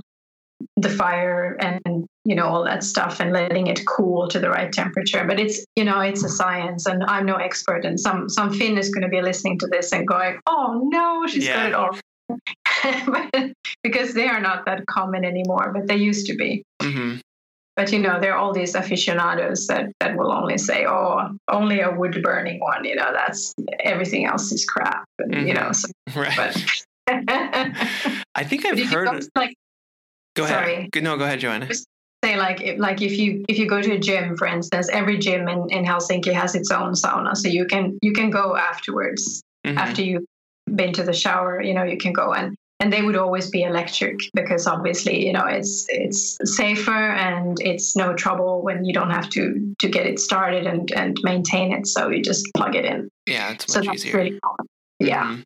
the 0.76 0.90
fire 0.90 1.58
and 1.60 2.06
you 2.26 2.36
know 2.36 2.46
all 2.46 2.64
that 2.64 2.84
stuff 2.84 3.20
and 3.20 3.32
letting 3.32 3.68
it 3.68 3.86
cool 3.86 4.28
to 4.28 4.40
the 4.40 4.50
right 4.50 4.72
temperature 4.72 5.26
but 5.26 5.40
it's 5.40 5.66
you 5.76 5.84
know 5.84 6.00
it's 6.00 6.24
a 6.24 6.30
science 6.30 6.86
and 6.86 7.04
i'm 7.06 7.26
no 7.26 7.36
expert 7.36 7.86
and 7.86 8.00
some 8.00 8.30
some 8.30 8.54
finn 8.54 8.78
is 8.78 8.90
going 8.90 9.02
to 9.02 9.10
be 9.10 9.22
listening 9.22 9.58
to 9.58 9.68
this 9.68 9.92
and 9.92 10.08
going 10.08 10.38
oh 10.48 10.88
no 10.92 11.26
she's 11.28 11.46
yeah. 11.46 11.56
got 11.56 11.66
it 11.68 11.74
all 11.74 12.00
because 13.84 14.14
they 14.14 14.28
are 14.28 14.40
not 14.40 14.66
that 14.66 14.86
common 14.86 15.26
anymore 15.26 15.72
but 15.74 15.88
they 15.88 15.96
used 15.96 16.28
to 16.28 16.36
be 16.36 16.64
mm-hmm. 16.82 17.18
but 17.76 17.92
you 17.92 18.00
know, 18.00 18.20
there 18.20 18.34
are 18.34 18.38
all 18.38 18.54
these 18.54 18.76
aficionados 18.76 19.68
that 19.68 19.92
that 20.00 20.18
will 20.18 20.32
only 20.32 20.58
say, 20.58 20.86
"Oh, 20.86 21.30
only 21.48 21.80
a 21.80 21.92
wood 21.92 22.22
burning 22.22 22.60
one." 22.60 22.86
You 22.86 22.96
know, 22.96 23.12
that's 23.14 23.54
everything 23.80 24.26
else 24.26 24.52
is 24.52 24.66
crap. 24.66 25.06
And, 25.18 25.34
mm-hmm. 25.34 25.48
You 25.48 25.54
know, 25.54 25.72
so, 25.72 25.88
right. 26.16 26.36
But, 26.36 26.84
I 28.36 28.44
think 28.44 28.66
I've 28.66 28.80
heard. 28.80 29.26
Like, 29.36 29.56
go 30.40 30.46
ahead. 30.46 30.90
Sorry. 30.94 31.02
No, 31.02 31.18
go 31.18 31.26
ahead, 31.26 31.40
Joanna. 31.40 31.68
Just 31.68 31.88
say 32.24 32.38
like 32.38 32.62
if, 32.62 32.80
like 32.80 33.02
if 33.02 33.18
you 33.18 33.46
if 33.48 33.58
you 33.58 33.68
go 33.68 33.82
to 33.82 33.94
a 33.94 34.00
gym, 34.00 34.36
for 34.38 34.48
instance, 34.48 34.90
every 34.90 35.18
gym 35.18 35.48
in, 35.48 35.70
in 35.70 35.86
Helsinki 35.86 36.34
has 36.34 36.56
its 36.56 36.72
own 36.72 36.94
sauna, 36.94 37.36
so 37.36 37.48
you 37.48 37.66
can 37.66 37.98
you 38.02 38.14
can 38.14 38.30
go 38.30 38.56
afterwards 38.56 39.42
mm-hmm. 39.66 39.78
after 39.78 40.02
you've 40.02 40.26
been 40.76 40.94
to 40.94 41.04
the 41.04 41.14
shower. 41.14 41.62
You 41.62 41.74
know, 41.74 41.84
you 41.84 41.98
can 41.98 42.14
go 42.14 42.34
and 42.34 42.56
and 42.80 42.94
they 42.94 43.02
would 43.02 43.18
always 43.18 43.50
be 43.50 43.64
electric 43.64 44.20
because 44.34 44.66
obviously 44.66 45.26
you 45.26 45.34
know 45.34 45.46
it's 45.46 45.86
it's 45.90 46.38
safer 46.58 46.92
and 46.92 47.58
it's 47.62 47.96
no 47.96 48.14
trouble 48.14 48.62
when 48.62 48.86
you 48.86 48.94
don't 48.94 49.12
have 49.12 49.30
to 49.30 49.76
to 49.80 49.90
get 49.90 50.06
it 50.06 50.20
started 50.20 50.66
and 50.66 50.92
and 50.94 51.18
maintain 51.24 51.74
it 51.74 51.86
so 51.88 52.10
you 52.10 52.24
just 52.24 52.48
plug 52.56 52.76
it 52.76 52.86
in 52.86 53.10
yeah 53.26 53.52
it's 53.52 53.76
much 53.76 53.86
so 53.86 53.94
easier 53.94 54.16
really 54.16 54.40
cool. 54.42 54.56
yeah 55.00 55.26
mm-hmm. 55.26 55.42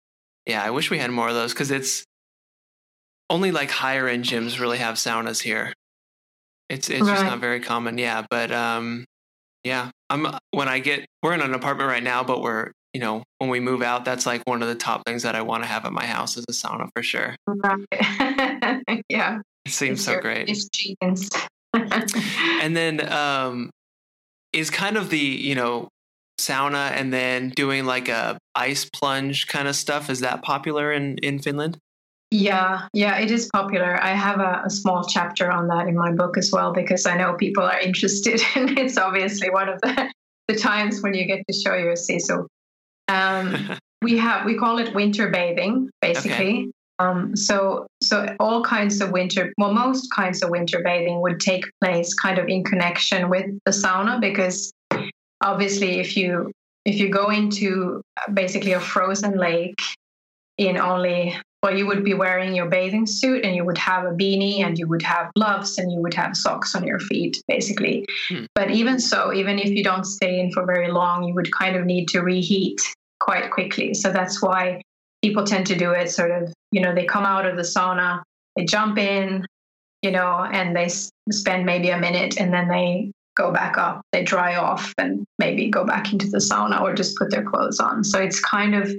yeah 0.46 0.64
i 0.64 0.70
wish 0.70 0.92
we 0.92 1.00
had 1.00 1.12
more 1.12 1.28
of 1.28 1.34
those 1.34 1.54
because 1.54 1.72
it's 1.72 2.04
only 3.34 3.52
like 3.52 3.70
higher 3.70 4.08
end 4.08 4.24
gyms 4.24 4.60
really 4.60 4.78
have 4.78 4.96
saunas 4.96 5.42
here 5.42 5.74
it's 6.70 6.90
it's 6.90 7.02
right. 7.02 7.16
just 7.16 7.26
not 7.26 7.40
very 7.40 7.60
common 7.60 7.98
yeah 7.98 8.26
but 8.30 8.52
um 8.52 9.06
yeah 9.64 9.90
i'm 10.10 10.28
when 10.52 10.70
i 10.70 10.80
get 10.80 11.06
we're 11.22 11.34
in 11.34 11.42
an 11.42 11.54
apartment 11.54 11.90
right 11.90 12.04
now 12.04 12.24
but 12.24 12.42
we're 12.42 12.72
you 12.94 13.00
know, 13.02 13.24
when 13.40 13.50
we 13.50 13.60
move 13.60 13.82
out, 13.82 14.06
that's 14.06 14.26
like 14.26 14.44
one 14.46 14.62
of 14.62 14.68
the 14.68 14.76
top 14.76 15.04
things 15.06 15.24
that 15.24 15.36
I 15.36 15.42
want 15.42 15.64
to 15.64 15.68
have 15.68 15.86
at 15.86 15.92
my 15.92 16.06
house 16.06 16.38
is 16.38 16.46
a 16.48 16.52
sauna 16.52 16.90
for 16.96 17.02
sure. 17.02 17.36
Right. 17.48 19.04
yeah. 19.10 19.42
It 19.66 19.72
seems 19.72 20.00
it's 20.00 20.06
so 20.06 20.22
great. 20.22 20.48
and 22.62 22.78
then 22.78 23.12
um, 23.12 23.72
is 24.52 24.70
kind 24.70 24.96
of 24.96 25.10
the, 25.10 25.18
you 25.18 25.56
know, 25.56 25.90
sauna 26.40 26.92
and 26.92 27.12
then 27.12 27.50
doing 27.50 27.86
like 27.86 28.10
a 28.10 28.38
ice 28.54 28.86
plunge 28.86 29.48
kind 29.48 29.68
of 29.68 29.76
stuff. 29.76 30.10
Is 30.12 30.20
that 30.20 30.44
popular 30.44 30.92
in, 30.92 31.18
in 31.20 31.40
Finland? 31.40 31.80
Yeah, 32.34 32.88
yeah, 32.94 33.20
it 33.20 33.30
is 33.30 33.48
popular. 33.54 34.04
I 34.04 34.14
have 34.14 34.40
a, 34.40 34.64
a, 34.66 34.70
small 34.72 35.06
chapter 35.06 35.52
on 35.52 35.68
that 35.68 35.88
in 35.88 35.96
my 35.96 36.12
book 36.12 36.36
as 36.36 36.52
well 36.52 36.74
because 36.74 37.06
I 37.06 37.16
know 37.16 37.36
people 37.36 37.64
are 37.64 37.80
interested, 37.80 38.42
and 38.56 38.76
it's 38.80 38.98
obviously 38.98 39.52
one 39.52 39.70
of 39.70 39.80
the, 39.82 40.12
the 40.48 40.56
times 40.56 41.04
when 41.04 41.14
you 41.14 41.28
get 41.28 41.46
to 41.48 41.54
show 41.54 41.76
your 41.76 41.94
sisu. 41.94 42.48
Um, 43.08 43.78
we 44.02 44.18
have 44.18 44.46
we 44.46 44.56
call 44.58 44.80
it 44.80 44.96
winter 44.96 45.30
bathing, 45.30 45.92
basically. 46.02 46.34
Okay. 46.34 46.72
Um, 46.98 47.36
so 47.36 47.86
so 48.02 48.36
all 48.40 48.64
kinds 48.64 49.00
of 49.00 49.12
winter, 49.12 49.54
well, 49.60 49.72
most 49.72 50.08
kinds 50.12 50.42
of 50.42 50.50
winter 50.50 50.82
bathing 50.84 51.22
would 51.22 51.40
take 51.40 51.66
place 51.84 52.16
kind 52.16 52.40
of 52.40 52.48
in 52.48 52.64
connection 52.64 53.30
with 53.30 53.46
the 53.66 53.72
sauna 53.72 54.20
because 54.20 54.74
obviously 55.44 56.00
if 56.00 56.18
you 56.18 56.52
if 56.84 56.96
you 56.96 57.10
go 57.10 57.30
into 57.30 58.02
basically 58.34 58.72
a 58.72 58.80
frozen 58.80 59.38
lake 59.38 59.80
in 60.58 60.78
only 60.78 61.38
well 61.64 61.76
you 61.76 61.88
would 61.88 62.04
be 62.04 62.14
wearing 62.14 62.54
your 62.54 62.68
bathing 62.68 63.08
suit 63.08 63.44
and 63.44 63.56
you 63.56 63.66
would 63.66 63.78
have 63.78 64.04
a 64.06 64.12
beanie 64.12 64.60
and 64.60 64.78
you 64.78 64.88
would 64.88 65.02
have 65.02 65.34
gloves 65.34 65.78
and 65.80 65.92
you 65.92 66.00
would 66.00 66.14
have 66.14 66.36
socks 66.36 66.76
on 66.76 66.86
your 66.86 67.00
feet 67.00 67.42
basically 67.48 68.06
hmm. 68.30 68.46
but 68.54 68.70
even 68.70 69.00
so 69.00 69.34
even 69.34 69.58
if 69.58 69.70
you 69.70 69.84
don't 69.84 70.06
stay 70.06 70.40
in 70.40 70.52
for 70.52 70.66
very 70.66 70.92
long 70.92 71.24
you 71.24 71.34
would 71.34 71.52
kind 71.52 71.76
of 71.76 71.86
need 71.86 72.08
to 72.08 72.20
reheat 72.20 72.80
quite 73.24 73.50
quickly. 73.52 73.94
So 73.94 74.12
that's 74.12 74.42
why 74.42 74.82
people 75.24 75.46
tend 75.46 75.66
to 75.68 75.76
do 75.76 75.92
it 75.92 76.10
sort 76.10 76.32
of, 76.32 76.54
you 76.72 76.82
know, 76.82 76.94
they 76.94 77.06
come 77.06 77.24
out 77.24 77.46
of 77.46 77.56
the 77.56 77.62
sauna, 77.62 78.22
they 78.56 78.66
jump 78.66 78.98
in, 78.98 79.46
you 80.02 80.12
know, 80.12 80.46
and 80.52 80.76
they 80.76 80.90
spend 81.32 81.66
maybe 81.66 81.90
a 81.90 81.98
minute 81.98 82.40
and 82.40 82.54
then 82.54 82.68
they 82.68 83.12
go 83.36 83.52
back 83.52 83.78
up, 83.78 84.02
they 84.12 84.24
dry 84.24 84.58
off 84.58 84.94
and 84.98 85.26
maybe 85.40 85.70
go 85.70 85.86
back 85.86 86.12
into 86.12 86.28
the 86.30 86.38
sauna 86.38 86.82
or 86.82 86.94
just 86.94 87.18
put 87.18 87.32
their 87.32 87.44
clothes 87.44 87.80
on. 87.80 88.04
So 88.04 88.20
it's 88.20 88.40
kind 88.40 88.76
of, 88.76 88.94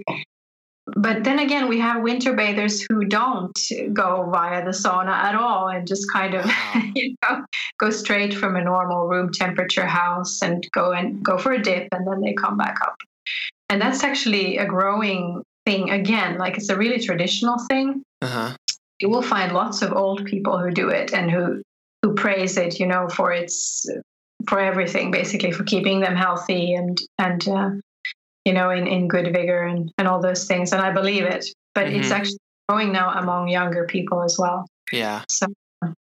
but 0.87 1.25
then 1.25 1.39
again, 1.39 1.69
we 1.69 1.79
have 1.81 2.03
winter 2.03 2.35
bathers 2.35 2.85
who 2.89 3.05
don't 3.05 3.59
go 3.93 4.29
via 4.31 4.63
the 4.65 4.71
sauna 4.71 5.13
at 5.13 5.35
all 5.35 5.69
and 5.69 5.87
just 5.87 6.11
kind 6.13 6.35
of, 6.35 6.51
you 6.95 7.15
know, 7.23 7.45
go 7.79 7.91
straight 7.91 8.35
from 8.35 8.57
a 8.57 8.65
normal 8.65 9.07
room 9.07 9.33
temperature 9.33 9.87
house 9.87 10.43
and 10.43 10.67
go 10.73 10.93
and 10.93 11.23
go 11.25 11.39
for 11.39 11.53
a 11.53 11.63
dip 11.63 11.89
and 11.93 12.07
then 12.07 12.21
they 12.21 12.35
come 12.35 12.59
back 12.59 12.79
up. 12.83 12.97
And 13.71 13.81
that's 13.81 14.05
actually 14.05 14.59
a 14.59 14.67
growing 14.67 15.43
thing 15.65 15.91
again. 15.91 16.37
Like 16.37 16.59
it's 16.59 16.69
a 16.69 16.77
really 16.77 17.01
traditional 17.01 17.59
thing. 17.67 18.03
Uh-huh. 18.21 18.55
You 19.01 19.09
will 19.09 19.23
find 19.23 19.53
lots 19.53 19.81
of 19.81 19.93
old 19.93 20.27
people 20.27 20.59
who 20.59 20.71
do 20.71 20.89
it 20.91 21.13
and 21.15 21.31
who 21.31 21.63
who 22.03 22.15
praise 22.15 22.59
it, 22.59 22.79
you 22.79 22.87
know, 22.87 23.09
for 23.09 23.33
its 23.33 23.89
for 24.47 24.61
everything, 24.61 25.11
basically 25.11 25.51
for 25.51 25.65
keeping 25.65 26.01
them 26.01 26.15
healthy 26.15 26.75
and 26.75 27.01
and 27.19 27.49
uh, 27.49 27.71
you 28.45 28.53
know 28.53 28.71
in, 28.71 28.87
in 28.87 29.09
good 29.09 29.33
vigor 29.33 29.63
and, 29.63 29.93
and 29.99 30.09
all 30.09 30.21
those 30.21 30.47
things. 30.47 30.73
And 30.73 30.83
I 30.83 30.93
believe 30.93 31.25
it. 31.25 31.47
But 31.75 31.87
mm-hmm. 31.87 32.01
it's 32.01 32.11
actually 32.11 32.39
growing 32.69 32.93
now 32.93 33.11
among 33.11 33.49
younger 33.49 33.87
people 33.87 34.23
as 34.23 34.37
well. 34.39 34.67
Yeah. 34.93 35.25
So 35.29 35.47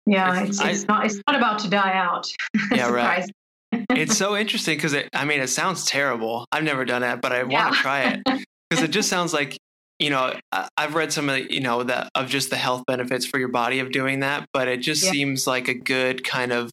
yeah, 0.06 0.42
it's, 0.42 0.60
it's, 0.60 0.68
it's 0.68 0.84
I, 0.88 0.94
not 0.94 1.06
it's 1.06 1.20
not 1.26 1.36
about 1.36 1.58
to 1.60 1.68
die 1.68 1.94
out. 1.94 2.26
Yeah, 2.72 2.90
right 2.90 3.28
it's 3.90 4.16
so 4.16 4.36
interesting 4.36 4.76
because 4.76 4.92
it, 4.92 5.08
I 5.12 5.24
mean, 5.24 5.40
it 5.40 5.48
sounds 5.48 5.84
terrible. 5.84 6.46
I've 6.52 6.62
never 6.62 6.84
done 6.84 7.02
it, 7.02 7.20
but 7.20 7.32
I 7.32 7.38
yeah. 7.38 7.44
want 7.44 7.74
to 7.74 7.80
try 7.80 8.02
it 8.02 8.22
because 8.70 8.84
it 8.84 8.90
just 8.90 9.08
sounds 9.08 9.32
like 9.32 9.58
you 9.98 10.10
know 10.10 10.34
I've 10.76 10.94
read 10.94 11.12
some 11.12 11.28
of 11.28 11.36
the, 11.36 11.52
you 11.52 11.60
know 11.60 11.82
that 11.82 12.10
of 12.14 12.28
just 12.28 12.50
the 12.50 12.56
health 12.56 12.84
benefits 12.86 13.26
for 13.26 13.38
your 13.38 13.48
body 13.48 13.80
of 13.80 13.92
doing 13.92 14.20
that, 14.20 14.46
but 14.52 14.68
it 14.68 14.78
just 14.78 15.04
yeah. 15.04 15.10
seems 15.10 15.46
like 15.46 15.68
a 15.68 15.74
good 15.74 16.24
kind 16.24 16.52
of 16.52 16.70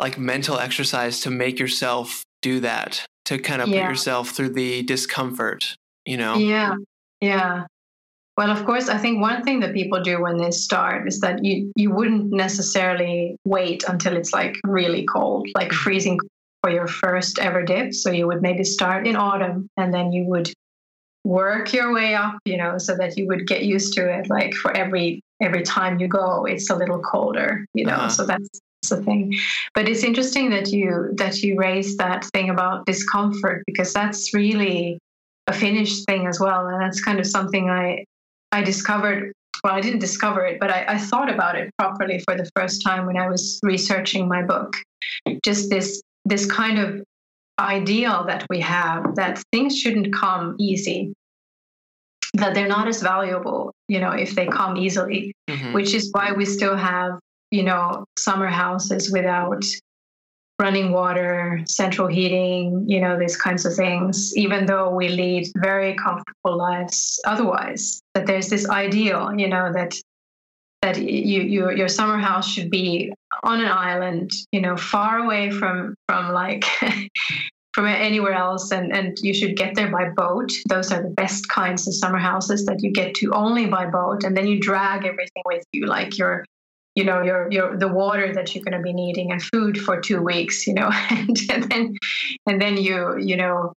like 0.00 0.18
mental 0.18 0.58
exercise 0.58 1.20
to 1.20 1.30
make 1.30 1.58
yourself 1.58 2.22
do 2.40 2.60
that 2.60 3.06
to 3.26 3.38
kind 3.38 3.62
of 3.62 3.68
yeah. 3.68 3.82
put 3.82 3.90
yourself 3.90 4.30
through 4.30 4.50
the 4.50 4.82
discomfort. 4.82 5.76
You 6.04 6.16
know? 6.16 6.36
Yeah, 6.36 6.74
yeah. 7.20 7.66
Well, 8.36 8.50
of 8.50 8.64
course, 8.64 8.88
I 8.88 8.96
think 8.96 9.20
one 9.20 9.44
thing 9.44 9.60
that 9.60 9.74
people 9.74 10.02
do 10.02 10.22
when 10.22 10.38
they 10.38 10.50
start 10.50 11.06
is 11.06 11.20
that 11.20 11.44
you 11.44 11.70
you 11.76 11.90
wouldn't 11.90 12.32
necessarily 12.32 13.36
wait 13.44 13.84
until 13.86 14.16
it's 14.16 14.32
like 14.32 14.56
really 14.64 15.04
cold, 15.04 15.48
like 15.54 15.68
mm-hmm. 15.68 15.76
freezing 15.76 16.18
for 16.62 16.70
your 16.70 16.86
first 16.86 17.38
ever 17.38 17.62
dip. 17.62 17.92
So 17.92 18.10
you 18.10 18.26
would 18.26 18.40
maybe 18.40 18.64
start 18.64 19.06
in 19.06 19.16
autumn 19.16 19.68
and 19.76 19.92
then 19.92 20.12
you 20.12 20.24
would 20.24 20.50
work 21.24 21.72
your 21.72 21.92
way 21.92 22.14
up, 22.14 22.38
you 22.44 22.56
know, 22.56 22.78
so 22.78 22.96
that 22.96 23.16
you 23.16 23.26
would 23.26 23.46
get 23.46 23.64
used 23.64 23.94
to 23.94 24.08
it. 24.08 24.30
Like 24.30 24.54
for 24.54 24.74
every 24.74 25.20
every 25.40 25.62
time 25.62 25.98
you 26.00 26.08
go, 26.08 26.44
it's 26.46 26.70
a 26.70 26.76
little 26.76 27.00
colder, 27.00 27.66
you 27.74 27.84
know. 27.84 27.94
Uh-huh. 27.94 28.08
So 28.08 28.26
that's 28.26 28.48
the 28.88 29.02
thing. 29.02 29.34
But 29.74 29.88
it's 29.88 30.02
interesting 30.02 30.50
that 30.50 30.70
you 30.72 31.10
that 31.14 31.42
you 31.42 31.58
raised 31.58 31.98
that 31.98 32.24
thing 32.26 32.50
about 32.50 32.86
discomfort 32.86 33.62
because 33.66 33.92
that's 33.92 34.34
really 34.34 34.98
a 35.46 35.52
Finnish 35.52 36.04
thing 36.04 36.26
as 36.26 36.38
well, 36.40 36.66
and 36.66 36.80
that's 36.80 37.02
kind 37.02 37.18
of 37.18 37.26
something 37.26 37.70
I 37.70 38.04
I 38.52 38.62
discovered, 38.62 39.32
well, 39.64 39.74
I 39.74 39.80
didn't 39.80 40.00
discover 40.00 40.44
it, 40.44 40.60
but 40.60 40.70
I, 40.70 40.84
I 40.88 40.98
thought 40.98 41.30
about 41.30 41.56
it 41.56 41.70
properly 41.78 42.18
for 42.20 42.36
the 42.36 42.48
first 42.54 42.82
time 42.84 43.06
when 43.06 43.16
I 43.16 43.28
was 43.28 43.58
researching 43.62 44.28
my 44.28 44.42
book. 44.42 44.74
Just 45.44 45.70
this 45.70 46.02
this 46.24 46.46
kind 46.50 46.78
of 46.78 47.02
ideal 47.58 48.24
that 48.26 48.46
we 48.48 48.60
have 48.60 49.14
that 49.16 49.42
things 49.52 49.78
shouldn't 49.78 50.12
come 50.14 50.56
easy 50.58 51.12
that 52.34 52.54
they're 52.54 52.68
not 52.68 52.88
as 52.88 53.02
valuable 53.02 53.72
you 53.88 54.00
know 54.00 54.10
if 54.10 54.34
they 54.34 54.46
come 54.46 54.76
easily 54.76 55.34
mm-hmm. 55.50 55.72
which 55.74 55.92
is 55.92 56.08
why 56.12 56.32
we 56.32 56.46
still 56.46 56.76
have 56.76 57.18
you 57.52 57.62
know 57.62 58.04
summer 58.18 58.48
houses 58.48 59.12
without 59.12 59.64
running 60.62 60.92
water, 60.92 61.60
central 61.66 62.06
heating, 62.06 62.84
you 62.86 63.00
know, 63.00 63.18
these 63.18 63.36
kinds 63.36 63.66
of 63.66 63.74
things, 63.74 64.32
even 64.36 64.64
though 64.64 64.90
we 64.90 65.08
lead 65.08 65.48
very 65.56 65.94
comfortable 65.94 66.56
lives 66.56 67.20
otherwise. 67.26 68.00
That 68.14 68.26
there's 68.26 68.48
this 68.48 68.68
ideal, 68.68 69.32
you 69.36 69.48
know, 69.48 69.72
that 69.72 69.94
that 70.82 71.00
you, 71.00 71.42
you 71.42 71.70
your 71.70 71.88
summer 71.88 72.18
house 72.18 72.48
should 72.48 72.70
be 72.70 73.12
on 73.42 73.60
an 73.60 73.70
island, 73.70 74.30
you 74.52 74.60
know, 74.60 74.76
far 74.76 75.18
away 75.18 75.50
from 75.50 75.94
from 76.06 76.32
like 76.32 76.64
from 77.74 77.86
anywhere 77.86 78.34
else 78.34 78.70
and, 78.70 78.94
and 78.94 79.16
you 79.22 79.32
should 79.32 79.56
get 79.56 79.74
there 79.74 79.90
by 79.90 80.10
boat. 80.10 80.52
Those 80.68 80.92
are 80.92 81.02
the 81.02 81.08
best 81.10 81.48
kinds 81.48 81.88
of 81.88 81.94
summer 81.94 82.18
houses 82.18 82.66
that 82.66 82.82
you 82.82 82.92
get 82.92 83.14
to 83.14 83.32
only 83.32 83.66
by 83.66 83.86
boat. 83.86 84.24
And 84.24 84.36
then 84.36 84.46
you 84.46 84.60
drag 84.60 85.06
everything 85.06 85.42
with 85.46 85.64
you, 85.72 85.86
like 85.86 86.18
your 86.18 86.44
you 86.94 87.04
know 87.04 87.22
your 87.22 87.50
your 87.50 87.76
the 87.76 87.88
water 87.88 88.32
that 88.32 88.54
you're 88.54 88.64
going 88.64 88.76
to 88.76 88.82
be 88.82 88.92
needing 88.92 89.32
and 89.32 89.42
food 89.42 89.78
for 89.78 90.00
two 90.00 90.20
weeks 90.20 90.66
you 90.66 90.74
know 90.74 90.90
and, 91.10 91.38
and 91.50 91.70
then 91.70 91.96
and 92.46 92.60
then 92.60 92.76
you 92.76 93.18
you 93.18 93.36
know 93.36 93.72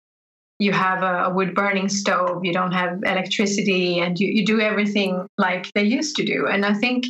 you 0.61 0.73
have 0.73 1.03
a, 1.03 1.25
a, 1.25 1.31
wood 1.31 1.55
burning 1.55 1.89
stove 1.89 2.45
you 2.45 2.53
don't 2.53 2.73
have 2.73 3.01
electricity 3.05 3.99
and 3.99 4.21
you, 4.21 4.29
you 4.29 4.47
do 4.47 4.61
everything 4.61 5.27
like 5.37 5.71
they 5.75 5.83
used 5.83 6.17
to 6.17 6.25
do. 6.25 6.47
And 6.47 6.65
i 6.65 6.75
think 6.75 7.07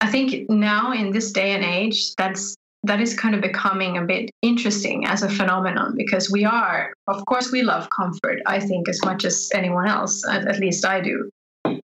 i 0.00 0.06
think 0.06 0.48
now 0.48 0.92
in 0.92 1.12
this 1.12 1.32
day 1.32 1.52
and 1.52 1.64
age 1.64 2.14
that's 2.16 2.54
that 2.82 3.00
is 3.00 3.14
kind 3.14 3.34
of 3.34 3.42
becoming 3.42 3.98
a 3.98 4.02
bit 4.02 4.30
interesting 4.40 5.04
as 5.04 5.22
a 5.22 5.28
phenomenon 5.28 5.94
because 5.96 6.30
we 6.30 6.44
are 6.44 6.94
of 7.06 7.24
course 7.26 7.52
we 7.52 7.62
love 7.62 7.88
comfort 7.90 8.40
i 8.46 8.58
think 8.58 8.88
as 8.88 9.00
much 9.04 9.24
as 9.24 9.50
anyone 9.54 9.86
else 9.86 10.26
at, 10.28 10.46
at 10.48 10.58
least 10.58 10.86
i 10.86 11.00
do 11.00 11.30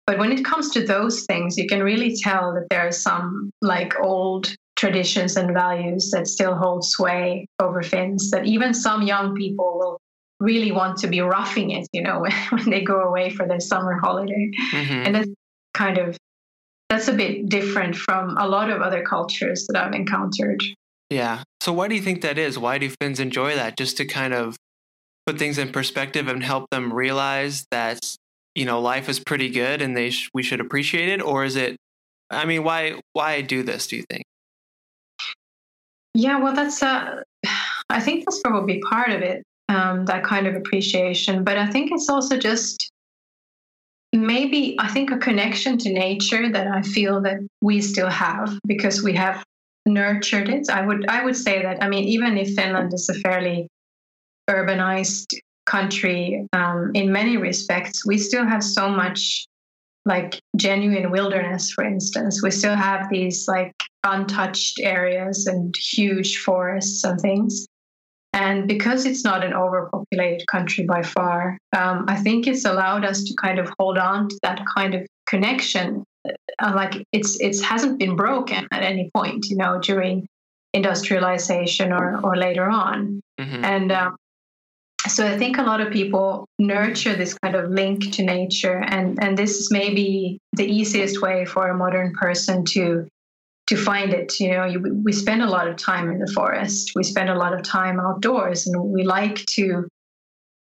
but 0.05 0.17
when 0.17 0.31
it 0.31 0.43
comes 0.43 0.71
to 0.71 0.85
those 0.85 1.23
things, 1.25 1.57
you 1.57 1.67
can 1.67 1.81
really 1.81 2.15
tell 2.15 2.53
that 2.53 2.67
there 2.69 2.85
are 2.87 2.91
some 2.91 3.51
like 3.61 3.93
old 4.01 4.53
traditions 4.75 5.37
and 5.37 5.53
values 5.53 6.11
that 6.11 6.27
still 6.27 6.55
hold 6.55 6.83
sway 6.85 7.47
over 7.61 7.81
Finns. 7.81 8.29
That 8.31 8.45
even 8.45 8.73
some 8.73 9.03
young 9.03 9.35
people 9.35 9.77
will 9.77 9.99
really 10.39 10.71
want 10.71 10.97
to 10.97 11.07
be 11.07 11.21
roughing 11.21 11.71
it, 11.71 11.87
you 11.93 12.01
know, 12.01 12.25
when 12.49 12.69
they 12.69 12.83
go 12.83 13.01
away 13.01 13.29
for 13.29 13.47
their 13.47 13.61
summer 13.61 13.97
holiday, 13.97 14.51
mm-hmm. 14.73 15.05
and 15.05 15.15
that's 15.15 15.29
kind 15.73 15.97
of 15.97 16.17
that's 16.89 17.07
a 17.07 17.13
bit 17.13 17.49
different 17.49 17.95
from 17.95 18.37
a 18.37 18.47
lot 18.47 18.69
of 18.69 18.81
other 18.81 19.03
cultures 19.03 19.65
that 19.67 19.81
I've 19.81 19.93
encountered. 19.93 20.61
Yeah. 21.09 21.43
So 21.61 21.73
why 21.73 21.87
do 21.87 21.95
you 21.95 22.01
think 22.01 22.21
that 22.21 22.37
is? 22.37 22.59
Why 22.59 22.77
do 22.77 22.89
Finns 22.89 23.19
enjoy 23.19 23.55
that? 23.55 23.77
Just 23.77 23.97
to 23.97 24.05
kind 24.05 24.33
of 24.33 24.57
put 25.25 25.39
things 25.39 25.57
in 25.57 25.71
perspective 25.71 26.27
and 26.27 26.43
help 26.43 26.69
them 26.69 26.93
realize 26.93 27.65
that 27.71 28.17
you 28.55 28.65
know 28.65 28.79
life 28.79 29.09
is 29.09 29.19
pretty 29.19 29.49
good 29.49 29.81
and 29.81 29.95
they 29.95 30.09
sh- 30.09 30.29
we 30.33 30.43
should 30.43 30.59
appreciate 30.59 31.09
it, 31.09 31.21
or 31.21 31.43
is 31.43 31.55
it? 31.55 31.77
I 32.29 32.45
mean, 32.45 32.63
why 32.63 32.99
why 33.13 33.41
do 33.41 33.63
this? 33.63 33.87
Do 33.87 33.97
you 33.97 34.03
think? 34.09 34.23
Yeah, 36.13 36.39
well, 36.39 36.53
that's 36.53 36.81
uh, 36.83 37.21
I 37.89 37.99
think 37.99 38.25
that's 38.25 38.39
probably 38.41 38.79
part 38.89 39.09
of 39.09 39.21
it. 39.21 39.43
Um, 39.69 40.05
that 40.05 40.23
kind 40.23 40.45
of 40.45 40.55
appreciation, 40.55 41.43
but 41.43 41.57
I 41.57 41.67
think 41.67 41.91
it's 41.91 42.09
also 42.09 42.37
just 42.37 42.91
maybe 44.11 44.75
I 44.79 44.87
think 44.89 45.09
a 45.09 45.17
connection 45.17 45.77
to 45.79 45.91
nature 45.91 46.49
that 46.49 46.67
I 46.67 46.81
feel 46.81 47.21
that 47.21 47.39
we 47.61 47.81
still 47.81 48.09
have 48.09 48.59
because 48.67 49.01
we 49.01 49.13
have 49.13 49.43
nurtured 49.85 50.49
it. 50.49 50.69
I 50.69 50.85
would 50.85 51.07
I 51.09 51.25
would 51.25 51.35
say 51.35 51.61
that 51.63 51.81
I 51.83 51.89
mean 51.89 52.03
even 52.03 52.37
if 52.37 52.53
Finland 52.55 52.93
is 52.93 53.09
a 53.09 53.15
fairly 53.15 53.67
urbanized 54.49 55.33
country 55.65 56.47
um, 56.53 56.91
in 56.93 57.11
many 57.11 57.37
respects, 57.37 58.05
we 58.05 58.17
still 58.17 58.45
have 58.45 58.63
so 58.63 58.89
much 58.89 59.47
like 60.05 60.39
genuine 60.57 61.11
wilderness, 61.11 61.71
for 61.71 61.83
instance. 61.83 62.43
We 62.43 62.51
still 62.51 62.75
have 62.75 63.09
these 63.09 63.47
like 63.47 63.73
untouched 64.03 64.79
areas 64.81 65.47
and 65.47 65.73
huge 65.75 66.37
forests 66.39 67.03
and 67.03 67.19
things. 67.19 67.65
And 68.33 68.67
because 68.67 69.05
it's 69.05 69.23
not 69.23 69.43
an 69.43 69.53
overpopulated 69.53 70.45
country 70.47 70.85
by 70.85 71.03
far, 71.03 71.57
um, 71.77 72.05
I 72.07 72.15
think 72.15 72.47
it's 72.47 72.65
allowed 72.65 73.05
us 73.05 73.23
to 73.25 73.35
kind 73.35 73.59
of 73.59 73.71
hold 73.79 73.97
on 73.97 74.27
to 74.27 74.39
that 74.41 74.61
kind 74.75 74.95
of 74.95 75.05
connection. 75.27 76.03
Uh, 76.25 76.73
like 76.75 77.03
it's 77.11 77.39
it 77.39 77.61
hasn't 77.61 77.99
been 77.99 78.15
broken 78.15 78.67
at 78.71 78.81
any 78.81 79.11
point, 79.15 79.45
you 79.49 79.57
know, 79.57 79.79
during 79.79 80.25
industrialization 80.73 81.93
or 81.93 82.19
or 82.23 82.35
later 82.35 82.69
on. 82.69 83.21
Mm-hmm. 83.39 83.65
And 83.65 83.91
um, 83.91 84.15
so 85.07 85.27
I 85.27 85.37
think 85.37 85.57
a 85.57 85.63
lot 85.63 85.81
of 85.81 85.91
people 85.91 86.47
nurture 86.59 87.15
this 87.15 87.33
kind 87.39 87.55
of 87.55 87.69
link 87.69 88.11
to 88.13 88.23
nature, 88.23 88.83
and 88.87 89.21
and 89.21 89.37
this 89.37 89.57
is 89.57 89.69
maybe 89.71 90.39
the 90.53 90.65
easiest 90.65 91.21
way 91.21 91.45
for 91.45 91.67
a 91.67 91.77
modern 91.77 92.13
person 92.13 92.63
to 92.65 93.07
to 93.67 93.75
find 93.75 94.13
it. 94.13 94.39
You 94.39 94.51
know, 94.51 94.65
you, 94.65 95.01
we 95.03 95.11
spend 95.11 95.41
a 95.41 95.49
lot 95.49 95.67
of 95.67 95.75
time 95.75 96.09
in 96.09 96.19
the 96.19 96.31
forest. 96.33 96.91
We 96.95 97.03
spend 97.03 97.29
a 97.29 97.35
lot 97.35 97.53
of 97.53 97.63
time 97.63 97.99
outdoors, 97.99 98.65
and 98.65 98.81
we 98.81 99.03
like 99.03 99.45
to 99.57 99.87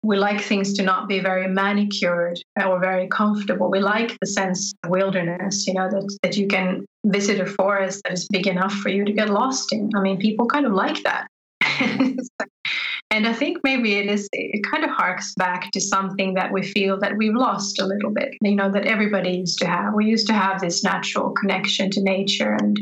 we 0.03 0.17
like 0.17 0.41
things 0.41 0.75
to 0.75 0.83
not 0.83 1.09
be 1.09 1.21
very 1.21 1.49
manicured 1.49 2.39
or 2.63 2.79
very 2.79 3.09
comfortable. 3.09 3.71
We 3.71 3.81
like 3.81 4.17
the 4.21 4.27
sense 4.27 4.75
of 4.85 4.91
wilderness, 4.91 5.67
you 5.67 5.73
know, 5.73 5.89
that, 5.89 6.19
that 6.23 6.37
you 6.37 6.47
can 6.47 6.85
visit 7.07 7.41
a 7.41 7.47
forest 7.47 8.03
that 8.05 8.13
is 8.13 8.29
big 8.31 8.47
enough 8.47 8.73
for 8.73 8.91
you 8.91 9.05
to 9.07 9.13
get 9.13 9.31
lost 9.31 9.73
in. 9.73 9.91
I 9.97 10.01
mean, 10.01 10.19
people 10.19 10.47
kind 10.47 10.67
of 10.67 10.73
like 10.73 11.03
that. 11.05 11.27
and 13.15 13.29
I 13.29 13.33
think 13.33 13.59
maybe 13.63 13.95
it 13.95 14.07
is, 14.07 14.29
it 14.33 14.65
kind 14.69 14.83
of 14.83 14.91
harks 14.91 15.35
back 15.35 15.71
to 15.71 15.81
something 15.81 16.35
that 16.35 16.51
we 16.51 16.65
feel 16.65 16.99
that 16.99 17.17
we've 17.17 17.35
lost 17.35 17.81
a 17.81 17.87
little 17.87 18.11
bit, 18.11 18.35
you 18.43 18.57
know, 18.57 18.69
that 18.73 18.87
everybody 18.87 19.31
used 19.39 19.61
to 19.61 19.67
have. 19.67 19.95
We 19.95 20.07
used 20.07 20.27
to 20.27 20.33
have 20.33 20.61
this 20.61 20.83
natural 20.83 21.31
connection 21.31 21.91
to 21.93 22.03
nature 22.03 22.55
and, 22.55 22.77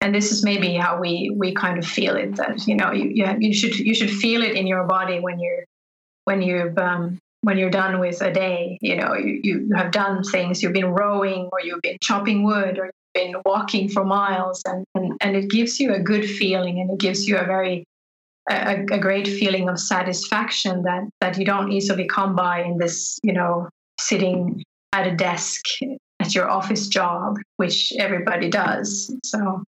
and 0.00 0.14
this 0.14 0.30
is 0.30 0.44
maybe 0.44 0.74
how 0.74 1.00
we, 1.00 1.32
we 1.34 1.52
kind 1.52 1.78
of 1.78 1.84
feel 1.84 2.14
it 2.14 2.36
that, 2.36 2.64
you 2.68 2.76
know, 2.76 2.92
you, 2.92 3.08
you, 3.12 3.26
you 3.40 3.52
should, 3.52 3.76
you 3.76 3.92
should 3.92 4.10
feel 4.10 4.42
it 4.42 4.54
in 4.54 4.68
your 4.68 4.84
body 4.84 5.18
when 5.18 5.40
you're, 5.40 5.64
when 6.26 6.42
you've, 6.42 6.78
um, 6.78 7.18
when 7.40 7.58
you're 7.58 7.70
done 7.70 7.98
with 7.98 8.22
a 8.22 8.32
day, 8.32 8.78
you 8.80 8.94
know, 8.94 9.14
you, 9.14 9.40
you 9.42 9.70
have 9.74 9.90
done 9.90 10.22
things, 10.22 10.62
you've 10.62 10.74
been 10.74 10.92
rowing 10.92 11.48
or 11.50 11.60
you've 11.60 11.82
been 11.82 11.98
chopping 12.00 12.44
wood 12.44 12.78
or 12.78 12.84
you've 12.84 13.14
been 13.14 13.34
walking 13.44 13.88
for 13.88 14.04
miles 14.04 14.62
and, 14.64 14.84
and, 14.94 15.16
and 15.20 15.34
it 15.34 15.50
gives 15.50 15.80
you 15.80 15.92
a 15.92 15.98
good 15.98 16.24
feeling 16.24 16.78
and 16.78 16.88
it 16.90 16.98
gives 16.98 17.26
you 17.26 17.36
a 17.36 17.44
very 17.44 17.84
a, 18.48 18.84
a, 18.90 18.98
great 18.98 19.26
feeling 19.26 19.68
of 19.68 19.78
satisfaction 19.78 20.82
that 20.82 21.02
that 21.20 21.38
you 21.38 21.44
don't 21.44 21.72
easily 21.72 22.06
come 22.06 22.36
by 22.36 22.62
in 22.62 22.78
this 22.78 23.18
you 23.22 23.32
know 23.32 23.68
sitting 23.98 24.62
at 24.92 25.06
a 25.06 25.14
desk 25.14 25.64
at 26.20 26.34
your 26.34 26.48
office 26.48 26.88
job 26.88 27.36
which 27.56 27.92
everybody 27.98 28.48
does 28.48 29.14
so 29.24 29.62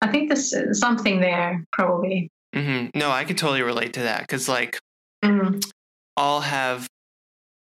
i 0.00 0.10
think 0.10 0.28
there's 0.28 0.78
something 0.78 1.20
there 1.20 1.64
probably 1.72 2.28
mm-hmm. 2.54 2.86
no 2.98 3.10
i 3.10 3.24
can 3.24 3.36
totally 3.36 3.62
relate 3.62 3.92
to 3.92 4.00
that 4.00 4.20
because 4.20 4.48
like 4.48 4.78
mm-hmm. 5.24 5.58
i'll 6.16 6.40
have 6.40 6.86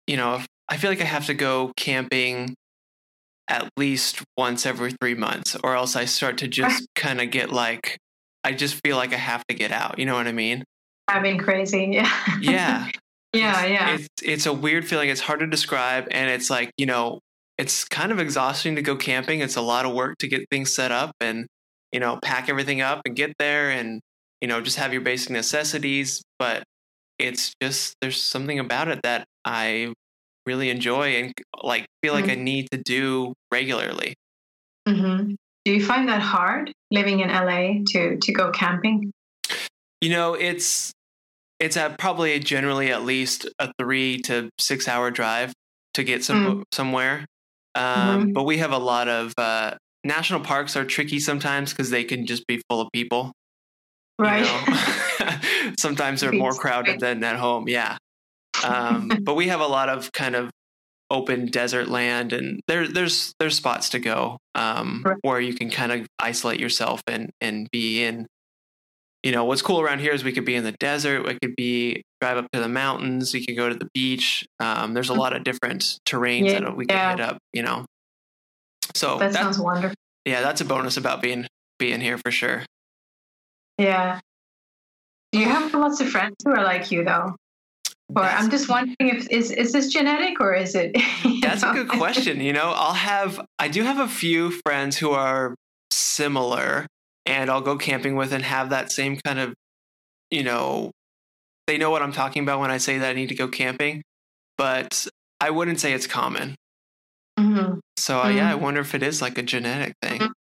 you 0.07 0.17
know 0.17 0.41
i 0.69 0.77
feel 0.77 0.91
like 0.91 1.01
i 1.01 1.05
have 1.05 1.27
to 1.27 1.35
go 1.35 1.73
camping 1.77 2.55
at 3.47 3.69
least 3.79 4.23
once 4.37 4.67
every 4.67 4.93
three 5.01 5.15
months 5.15 5.57
or 5.63 5.75
else 5.75 5.95
i 5.95 6.05
start 6.05 6.37
to 6.37 6.49
just 6.49 6.87
kind 6.95 7.21
of 7.21 7.31
get 7.31 7.51
like 7.51 7.97
I 8.45 8.53
just 8.53 8.81
feel 8.85 8.97
like 8.97 9.13
I 9.13 9.17
have 9.17 9.45
to 9.49 9.55
get 9.55 9.73
out. 9.73 9.99
You 9.99 10.07
know 10.07 10.15
what 10.15 10.27
I 10.27 10.33
mean? 10.33 10.65
Having 11.09 11.39
crazy. 11.39 12.01
Yeah. 12.41 12.41
Yeah. 12.41 12.91
yeah. 13.33 13.61
It's, 13.61 13.71
yeah. 13.71 13.95
It's, 13.95 14.09
it's 14.23 14.47
a 14.47 14.53
weird 14.53 14.87
feeling. 14.87 15.11
It's 15.11 15.21
hard 15.21 15.41
to 15.41 15.47
describe. 15.47 16.09
And 16.11 16.31
it's 16.31 16.51
like, 16.51 16.71
you 16.79 16.87
know, 16.87 17.21
it's 17.59 17.85
kind 17.85 18.13
of 18.13 18.21
exhausting 18.21 18.77
to 18.77 18.83
go 18.83 18.97
camping. 18.97 19.41
It's 19.41 19.57
a 19.57 19.61
lot 19.61 19.85
of 19.85 19.93
work 19.93 20.19
to 20.19 20.29
get 20.29 20.49
things 20.51 20.73
set 20.73 20.93
up 20.93 21.13
and, 21.21 21.47
you 21.93 22.01
know, 22.01 22.19
pack 22.23 22.49
everything 22.49 22.81
up 22.81 23.03
and 23.05 23.17
get 23.17 23.33
there 23.39 23.71
and, 23.71 24.01
you 24.41 24.49
know, 24.49 24.61
just 24.61 24.77
have 24.77 24.93
your 24.93 25.03
basic 25.03 25.31
necessities. 25.31 26.23
But 26.39 26.63
it's 27.19 27.53
just, 27.61 27.97
there's 28.01 28.23
something 28.23 28.59
about 28.59 28.89
it 28.89 29.01
that 29.03 29.27
I 29.45 29.93
really 30.47 30.71
enjoy 30.71 31.17
and 31.17 31.35
like 31.63 31.87
feel 32.03 32.15
like 32.15 32.27
mm-hmm. 32.27 32.41
I 32.41 32.43
need 32.43 32.69
to 32.71 32.79
do 32.79 33.35
regularly. 33.53 34.15
Mm-hmm. 34.89 35.35
Do 35.69 35.75
you 35.75 35.85
find 35.85 36.09
that 36.09 36.23
hard 36.23 36.73
living 36.91 37.21
in 37.21 37.29
LA 37.29 37.83
to 37.89 38.17
to 38.17 38.33
go 38.33 38.51
camping? 38.51 39.13
You 40.01 40.09
know, 40.09 40.33
it's 40.33 40.93
it's 41.61 41.77
at 41.77 41.99
probably 41.99 42.39
generally 42.39 42.91
at 42.91 43.05
least 43.05 43.47
a 43.59 43.71
three 43.79 44.17
to 44.23 44.49
six 44.59 44.89
hour 44.89 45.11
drive 45.11 45.53
to 45.93 46.05
get 46.05 46.25
some 46.25 46.47
mm. 46.47 46.63
somewhere. 46.73 47.27
Um, 47.75 47.85
mm-hmm. 47.85 48.33
But 48.33 48.45
we 48.45 48.57
have 48.57 48.73
a 48.73 48.79
lot 48.79 49.09
of 49.09 49.35
uh, 49.37 49.75
national 50.05 50.41
parks 50.41 50.75
are 50.75 50.87
tricky 50.87 51.21
sometimes 51.21 51.75
because 51.75 51.91
they 51.91 52.05
can 52.05 52.25
just 52.25 52.47
be 52.47 52.63
full 52.71 52.81
of 52.81 52.89
people. 52.95 53.33
Right. 54.19 54.47
You 54.47 54.73
know? 54.73 55.73
sometimes 55.79 56.23
they're 56.23 56.33
more 56.33 56.55
crowded 56.55 56.99
than 57.01 57.23
at 57.23 57.37
home. 57.37 57.69
Yeah. 57.69 57.99
Um, 58.65 59.13
but 59.23 59.35
we 59.35 59.49
have 59.49 59.61
a 59.61 59.67
lot 59.67 59.91
of 59.91 60.11
kind 60.13 60.35
of 60.35 60.51
open 61.11 61.47
desert 61.47 61.89
land 61.89 62.33
and 62.33 62.61
there 62.69 62.87
there's 62.87 63.35
there's 63.39 63.57
spots 63.57 63.89
to 63.91 63.99
go 63.99 64.39
um, 64.55 65.03
right. 65.05 65.17
where 65.23 65.41
you 65.41 65.55
can 65.55 65.71
kind 65.71 65.93
of 65.93 66.07
isolate 66.19 66.61
yourself 66.61 67.01
and 67.07 67.31
and 67.41 67.69
be 67.71 68.05
in. 68.05 68.27
You 69.25 69.33
know 69.33 69.45
what's 69.45 69.63
cool 69.63 69.81
around 69.81 69.99
here 69.99 70.13
is 70.13 70.23
we 70.23 70.31
could 70.31 70.45
be 70.45 70.55
in 70.55 70.63
the 70.63 70.73
desert 70.73 71.27
we 71.27 71.37
could 71.43 71.57
be 71.57 72.03
drive 72.21 72.37
up 72.37 72.47
to 72.53 72.61
the 72.61 72.69
mountains 72.69 73.35
we 73.35 73.45
could 73.45 73.57
go 73.57 73.69
to 73.69 73.75
the 73.75 73.89
beach 73.93 74.47
um, 74.61 74.95
there's 74.95 75.11
a 75.11 75.13
mm. 75.13 75.19
lot 75.19 75.35
of 75.35 75.43
different 75.43 75.99
terrains 76.07 76.47
yeah, 76.47 76.61
that 76.61 76.77
we 76.77 76.87
can 76.87 77.19
hit 77.19 77.21
up 77.21 77.39
you 77.53 77.63
know? 77.63 77.85
So 78.95 79.19
that 79.19 79.33
sounds 79.33 79.59
wonderful 79.59 79.97
yeah 80.25 80.41
that's 80.41 80.61
a 80.61 80.65
bonus 80.65 80.97
about 80.97 81.21
being 81.21 81.49
being 81.81 82.01
here 82.01 82.17
for 82.17 82.31
sure. 82.31 82.65
Yeah. 83.77 84.21
Do 85.33 85.41
you 85.41 85.47
have 85.47 85.75
lots 85.75 86.01
of 86.01 86.09
friends 86.09 86.37
who 86.45 86.53
are 86.53 86.63
like 86.63 86.93
you 86.93 87.05
though 87.05 87.35
or 88.17 88.23
I'm 88.23 88.51
just 88.51 88.69
wondering 88.69 88.97
if 89.01 89.29
is 89.31 89.51
is 89.51 89.73
this 89.73 89.93
genetic 89.93 90.41
or 90.41 90.55
is 90.55 90.75
it? 90.75 90.97
That's 91.43 91.63
know? 91.63 91.71
a 91.71 91.75
good 91.75 91.89
question. 91.89 92.41
You 92.41 92.53
know, 92.53 92.73
I'll 92.75 92.95
have 92.95 93.41
I 93.59 93.69
do 93.69 93.83
have 93.83 93.99
a 93.99 94.09
few 94.09 94.51
friends 94.65 94.97
who 94.97 95.11
are 95.11 95.55
similar, 95.91 96.87
and 97.27 97.51
I'll 97.51 97.61
go 97.61 97.77
camping 97.77 98.17
with 98.17 98.33
and 98.33 98.45
have 98.45 98.71
that 98.71 98.91
same 98.91 99.19
kind 99.25 99.39
of, 99.39 99.55
you 100.31 100.43
know, 100.43 100.91
they 101.67 101.77
know 101.77 101.91
what 101.91 102.03
I'm 102.03 102.13
talking 102.13 102.43
about 102.43 102.61
when 102.61 102.71
I 102.71 102.79
say 102.79 102.99
that 102.99 103.11
I 103.11 103.13
need 103.13 103.29
to 103.29 103.35
go 103.35 103.49
camping, 103.49 104.03
but 104.57 105.07
I 105.41 105.51
wouldn't 105.51 105.81
say 105.81 105.93
it's 105.93 106.07
common. 106.07 106.55
Mm-hmm. 107.39 107.79
So 107.99 108.19
mm-hmm. 108.19 108.37
yeah, 108.37 108.49
I 108.49 108.53
mm-hmm. 108.55 108.63
wonder 108.63 108.81
if 108.81 108.95
it 108.95 109.03
is 109.03 109.21
like 109.21 109.37
a 109.39 109.43
genetic 109.43 109.95
thing. 110.03 110.21
Mm-hmm. 110.21 110.33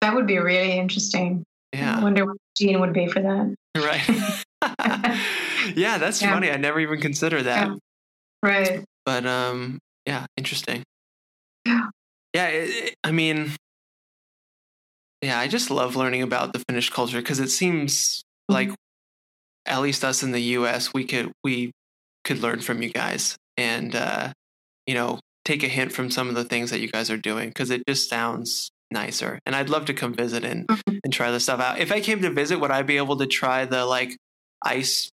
That 0.00 0.14
would 0.16 0.26
be 0.26 0.38
really 0.38 0.72
interesting. 0.72 1.44
Yeah, 1.72 1.98
I 1.98 2.02
wonder 2.02 2.26
what 2.26 2.36
gene 2.56 2.80
would 2.80 2.92
be 2.92 3.06
for 3.06 3.20
that. 3.20 3.54
Right. 3.76 4.06
yeah, 5.76 5.98
that's 5.98 6.20
yeah. 6.20 6.32
funny. 6.32 6.50
I 6.50 6.56
never 6.56 6.80
even 6.80 7.00
considered 7.00 7.44
that. 7.44 7.68
Yeah. 7.68 7.74
Right. 8.42 8.84
But 9.04 9.26
um, 9.26 9.78
yeah, 10.06 10.26
interesting. 10.36 10.82
Yeah. 11.66 11.88
Yeah, 12.34 12.48
it, 12.48 12.68
it, 12.70 12.94
I 13.04 13.12
mean, 13.12 13.52
yeah, 15.22 15.38
I 15.38 15.48
just 15.48 15.70
love 15.70 15.96
learning 15.96 16.22
about 16.22 16.52
the 16.52 16.62
Finnish 16.68 16.90
culture 16.90 17.20
because 17.20 17.40
it 17.40 17.50
seems 17.50 18.22
mm-hmm. 18.50 18.54
like 18.54 18.70
at 19.66 19.80
least 19.80 20.04
us 20.04 20.22
in 20.22 20.32
the 20.32 20.40
U.S. 20.40 20.92
we 20.92 21.04
could 21.04 21.32
we 21.44 21.72
could 22.24 22.40
learn 22.40 22.60
from 22.60 22.82
you 22.82 22.90
guys 22.90 23.36
and 23.56 23.94
uh, 23.94 24.32
you 24.86 24.94
know 24.94 25.20
take 25.44 25.62
a 25.62 25.68
hint 25.68 25.92
from 25.92 26.10
some 26.10 26.28
of 26.28 26.34
the 26.34 26.44
things 26.44 26.70
that 26.70 26.80
you 26.80 26.88
guys 26.88 27.10
are 27.10 27.16
doing 27.16 27.48
because 27.48 27.70
it 27.70 27.82
just 27.86 28.08
sounds 28.08 28.70
nicer. 28.92 29.38
And 29.46 29.56
I'd 29.56 29.68
love 29.70 29.86
to 29.86 29.94
come 29.94 30.14
visit 30.14 30.44
and 30.44 30.66
Mhm. 30.68 31.00
and 31.04 31.12
try 31.12 31.30
this 31.30 31.42
stuff 31.44 31.60
out. 31.60 31.78
If 31.78 31.90
I 31.90 32.00
came 32.00 32.20
to 32.22 32.30
visit, 32.30 32.60
would 32.60 32.70
I 32.70 32.82
be 32.82 32.96
able 32.98 33.16
to 33.18 33.26
try 33.26 33.64
the 33.64 33.84
like 33.86 34.16
ice 34.64 35.10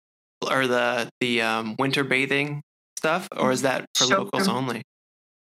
or 0.49 0.67
the 0.67 1.09
the 1.21 1.43
um, 1.43 1.77
winter 1.79 2.05
bathing 2.05 2.63
stuff, 2.99 3.29
or 3.37 3.51
is 3.53 3.63
that 3.63 3.87
for 3.97 4.05
Sure. 4.05 4.19
locals 4.19 4.49
only? 4.49 4.83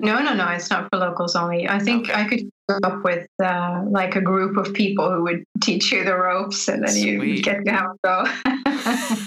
No, 0.00 0.20
no, 0.22 0.34
no. 0.34 0.48
It's 0.48 0.68
not 0.70 0.88
for 0.90 0.98
locals 0.98 1.36
only. 1.36 1.68
I 1.68 1.78
think 1.78 2.08
Okay. 2.10 2.20
I 2.20 2.24
could 2.28 2.40
come 2.68 2.80
up 2.82 3.04
with 3.04 3.26
uh, 3.42 3.82
like 3.86 4.16
a 4.16 4.20
group 4.20 4.56
of 4.56 4.72
people 4.74 5.12
who 5.12 5.22
would 5.22 5.44
teach 5.62 5.92
you 5.92 6.02
the 6.04 6.16
ropes, 6.16 6.66
and 6.68 6.82
then 6.86 6.96
you 6.96 7.18
Sweet. 7.18 7.44
get 7.44 7.64
to 7.64 7.70
have 7.72 7.90
a 7.92 7.96
go. 8.04 9.26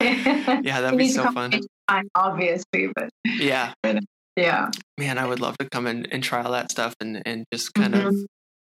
Yeah, 0.00 0.80
that'd 0.82 0.98
be 0.98 1.08
so 1.08 1.30
fun. 1.32 1.50
time, 1.88 2.08
obviously, 2.14 2.88
but 2.94 3.08
Yeah, 3.24 3.72
yeah. 4.36 4.70
man, 4.98 5.18
I 5.18 5.26
would 5.26 5.40
love 5.40 5.56
to 5.58 5.68
come 5.70 5.86
and, 5.86 6.06
and 6.12 6.22
try 6.22 6.42
all 6.42 6.52
that 6.52 6.70
stuff 6.70 6.94
and 7.00 7.22
and 7.26 7.44
just 7.52 7.72
kind 7.74 7.94
of. 7.94 8.14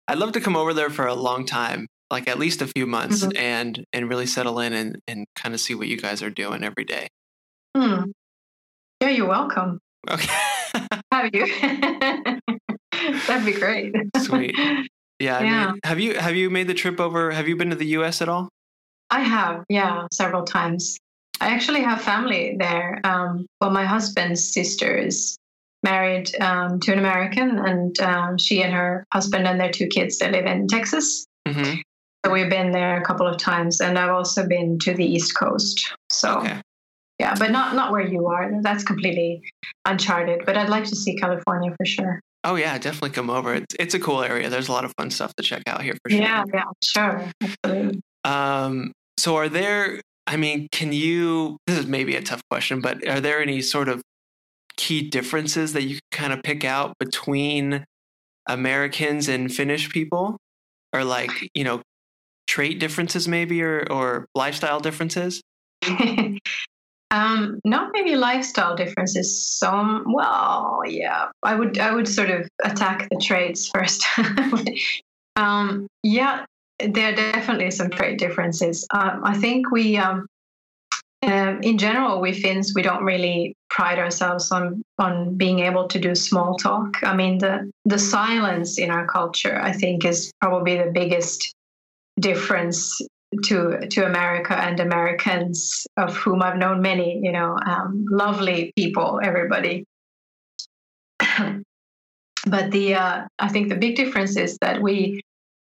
I'd 0.08 0.18
love 0.18 0.32
to 0.32 0.40
come 0.40 0.56
over 0.56 0.74
there 0.74 0.90
for 0.90 1.06
a 1.06 1.14
long 1.14 1.46
time, 1.46 1.86
like 2.10 2.28
at 2.28 2.38
least 2.38 2.60
a 2.62 2.66
few 2.66 2.86
months, 2.86 3.24
Mhm. 3.24 3.38
and 3.38 3.84
and 3.92 4.08
really 4.08 4.26
settle 4.26 4.60
in 4.60 4.72
and 4.72 4.98
and 5.08 5.26
kind 5.36 5.54
of 5.54 5.60
see 5.60 5.74
what 5.74 5.88
you 5.88 5.96
guys 5.96 6.22
are 6.22 6.30
doing 6.30 6.62
every 6.64 6.84
day. 6.84 7.08
Hmm. 7.76 8.10
Yeah, 9.00 9.08
you're 9.10 9.28
welcome. 9.28 9.80
Okay. 10.10 10.32
Have 11.12 11.30
you? 11.34 11.46
That'd 13.26 13.44
be 13.46 13.52
great. 13.52 13.94
Sweet. 14.18 14.54
Yeah. 15.18 15.38
I 15.38 15.42
Yeah. 15.44 15.66
mean, 15.72 15.80
have 15.84 16.00
you 16.00 16.14
have 16.18 16.34
you 16.36 16.50
made 16.50 16.68
the 16.68 16.74
trip 16.74 17.00
over? 17.00 17.30
Have 17.30 17.48
you 17.48 17.56
been 17.56 17.70
to 17.70 17.76
the 17.76 17.86
U.S. 17.98 18.20
at 18.22 18.28
all? 18.28 18.48
I 19.10 19.20
have, 19.20 19.64
yeah, 19.68 20.06
several 20.12 20.44
times. 20.44 20.96
I 21.40 21.48
actually 21.48 21.82
have 21.82 22.00
family 22.00 22.56
there. 22.58 23.00
Um, 23.04 23.46
well, 23.60 23.70
my 23.70 23.84
husband's 23.84 24.52
sister 24.52 24.96
is 24.96 25.36
married 25.84 26.34
um, 26.40 26.80
to 26.80 26.92
an 26.92 26.98
American, 26.98 27.58
and 27.58 28.00
um, 28.00 28.38
she 28.38 28.62
and 28.62 28.72
her 28.74 29.04
husband 29.12 29.46
and 29.46 29.60
their 29.60 29.70
two 29.70 29.86
kids 29.86 30.18
they 30.18 30.30
live 30.30 30.46
in 30.46 30.66
Texas. 30.66 31.26
hmm 31.46 31.74
So 32.24 32.32
we've 32.32 32.50
been 32.50 32.72
there 32.72 32.96
a 33.00 33.04
couple 33.04 33.26
of 33.26 33.36
times, 33.38 33.80
and 33.80 33.98
I've 33.98 34.10
also 34.10 34.48
been 34.48 34.78
to 34.80 34.94
the 34.94 35.04
East 35.04 35.36
Coast. 35.38 35.94
So 36.10 36.38
Okay. 36.40 36.60
yeah, 37.20 37.34
but 37.38 37.50
not 37.52 37.74
not 37.76 37.92
where 37.92 38.06
you 38.06 38.26
are. 38.26 38.50
That's 38.62 38.82
completely 38.82 39.42
uncharted. 39.84 40.44
But 40.46 40.56
I'd 40.56 40.68
like 40.70 40.84
to 40.84 40.96
see 40.96 41.14
California 41.16 41.70
for 41.76 41.86
sure. 41.86 42.20
Oh 42.46 42.56
yeah, 42.56 42.76
definitely 42.78 43.10
come 43.10 43.30
over. 43.30 43.54
It's 43.54 43.74
it's 43.78 43.94
a 43.94 44.00
cool 44.00 44.22
area. 44.22 44.48
There's 44.50 44.68
a 44.68 44.72
lot 44.72 44.84
of 44.84 44.92
fun 44.98 45.10
stuff 45.10 45.32
to 45.36 45.42
check 45.42 45.62
out 45.66 45.82
here 45.82 45.94
for 46.02 46.10
sure. 46.10 46.20
Yeah, 46.20 46.44
yeah, 46.52 46.64
sure, 46.82 47.30
absolutely. 47.42 48.00
Um. 48.24 48.92
So 49.18 49.36
are 49.36 49.48
there? 49.48 50.00
I 50.26 50.36
mean, 50.36 50.68
can 50.72 50.92
you? 50.92 51.58
This 51.66 51.78
is 51.78 51.86
maybe 51.86 52.16
a 52.16 52.22
tough 52.22 52.42
question, 52.50 52.80
but 52.80 53.06
are 53.06 53.20
there 53.20 53.40
any 53.42 53.60
sort 53.62 53.88
of 53.88 54.02
key 54.76 55.08
differences 55.08 55.72
that 55.72 55.84
you 55.84 55.98
kind 56.10 56.32
of 56.32 56.42
pick 56.42 56.64
out 56.64 56.94
between 56.98 57.84
Americans 58.48 59.28
and 59.28 59.52
Finnish 59.52 59.90
people, 59.90 60.36
or 60.92 61.04
like 61.04 61.30
you 61.54 61.64
know, 61.64 61.82
trait 62.46 62.78
differences 62.78 63.28
maybe, 63.28 63.62
or 63.62 63.90
or 63.90 64.26
lifestyle 64.34 64.80
differences? 64.80 65.40
um, 67.14 67.60
not 67.64 67.90
maybe 67.92 68.16
lifestyle 68.16 68.74
differences. 68.74 69.40
Some, 69.58 70.04
well, 70.08 70.82
yeah, 70.84 71.28
I 71.42 71.54
would, 71.54 71.78
I 71.78 71.92
would 71.92 72.08
sort 72.08 72.30
of 72.30 72.48
attack 72.64 73.08
the 73.08 73.16
traits 73.16 73.68
first. 73.74 74.04
um, 75.36 75.86
yeah, 76.02 76.44
there 76.80 77.12
are 77.12 77.16
definitely 77.16 77.70
some 77.70 77.90
trait 77.90 78.18
differences. 78.18 78.86
Um, 78.90 79.20
I 79.22 79.34
think 79.38 79.70
we, 79.70 79.96
um, 79.96 80.26
um, 81.30 81.60
in 81.62 81.78
general, 81.78 82.20
we 82.20 82.32
Finns, 82.32 82.72
we 82.74 82.82
don't 82.82 83.04
really 83.04 83.54
pride 83.70 83.98
ourselves 83.98 84.50
on 84.52 84.82
on 84.98 85.36
being 85.36 85.60
able 85.60 85.88
to 85.88 85.98
do 85.98 86.14
small 86.14 86.56
talk. 86.56 87.02
I 87.02 87.14
mean, 87.14 87.38
the 87.38 87.70
the 87.84 87.98
silence 87.98 88.78
in 88.78 88.90
our 88.90 89.06
culture, 89.06 89.60
I 89.60 89.72
think, 89.72 90.04
is 90.04 90.30
probably 90.40 90.76
the 90.76 90.90
biggest 90.92 91.54
difference 92.20 93.00
to 93.44 93.86
to 93.88 94.06
America 94.06 94.54
and 94.56 94.78
Americans, 94.80 95.86
of 95.96 96.16
whom 96.16 96.42
I've 96.42 96.58
known 96.58 96.82
many. 96.82 97.20
You 97.22 97.32
know, 97.32 97.58
um, 97.66 98.06
lovely 98.10 98.72
people, 98.76 99.20
everybody. 99.22 99.84
but 102.46 102.70
the 102.70 102.94
uh, 102.94 103.26
I 103.38 103.48
think 103.48 103.68
the 103.68 103.76
big 103.76 103.96
difference 103.96 104.36
is 104.36 104.58
that 104.60 104.80
we 104.80 105.20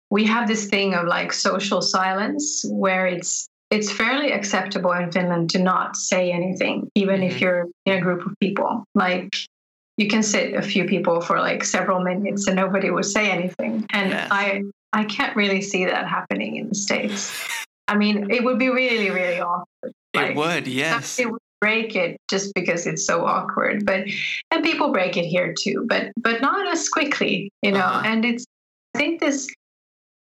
we 0.09 0.25
have 0.25 0.47
this 0.47 0.67
thing 0.67 0.93
of 0.93 1.07
like 1.07 1.33
social 1.33 1.81
silence 1.81 2.63
where 2.69 3.05
it's 3.05 3.48
it's 3.71 3.91
fairly 3.91 4.31
acceptable 4.31 4.91
in 4.93 5.11
Finland 5.11 5.49
to 5.51 5.59
not 5.59 5.95
say 5.95 6.31
anything, 6.31 6.89
even 6.95 7.21
if 7.21 7.35
Mhm. 7.35 7.41
you're 7.41 7.67
in 7.85 7.93
a 7.93 8.01
group 8.01 8.25
of 8.25 8.33
people. 8.39 8.83
Like 8.95 9.29
you 9.97 10.07
can 10.07 10.23
sit 10.23 10.53
a 10.53 10.61
few 10.61 10.85
people 10.85 11.21
for 11.21 11.39
like 11.39 11.63
several 11.63 11.99
minutes 12.01 12.47
and 12.47 12.55
nobody 12.55 12.89
would 12.89 13.05
say 13.05 13.29
anything. 13.29 13.85
And 13.91 14.11
Yes. 14.11 14.27
I 14.31 14.63
I 14.91 15.03
can't 15.03 15.35
really 15.35 15.61
see 15.61 15.85
that 15.85 16.07
happening 16.07 16.55
in 16.55 16.69
the 16.69 16.73
States. 16.73 17.31
I 17.87 17.95
mean, 17.95 18.31
it 18.31 18.43
would 18.43 18.57
be 18.57 18.69
really, 18.69 19.11
really 19.11 19.39
awkward. 19.39 19.93
It 20.15 20.35
would, 20.35 20.65
yes. 20.67 21.19
It 21.19 21.29
would 21.31 21.41
break 21.61 21.95
it 21.95 22.17
just 22.27 22.55
because 22.55 22.87
it's 22.87 23.05
so 23.05 23.23
awkward. 23.23 23.85
But 23.85 24.05
and 24.49 24.63
people 24.63 24.91
break 24.91 25.15
it 25.15 25.25
here 25.25 25.53
too, 25.53 25.85
but 25.87 26.11
but 26.17 26.41
not 26.41 26.67
as 26.73 26.89
quickly, 26.89 27.51
you 27.61 27.71
know. 27.71 27.81
Uh-huh. 27.81 28.01
And 28.05 28.25
it's 28.25 28.45
I 28.95 28.97
think 28.97 29.19
this 29.19 29.47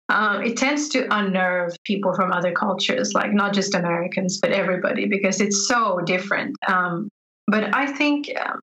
um, 0.09 0.43
it 0.43 0.57
tends 0.57 0.89
to 0.89 1.07
unnerve 1.11 1.75
people 1.83 2.13
from 2.13 2.31
other 2.31 2.51
cultures, 2.51 3.13
like 3.13 3.31
not 3.31 3.53
just 3.53 3.75
Americans, 3.75 4.39
but 4.41 4.51
everybody, 4.51 5.05
because 5.05 5.39
it's 5.39 5.67
so 5.67 5.99
different. 6.05 6.55
Um, 6.67 7.09
but 7.47 7.75
I 7.75 7.85
think, 7.85 8.31
um, 8.43 8.59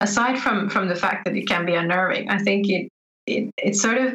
aside 0.00 0.38
from 0.38 0.68
from 0.70 0.88
the 0.88 0.94
fact 0.94 1.26
that 1.26 1.36
it 1.36 1.46
can 1.46 1.66
be 1.66 1.74
unnerving, 1.74 2.30
I 2.30 2.38
think 2.38 2.68
it 2.68 2.88
it 3.26 3.50
it's 3.58 3.80
sort 3.80 3.98
of 3.98 4.14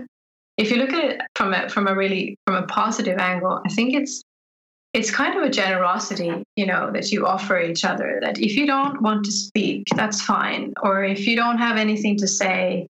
if 0.58 0.72
you 0.72 0.78
look 0.78 0.92
at 0.92 1.04
it 1.04 1.22
from 1.36 1.54
a 1.54 1.70
from 1.70 1.88
a 1.88 1.96
really 1.96 2.36
from 2.46 2.56
a 2.56 2.68
positive 2.68 3.20
angle, 3.20 3.62
I 3.66 3.70
think 3.70 3.94
it's 3.94 4.24
it's 4.94 5.10
kind 5.10 5.38
of 5.38 5.44
a 5.44 5.50
generosity, 5.50 6.44
you 6.56 6.66
know, 6.66 6.92
that 6.92 7.12
you 7.12 7.26
offer 7.26 7.60
each 7.60 7.86
other. 7.86 8.20
That 8.22 8.40
if 8.40 8.56
you 8.56 8.66
don't 8.66 9.02
want 9.02 9.24
to 9.26 9.32
speak, 9.32 9.88
that's 9.96 10.22
fine, 10.22 10.74
or 10.82 11.04
if 11.04 11.28
you 11.28 11.36
don't 11.36 11.60
have 11.60 11.78
anything 11.78 12.18
to 12.18 12.28
say, 12.28 12.88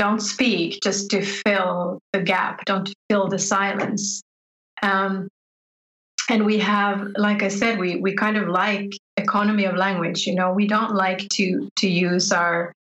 don't 0.00 0.20
speak 0.20 0.80
just 0.82 1.10
to 1.10 1.20
fill 1.20 2.00
the 2.14 2.22
gap, 2.22 2.64
don't 2.64 2.88
fill 3.10 3.28
the 3.28 3.38
silence. 3.38 4.22
Um, 4.82 5.28
and 6.30 6.46
we 6.46 6.56
have, 6.58 7.06
like 7.16 7.42
I 7.42 7.48
said, 7.48 7.78
we 7.78 7.96
we 7.96 8.14
kind 8.14 8.38
of 8.38 8.48
like 8.48 8.88
economy 9.18 9.66
of 9.66 9.76
language. 9.76 10.26
You 10.26 10.34
know, 10.36 10.52
we 10.54 10.66
don't 10.66 10.94
like 10.94 11.28
to 11.36 11.68
to 11.80 11.86
use 11.86 12.32
our 12.32 12.72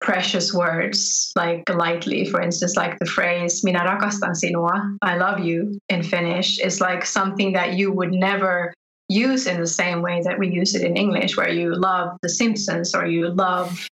precious 0.00 0.54
words 0.54 1.32
like 1.34 1.68
lightly. 1.68 2.24
For 2.24 2.40
instance, 2.40 2.76
like 2.76 2.94
the 3.00 3.10
phrase 3.16 3.64
"Minä 3.66 3.82
rakastan 3.90 4.34
sinua," 4.40 4.76
"I 5.02 5.16
love 5.16 5.40
you" 5.40 5.58
in 5.88 6.02
Finnish 6.04 6.60
is 6.60 6.80
like 6.80 7.04
something 7.04 7.50
that 7.58 7.70
you 7.78 7.90
would 7.90 8.12
never 8.12 8.72
use 9.08 9.50
in 9.50 9.58
the 9.58 9.72
same 9.82 10.02
way 10.02 10.22
that 10.22 10.38
we 10.38 10.46
use 10.60 10.76
it 10.78 10.82
in 10.88 10.96
English, 10.96 11.36
where 11.36 11.52
you 11.60 11.74
love 11.74 12.06
The 12.22 12.28
Simpsons 12.28 12.94
or 12.94 13.06
you 13.06 13.22
love 13.34 13.88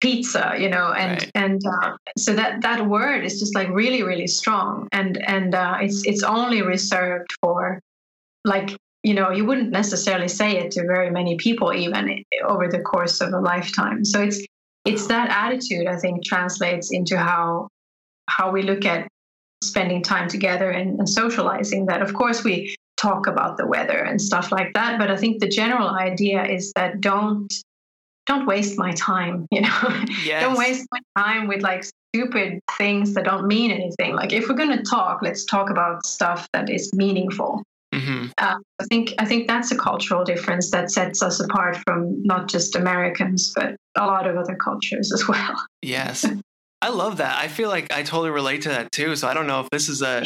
pizza 0.00 0.54
you 0.58 0.68
know 0.68 0.92
and 0.92 1.12
Right. 1.22 1.30
and 1.34 1.60
uh, 1.66 1.96
so 2.16 2.34
that 2.34 2.62
that 2.62 2.86
word 2.86 3.24
is 3.24 3.40
just 3.40 3.54
like 3.54 3.68
really 3.70 4.02
really 4.02 4.26
strong 4.28 4.88
and 4.92 5.18
and 5.26 5.54
uh, 5.54 5.78
it's 5.80 6.06
it's 6.06 6.22
only 6.22 6.62
reserved 6.62 7.30
for 7.40 7.80
like 8.44 8.76
you 9.02 9.14
know 9.14 9.30
you 9.30 9.44
wouldn't 9.44 9.70
necessarily 9.70 10.28
say 10.28 10.58
it 10.58 10.70
to 10.72 10.82
very 10.82 11.10
many 11.10 11.36
people 11.36 11.72
even 11.72 12.22
over 12.46 12.68
the 12.68 12.80
course 12.80 13.20
of 13.20 13.32
a 13.32 13.40
lifetime 13.40 14.04
so 14.04 14.22
it's 14.22 14.40
it's 14.84 15.06
that 15.08 15.30
attitude 15.30 15.86
i 15.86 15.96
think 15.96 16.24
translates 16.24 16.92
into 16.92 17.16
how 17.18 17.68
how 18.28 18.50
we 18.50 18.62
look 18.62 18.84
at 18.84 19.08
spending 19.64 20.02
time 20.02 20.28
together 20.28 20.70
and, 20.70 20.98
and 21.00 21.08
socializing 21.08 21.86
that 21.86 22.02
of 22.02 22.14
course 22.14 22.44
we 22.44 22.74
talk 22.96 23.26
about 23.26 23.56
the 23.56 23.66
weather 23.66 23.98
and 23.98 24.20
stuff 24.20 24.52
like 24.52 24.72
that 24.74 24.98
but 24.98 25.10
i 25.10 25.16
think 25.16 25.40
the 25.40 25.48
general 25.48 25.90
idea 25.90 26.44
is 26.44 26.72
that 26.76 27.00
don't 27.00 27.52
don't 28.28 28.46
waste 28.46 28.78
my 28.78 28.92
time 28.92 29.46
you 29.50 29.60
know 29.62 30.04
Yes. 30.22 30.42
don't 30.42 30.56
waste 30.58 30.86
my 30.92 31.00
time 31.16 31.48
with 31.48 31.62
like 31.62 31.84
stupid 32.14 32.60
things 32.78 33.14
that 33.14 33.24
don't 33.24 33.46
mean 33.46 33.70
anything 33.70 34.14
like 34.14 34.32
if 34.32 34.48
we're 34.48 34.54
going 34.54 34.76
to 34.76 34.82
talk 34.82 35.20
let's 35.22 35.44
talk 35.44 35.70
about 35.70 36.06
stuff 36.06 36.46
that 36.52 36.70
is 36.70 36.90
meaningful 36.94 37.62
hmm 37.94 38.26
uh, 38.38 38.54
i 38.80 38.84
think 38.84 39.14
i 39.18 39.24
think 39.24 39.48
that's 39.48 39.72
a 39.72 39.76
cultural 39.76 40.22
difference 40.24 40.70
that 40.70 40.90
sets 40.90 41.22
us 41.22 41.40
apart 41.40 41.76
from 41.86 42.22
not 42.22 42.48
just 42.48 42.76
americans 42.76 43.52
but 43.56 43.74
a 43.96 44.06
lot 44.06 44.26
of 44.26 44.36
other 44.36 44.54
cultures 44.56 45.12
as 45.12 45.26
well 45.26 45.54
Yes. 45.82 46.26
I 46.80 46.90
love 46.90 47.16
that. 47.16 47.38
I 47.38 47.48
feel 47.48 47.68
like 47.68 47.92
I 47.92 48.02
totally 48.04 48.30
relate 48.30 48.62
to 48.62 48.68
that 48.68 48.92
too. 48.92 49.16
So 49.16 49.26
I 49.26 49.34
don't 49.34 49.46
know 49.48 49.60
if 49.60 49.70
this 49.70 49.88
is 49.88 50.00
a, 50.02 50.22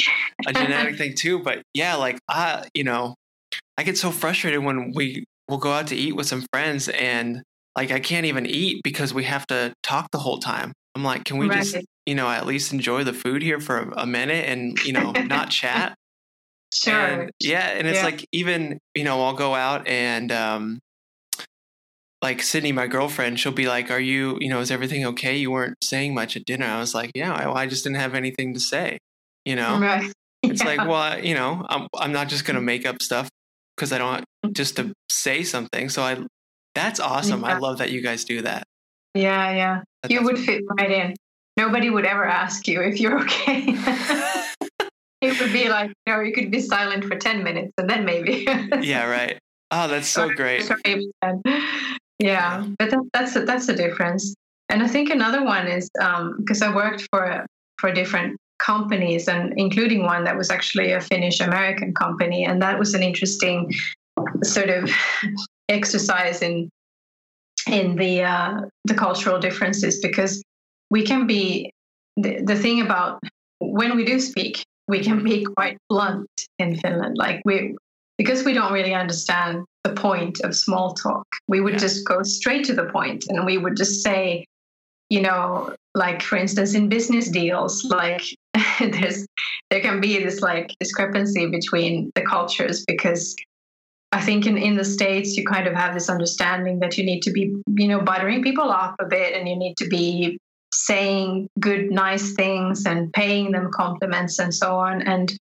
a 0.46 0.52
genetic 0.62 0.96
thing 0.98 1.14
too, 1.14 1.38
but 1.38 1.62
yeah, 1.72 1.94
like 1.94 2.18
I, 2.28 2.66
you 2.74 2.84
know, 2.84 3.14
I 3.78 3.82
get 3.84 3.96
so 3.96 4.10
frustrated 4.10 4.62
when 4.62 4.92
we 4.94 5.24
will 5.48 5.58
go 5.58 5.72
out 5.72 5.86
to 5.88 5.96
eat 5.96 6.14
with 6.16 6.26
some 6.26 6.44
friends 6.52 6.88
and 6.90 7.42
like 7.76 7.90
I 7.90 8.00
can't 8.00 8.26
even 8.26 8.46
eat 8.46 8.80
because 8.84 9.14
we 9.14 9.24
have 9.24 9.46
to 9.48 9.72
talk 9.82 10.10
the 10.10 10.18
whole 10.18 10.38
time. 10.38 10.72
I'm 10.94 11.04
like, 11.04 11.24
can 11.24 11.38
we 11.38 11.48
just, 11.48 11.76
you 12.04 12.14
know, 12.14 12.28
at 12.28 12.46
least 12.46 12.72
enjoy 12.72 13.02
the 13.04 13.14
food 13.14 13.42
here 13.42 13.60
for 13.60 13.78
a, 13.78 14.02
a 14.02 14.06
minute 14.06 14.44
and, 14.46 14.78
you 14.84 14.92
know, 14.92 15.14
not 15.24 15.50
chat? 15.50 15.94
sure 16.72 16.92
And, 17.22 17.30
yeah, 17.40 17.68
and 17.68 17.86
it's 17.86 17.98
Yeah. 17.98 18.04
like 18.04 18.26
even 18.32 18.78
you 18.94 19.04
know 19.04 19.22
I'll 19.22 19.34
go 19.34 19.54
out 19.54 19.86
and 19.86 20.32
um, 20.32 20.78
like 22.22 22.42
Sydney, 22.42 22.72
my 22.72 22.86
girlfriend, 22.86 23.40
she'll 23.40 23.52
be 23.52 23.66
like, 23.66 23.90
"Are 23.90 24.00
you, 24.00 24.38
you 24.40 24.48
know, 24.48 24.60
is 24.60 24.70
everything 24.70 25.04
okay? 25.06 25.36
You 25.36 25.50
weren't 25.50 25.76
saying 25.82 26.14
much 26.14 26.36
at 26.36 26.44
dinner." 26.44 26.66
I 26.66 26.78
was 26.78 26.94
like, 26.94 27.10
"Yeah, 27.14 27.32
I, 27.32 27.62
I 27.62 27.66
just 27.66 27.84
didn't 27.84 27.96
have 27.98 28.14
anything 28.14 28.54
to 28.54 28.60
say." 28.60 28.98
You 29.44 29.56
know, 29.56 29.78
Right. 29.80 30.12
it's 30.44 30.64
Yeah. 30.64 30.76
like, 30.76 30.88
well, 30.88 31.22
you 31.22 31.34
know, 31.34 31.66
I'm 31.68 31.88
I'm 31.96 32.12
not 32.12 32.28
just 32.28 32.44
gonna 32.44 32.60
make 32.60 32.86
up 32.86 33.02
stuff 33.02 33.28
because 33.76 33.92
I 33.92 33.98
don't 33.98 34.24
just 34.52 34.76
to 34.76 34.92
say 35.10 35.42
something. 35.42 35.88
So 35.88 36.02
I, 36.02 36.24
that's 36.74 37.00
awesome. 37.00 37.44
I 37.44 37.58
love 37.58 37.78
that 37.78 37.90
you 37.90 38.00
guys 38.00 38.24
do 38.24 38.42
that. 38.42 38.64
Yeah, 39.14 39.52
yeah. 39.52 39.82
You 40.08 40.22
would 40.24 40.38
fit 40.38 40.62
right 40.78 40.90
in. 40.90 41.14
Nobody 41.56 41.90
would 41.90 42.06
ever 42.06 42.24
ask 42.24 42.66
you 42.66 42.80
if 42.80 42.98
you're 42.98 43.20
okay. 43.22 43.64
it 45.20 45.40
would 45.40 45.52
be 45.52 45.68
like, 45.68 45.92
you 46.06 46.12
know, 46.12 46.20
you 46.20 46.32
could 46.32 46.50
be 46.50 46.60
silent 46.60 47.04
for 47.04 47.16
10 47.16 47.42
minutes 47.42 47.72
and 47.78 47.88
then 47.88 48.04
maybe. 48.04 48.46
yeah, 48.80 49.06
right. 49.06 49.38
Oh, 49.70 49.88
that's 49.88 50.08
so 50.08 50.28
great. 50.30 50.70
or 50.70 50.76
maybe 50.84 51.10
10. 51.22 51.42
Yeah, 52.18 52.66
but 52.78 52.90
that, 52.90 53.00
that's 53.12 53.36
a, 53.36 53.44
that's 53.44 53.68
a 53.68 53.74
difference. 53.74 54.34
And 54.68 54.82
I 54.82 54.88
think 54.88 55.10
another 55.10 55.44
one 55.44 55.66
is 55.66 55.90
um, 56.00 56.36
because 56.38 56.62
I 56.62 56.74
worked 56.74 57.08
for 57.10 57.44
for 57.78 57.92
different 57.92 58.38
companies 58.58 59.26
and 59.28 59.52
including 59.56 60.04
one 60.04 60.22
that 60.24 60.36
was 60.36 60.50
actually 60.50 60.92
a 60.92 61.00
Finnish 61.00 61.40
American 61.40 61.92
company, 61.94 62.44
and 62.44 62.62
that 62.62 62.78
was 62.78 62.94
an 62.94 63.02
interesting 63.02 63.72
sort 64.44 64.68
of 64.68 64.90
exercise 65.68 66.42
in 66.42 66.68
in 67.70 67.96
the 67.96 68.22
uh, 68.22 68.60
the 68.84 68.94
cultural 68.94 69.38
differences 69.38 70.00
because 70.00 70.42
we 70.90 71.04
can 71.04 71.26
be 71.26 71.70
the, 72.16 72.42
the 72.42 72.56
thing 72.56 72.80
about 72.80 73.20
when 73.60 73.96
we 73.96 74.04
do 74.04 74.20
speak 74.20 74.64
we 74.88 75.00
can 75.02 75.22
be 75.22 75.44
quite 75.56 75.78
blunt 75.88 76.28
in 76.58 76.76
Finland 76.76 77.16
like 77.16 77.40
we 77.44 77.76
because 78.18 78.44
we 78.44 78.52
don't 78.52 78.72
really 78.72 78.94
understand 78.94 79.64
the 79.84 79.92
point 79.92 80.40
of 80.40 80.54
small 80.54 80.94
talk 80.94 81.26
we 81.48 81.60
would 81.60 81.74
Yeah. 81.74 81.78
just 81.86 82.06
go 82.06 82.22
straight 82.22 82.64
to 82.66 82.74
the 82.74 82.86
point 82.86 83.24
and 83.28 83.46
we 83.46 83.58
would 83.58 83.76
just 83.76 84.02
say 84.02 84.44
you 85.08 85.20
know 85.20 85.74
like 85.94 86.22
for 86.22 86.36
instance 86.36 86.74
in 86.74 86.88
business 86.88 87.28
deals 87.28 87.84
like 87.84 88.22
there's 88.80 89.26
there 89.70 89.80
can 89.80 90.00
be 90.00 90.18
this 90.22 90.40
like 90.40 90.74
discrepancy 90.80 91.46
between 91.46 92.10
the 92.14 92.22
cultures 92.22 92.84
because 92.86 93.36
I 94.12 94.20
think 94.20 94.46
in, 94.46 94.58
in 94.58 94.76
the 94.76 94.84
States, 94.84 95.36
you 95.36 95.44
kind 95.44 95.66
of 95.66 95.74
have 95.74 95.94
this 95.94 96.10
understanding 96.10 96.80
that 96.80 96.98
you 96.98 97.04
need 97.04 97.22
to 97.22 97.32
be, 97.32 97.54
you 97.74 97.88
know, 97.88 98.00
buttering 98.00 98.42
people 98.42 98.70
up 98.70 98.94
a 99.00 99.06
bit 99.06 99.34
and 99.34 99.48
you 99.48 99.56
need 99.56 99.76
to 99.78 99.88
be 99.88 100.38
saying 100.72 101.48
good, 101.58 101.90
nice 101.90 102.34
things 102.34 102.84
and 102.84 103.12
paying 103.12 103.52
them 103.52 103.70
compliments 103.72 104.38
and 104.38 104.54
so 104.54 104.76
on. 104.76 105.02
And 105.02 105.34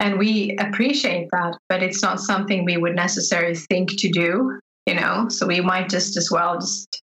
and 0.00 0.18
we 0.18 0.56
appreciate 0.58 1.28
that, 1.30 1.56
but 1.68 1.80
it's 1.80 2.02
not 2.02 2.18
something 2.18 2.64
we 2.64 2.76
would 2.76 2.96
necessarily 2.96 3.54
think 3.54 3.90
to 4.00 4.10
do, 4.10 4.58
you 4.84 4.94
know. 4.94 5.28
So 5.28 5.46
we 5.46 5.60
might 5.60 5.88
just 5.88 6.16
as 6.16 6.28
well 6.28 6.58
just 6.58 7.01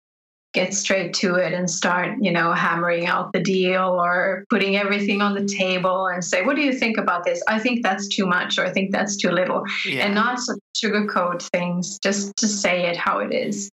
get 0.53 0.75
straight 0.75 1.15
to 1.15 1.37
it 1.37 1.53
and 1.55 1.71
start, 1.71 2.17
you 2.21 2.31
know, 2.31 2.53
hammering 2.53 3.07
out 3.07 3.33
the 3.33 3.41
deal 3.41 3.83
or 3.83 4.45
putting 4.51 4.77
everything 4.77 5.23
on 5.23 5.35
the 5.35 5.47
table 5.47 6.09
and 6.09 6.23
say, 6.23 6.45
what 6.45 6.57
do 6.57 6.63
you 6.63 6.73
think 6.75 6.99
about 6.99 7.25
this? 7.25 7.43
I 7.49 7.59
think 7.59 7.83
that's 7.83 8.07
too 8.09 8.27
much 8.27 8.59
or 8.59 8.67
I 8.67 8.71
think 8.73 8.93
that's 8.93 9.17
too 9.17 9.31
little 9.31 9.65
Yeah. 9.87 10.05
and 10.07 10.15
not 10.15 10.39
sugarcoat 10.77 11.43
things 11.53 11.99
just 12.03 12.37
to 12.37 12.47
say 12.49 12.87
it 12.87 12.97
how 12.97 13.19
it 13.21 13.33
is 13.33 13.71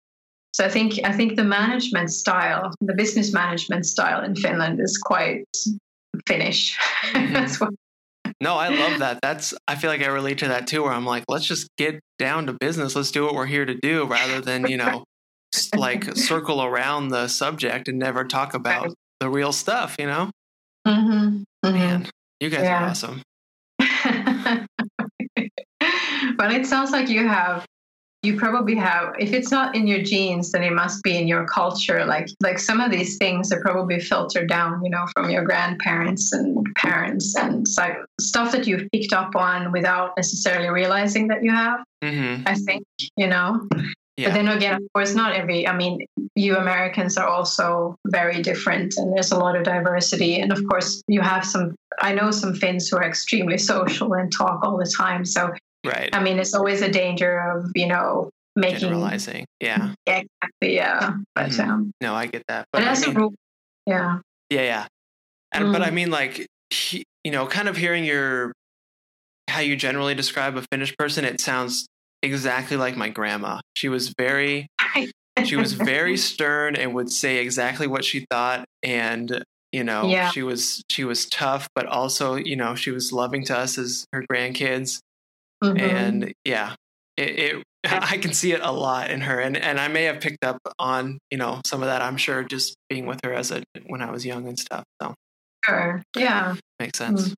so 0.54 0.66
i 0.66 0.70
think 0.70 1.00
i 1.04 1.12
think 1.12 1.36
the 1.36 1.44
management 1.44 2.10
style 2.10 2.74
the 2.82 2.94
business 2.94 3.34
management 3.34 3.86
style 3.86 4.24
in 4.24 4.34
finland 4.36 4.80
is 4.80 4.98
quite 4.98 5.44
finnish 6.26 6.78
Mhm. 7.14 7.60
what 7.62 7.74
No, 8.42 8.56
I 8.56 8.70
love 8.70 9.00
that. 9.00 9.20
That's 9.22 9.54
I 9.68 9.76
feel 9.76 9.90
like 9.90 10.02
I 10.02 10.08
relate 10.08 10.40
to 10.40 10.48
that 10.50 10.68
too 10.68 10.84
where 10.84 10.92
I'm 10.92 11.06
like, 11.06 11.24
let's 11.30 11.46
just 11.46 11.68
get 11.78 12.00
down 12.20 12.48
to 12.48 12.54
business. 12.54 12.96
Let's 12.96 13.12
do 13.12 13.24
what 13.24 13.34
we're 13.34 13.46
here 13.46 13.66
to 13.66 13.76
do 13.76 14.06
rather 14.06 14.42
than, 14.42 14.68
you 14.68 14.78
know, 14.78 15.04
like 15.76 16.04
circle 16.16 16.64
around 16.64 17.10
the 17.10 17.28
subject 17.28 17.88
and 17.88 18.00
never 18.00 18.24
talk 18.24 18.54
about 18.54 18.94
the 19.20 19.30
real 19.30 19.52
stuff, 19.52 19.96
you 20.00 20.06
know? 20.06 20.30
Mhm, 20.88 21.44
mhm. 21.64 21.74
Man, 21.74 22.10
you 22.40 22.50
guys 22.50 22.68
are 22.68 22.86
awesome. 22.90 23.22
well 26.38 26.52
it 26.52 26.66
sounds 26.66 26.92
like 26.92 27.10
you 27.10 27.28
have 27.28 27.66
you 28.24 28.38
probably 28.38 28.76
have 28.76 29.14
if 29.20 29.34
it's 29.34 29.52
not 29.52 29.76
in 29.76 29.86
your 29.86 30.02
genes 30.02 30.52
then 30.52 30.64
it 30.64 30.74
must 30.74 31.04
be 31.04 31.16
in 31.18 31.28
your 31.28 31.46
culture 31.46 32.06
like 32.06 32.28
like 32.42 32.58
some 32.58 32.80
of 32.82 32.92
these 32.92 33.18
things 33.18 33.52
are 33.52 33.62
probably 33.62 34.00
filtered 34.00 34.50
down 34.50 34.84
you 34.84 34.90
know 34.90 35.06
from 35.14 35.30
your 35.30 35.44
grandparents 35.44 36.34
and 36.34 36.66
parents 36.76 37.36
and 37.36 37.68
so 37.68 37.84
stuff 38.20 38.52
that 38.52 38.66
you've 38.66 38.90
picked 38.92 39.14
up 39.14 39.36
on 39.36 39.72
without 39.72 40.12
necessarily 40.18 40.70
realizing 40.70 41.28
that 41.28 41.44
you 41.44 41.52
have 41.52 41.80
hmm 42.04 42.38
i 42.46 42.56
think 42.56 42.84
you 43.16 43.28
know 43.28 43.68
Yeah. 44.18 44.30
but 44.30 44.36
then 44.36 44.48
again 44.48 44.76
of 44.76 44.88
course 44.94 45.14
not 45.14 45.36
every 45.36 45.68
i 45.68 45.76
mean 45.76 46.00
you 46.36 46.56
americans 46.56 47.18
are 47.18 47.28
also 47.28 47.98
very 48.08 48.42
different 48.42 48.94
and 48.98 49.12
there's 49.14 49.32
a 49.34 49.38
lot 49.38 49.58
of 49.58 49.64
diversity 49.66 50.40
and 50.40 50.54
of 50.54 50.62
course 50.70 51.04
you 51.10 51.20
have 51.20 51.44
some 51.44 51.76
i 52.00 52.14
know 52.14 52.32
some 52.32 52.54
finns 52.56 52.88
who 52.88 52.96
are 52.98 53.04
extremely 53.04 53.58
social 53.74 54.14
and 54.14 54.32
talk 54.32 54.64
all 54.64 54.78
the 54.78 54.92
time 54.98 55.26
so 55.26 55.52
Right. 55.86 56.10
I 56.14 56.20
mean, 56.24 56.40
it's 56.40 56.56
always 56.56 56.82
a 56.82 56.90
danger 56.90 57.38
of 57.40 57.70
you 57.76 57.86
know 57.88 58.32
making 58.56 58.80
Generalizing. 58.80 59.46
Yeah. 59.60 59.94
Yeah, 60.08 60.22
exactly, 60.42 60.76
yeah. 60.76 61.12
But 61.36 61.50
Mhm. 61.52 61.60
um, 61.70 61.92
No, 62.02 62.16
I 62.16 62.26
get 62.26 62.42
that. 62.48 62.66
but 62.74 62.80
But 62.80 62.88
I 62.88 62.92
as 62.92 63.04
a 63.06 63.12
rule, 63.12 63.36
yeah, 63.86 64.18
yeah, 64.50 64.62
yeah. 64.62 64.88
And 65.52 65.72
but 65.72 65.84
I 65.84 65.92
Mm. 65.92 65.94
mean 65.94 66.10
like 66.10 66.48
he, 66.72 67.04
you 67.24 67.30
know, 67.32 67.46
kind 67.46 67.70
of 67.70 67.78
hearing 67.78 68.04
your 68.04 68.52
how 69.48 69.60
you 69.60 69.76
generally 69.76 70.16
describe 70.16 70.58
a 70.58 70.64
Finnish 70.72 70.92
person, 70.98 71.24
it 71.24 71.40
sounds 71.40 71.86
exactly 72.22 72.78
like 72.78 72.96
my 72.98 73.10
grandma. 73.10 73.60
She 73.76 73.90
was 73.90 74.14
very 74.18 74.68
she 75.44 75.56
was 75.56 75.74
very 75.74 76.18
stern 76.18 76.76
and 76.76 76.94
would 76.94 77.12
say 77.12 77.38
exactly 77.38 77.88
what 77.88 78.06
she 78.06 78.26
thought 78.32 78.66
and 78.84 79.44
you 79.72 79.84
know 79.84 80.08
Yeah. 80.08 80.30
she 80.32 80.44
was 80.44 80.82
she 80.90 81.04
was 81.04 81.26
tough 81.28 81.68
but 81.76 81.86
also 81.86 82.36
you 82.36 82.56
know 82.56 82.74
she 82.76 82.92
was 82.92 83.12
loving 83.12 83.44
to 83.46 83.58
us 83.58 83.78
as 83.78 84.06
her 84.14 84.24
grandkids 84.32 85.00
Mhm. 85.64 85.80
and 85.82 86.34
yeah 86.46 86.76
it, 87.18 87.40
it 87.40 87.64
i 87.86 88.18
can 88.18 88.32
see 88.34 88.54
it 88.54 88.62
a 88.64 88.72
lot 88.72 89.10
in 89.12 89.20
her 89.22 89.40
and 89.40 89.58
and 89.58 89.78
i 89.80 89.88
may 89.90 90.04
have 90.04 90.22
picked 90.22 90.44
up 90.46 90.58
on 90.80 91.18
you 91.32 91.38
know 91.38 91.60
some 91.66 91.82
of 91.84 91.88
that 91.88 92.02
i'm 92.02 92.16
sure 92.18 92.44
just 92.44 92.76
being 92.90 93.06
with 93.06 93.20
her 93.26 93.34
as 93.34 93.52
a 93.52 93.62
when 93.88 94.02
i 94.02 94.10
was 94.10 94.26
young 94.26 94.48
and 94.48 94.58
stuff 94.58 94.84
so 95.02 95.14
sure, 95.66 96.02
yeah. 96.16 96.56
makes 96.80 96.98
sense 96.98 97.34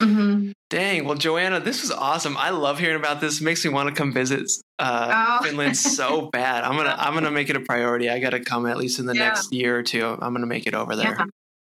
hmm 0.00 0.50
dang 0.70 1.04
well 1.04 1.14
joanna 1.16 1.60
this 1.60 1.80
was 1.82 1.90
awesome 1.90 2.36
i 2.36 2.50
love 2.50 2.78
hearing 2.78 2.96
about 2.96 3.20
this 3.20 3.40
makes 3.40 3.64
me 3.64 3.70
want 3.70 3.88
to 3.88 3.94
come 3.94 4.12
visit 4.12 4.50
uh 4.78 5.12
Oh. 5.40 5.44
finland 5.44 5.76
so 5.76 6.28
bad 6.32 6.64
i'm 6.64 6.76
gonna 6.76 6.94
i'm 6.98 7.14
gonna 7.14 7.30
make 7.30 7.48
it 7.50 7.56
a 7.56 7.60
priority 7.60 8.10
i 8.10 8.18
gotta 8.18 8.40
come 8.40 8.66
at 8.66 8.76
least 8.76 8.98
in 8.98 9.06
the 9.06 9.14
Yeah. 9.14 9.28
next 9.28 9.52
year 9.52 9.78
or 9.78 9.82
two 9.82 10.06
i'm 10.20 10.32
gonna 10.34 10.46
make 10.46 10.66
it 10.66 10.74
over 10.74 10.96
there 10.96 11.16
Yeah. 11.18 11.24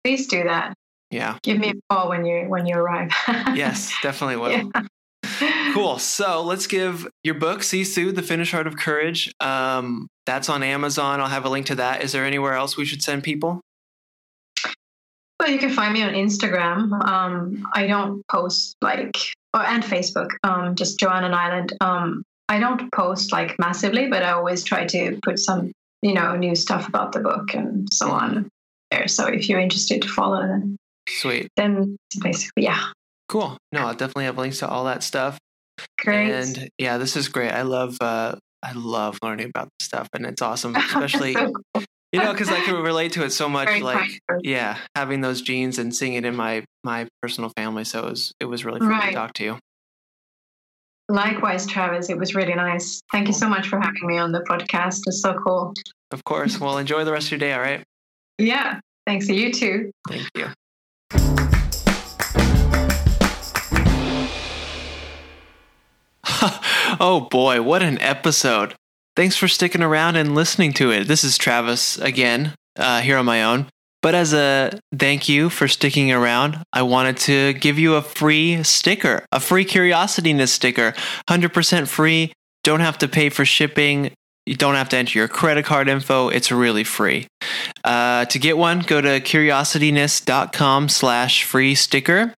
Please 0.05 0.27
do 0.29 0.45
that. 0.45 0.75
yeah 1.11 1.39
Give 1.43 1.59
me 1.59 1.71
a 1.71 1.75
call 1.91 2.09
when 2.09 2.25
you 2.25 2.47
when 2.49 2.67
you 2.67 2.77
arrive. 2.77 3.11
yes 3.55 3.93
definitely 4.03 4.37
will 4.37 4.51
Yeah. 4.51 4.83
Cool. 5.73 5.99
So 5.99 6.43
let's 6.43 6.67
give 6.67 7.07
your 7.23 7.35
book, 7.35 7.61
Sisu, 7.61 8.13
The 8.15 8.23
Finnish 8.23 8.51
Heart 8.51 8.67
of 8.67 8.77
Courage. 8.77 9.31
Um, 9.41 10.09
that's 10.27 10.49
on 10.49 10.63
Amazon. 10.65 11.21
I'll 11.21 11.29
have 11.29 11.45
a 11.45 11.49
link 11.49 11.67
to 11.67 11.75
that. 11.77 12.03
Is 12.03 12.11
there 12.13 12.25
anywhere 12.25 12.55
else 12.55 12.77
we 12.77 12.85
should 12.85 13.03
send 13.03 13.23
people? 13.23 13.61
Well, 15.41 15.51
you 15.51 15.59
can 15.59 15.71
find 15.71 15.95
me 15.95 16.03
on 16.03 16.15
Instagram. 16.15 16.93
Um, 17.07 17.67
I 17.75 17.87
don't 17.87 18.27
post 18.29 18.77
like, 18.81 19.17
or, 19.55 19.63
and 19.63 19.83
Facebook, 19.83 20.31
um, 20.43 20.75
just 20.75 20.99
Joanna 20.99 21.31
Nylund. 21.31 21.73
Um, 21.81 22.23
I 22.49 22.59
don't 22.59 22.91
post 22.93 23.31
like 23.31 23.59
massively, 23.59 24.09
but 24.09 24.23
I 24.23 24.33
always 24.33 24.65
try 24.65 24.87
to 24.87 25.19
put 25.23 25.39
some, 25.39 25.73
you 26.03 26.15
know, 26.15 26.35
new 26.35 26.55
stuff 26.55 26.89
about 26.89 27.13
the 27.13 27.21
book 27.21 27.55
and 27.55 27.89
so 27.93 28.11
on 28.11 28.49
there. 28.91 29.07
So 29.07 29.27
if 29.27 29.49
you're 29.49 29.61
interested 29.61 30.03
to 30.03 30.09
follow, 30.09 30.47
then, 30.47 30.77
Sweet. 31.09 31.49
then 31.57 31.97
basically, 32.21 32.65
yeah, 32.65 32.91
Cool. 33.29 33.59
No, 33.73 33.81
I'll 33.81 33.95
definitely 33.95 34.25
have 34.25 34.39
links 34.39 34.59
to 34.61 34.69
all 34.69 34.85
that 34.85 35.03
stuff. 35.03 35.39
great. 35.99 36.31
And 36.31 36.69
yeah, 36.79 36.97
this 36.99 37.17
is 37.17 37.29
great. 37.29 37.51
I 37.51 37.63
love 37.63 37.97
uh 38.01 38.37
I 38.63 38.73
love 38.73 39.19
learning 39.23 39.51
about 39.55 39.69
this 39.79 39.87
stuff 39.87 40.09
and 40.15 40.27
it's 40.27 40.43
awesome, 40.43 40.75
especially 40.77 41.35
So 41.35 41.53
cool. 41.75 41.85
You 42.13 42.21
know, 42.21 42.33
because 42.33 42.49
I 42.49 42.61
can 42.61 42.83
relate 42.83 43.13
to 43.13 43.25
it 43.25 43.31
so 43.31 43.49
much 43.49 43.69
Very 43.69 43.83
like 43.83 44.21
kind. 44.29 44.41
yeah, 44.43 44.79
having 44.95 45.21
those 45.21 45.43
genes 45.43 45.79
and 45.79 45.95
seeing 45.95 46.15
it 46.15 46.25
in 46.25 46.35
my 46.37 46.65
my 46.85 47.09
personal 47.23 47.51
family. 47.57 47.85
So 47.85 48.01
it 48.01 48.11
was 48.11 48.33
it 48.41 48.45
was 48.47 48.65
really 48.65 48.81
fun 48.81 49.07
to 49.07 49.13
talk 49.13 49.33
to 49.35 49.45
you. 49.45 49.59
Likewise, 51.11 51.67
Travis, 51.67 52.11
it 52.11 52.19
was 52.19 52.35
really 52.35 52.55
nice. 52.55 53.01
Thank 53.13 53.29
you 53.29 53.33
so 53.33 53.49
much 53.49 53.69
for 53.69 53.81
having 53.81 54.07
me 54.07 54.19
on 54.19 54.31
the 54.31 54.41
podcast. 54.41 55.01
It's 55.07 55.23
so 55.23 55.35
cool. 55.35 55.73
Of 56.11 56.25
course. 56.25 56.61
Well 56.61 56.79
enjoy 56.79 57.05
the 57.05 57.13
rest 57.13 57.27
of 57.27 57.33
your 57.33 57.39
day, 57.41 57.53
all 57.55 57.61
right? 57.61 57.83
Yeah, 58.39 58.81
thanks 59.07 59.27
to 59.27 59.35
you 59.35 59.53
too. 59.53 59.91
Thank 60.09 60.29
you. 60.37 60.49
oh 67.01 67.27
boy, 67.31 67.63
what 67.63 67.83
an 67.83 68.01
episode. 68.01 68.75
Thanks 69.19 69.37
for 69.37 69.49
sticking 69.49 69.83
around 69.83 70.15
and 70.15 70.37
listening 70.37 70.73
to 70.75 70.93
it. 70.93 71.09
This 71.09 71.25
is 71.25 71.37
Travis 71.37 71.99
again, 71.99 72.55
uh, 72.79 73.01
here 73.01 73.19
on 73.19 73.25
my 73.25 73.43
own. 73.43 73.67
But 74.01 74.15
as 74.15 74.33
a 74.33 74.79
thank 74.97 75.29
you 75.29 75.51
for 75.51 75.67
sticking 75.67 76.13
around, 76.13 76.63
I 76.73 76.83
wanted 76.83 77.17
to 77.17 77.55
give 77.55 77.81
you 77.81 77.97
a 77.97 78.03
free 78.03 78.63
sticker, 78.63 79.27
a 79.33 79.41
free 79.41 79.65
Curiosityness 79.65 80.51
sticker, 80.51 80.95
100% 81.29 81.89
free. 81.89 82.33
Don't 82.63 82.79
have 82.79 82.97
to 82.99 83.09
pay 83.09 83.29
for 83.29 83.45
shipping. 83.45 84.13
You 84.49 84.57
don't 84.57 84.77
have 84.77 84.89
to 84.91 84.97
enter 84.97 85.19
your 85.19 85.29
credit 85.29 85.67
card 85.67 85.89
info. 85.89 86.31
It's 86.31 86.51
really 86.51 86.85
free. 86.85 87.27
Uh, 87.85 88.25
to 88.25 88.39
get 88.39 88.57
one, 88.57 88.81
go 88.81 89.01
to 89.01 89.21
curiosityness.com 89.21 90.89
slash 90.89 91.45
free 91.45 91.75
sticker 91.75 92.35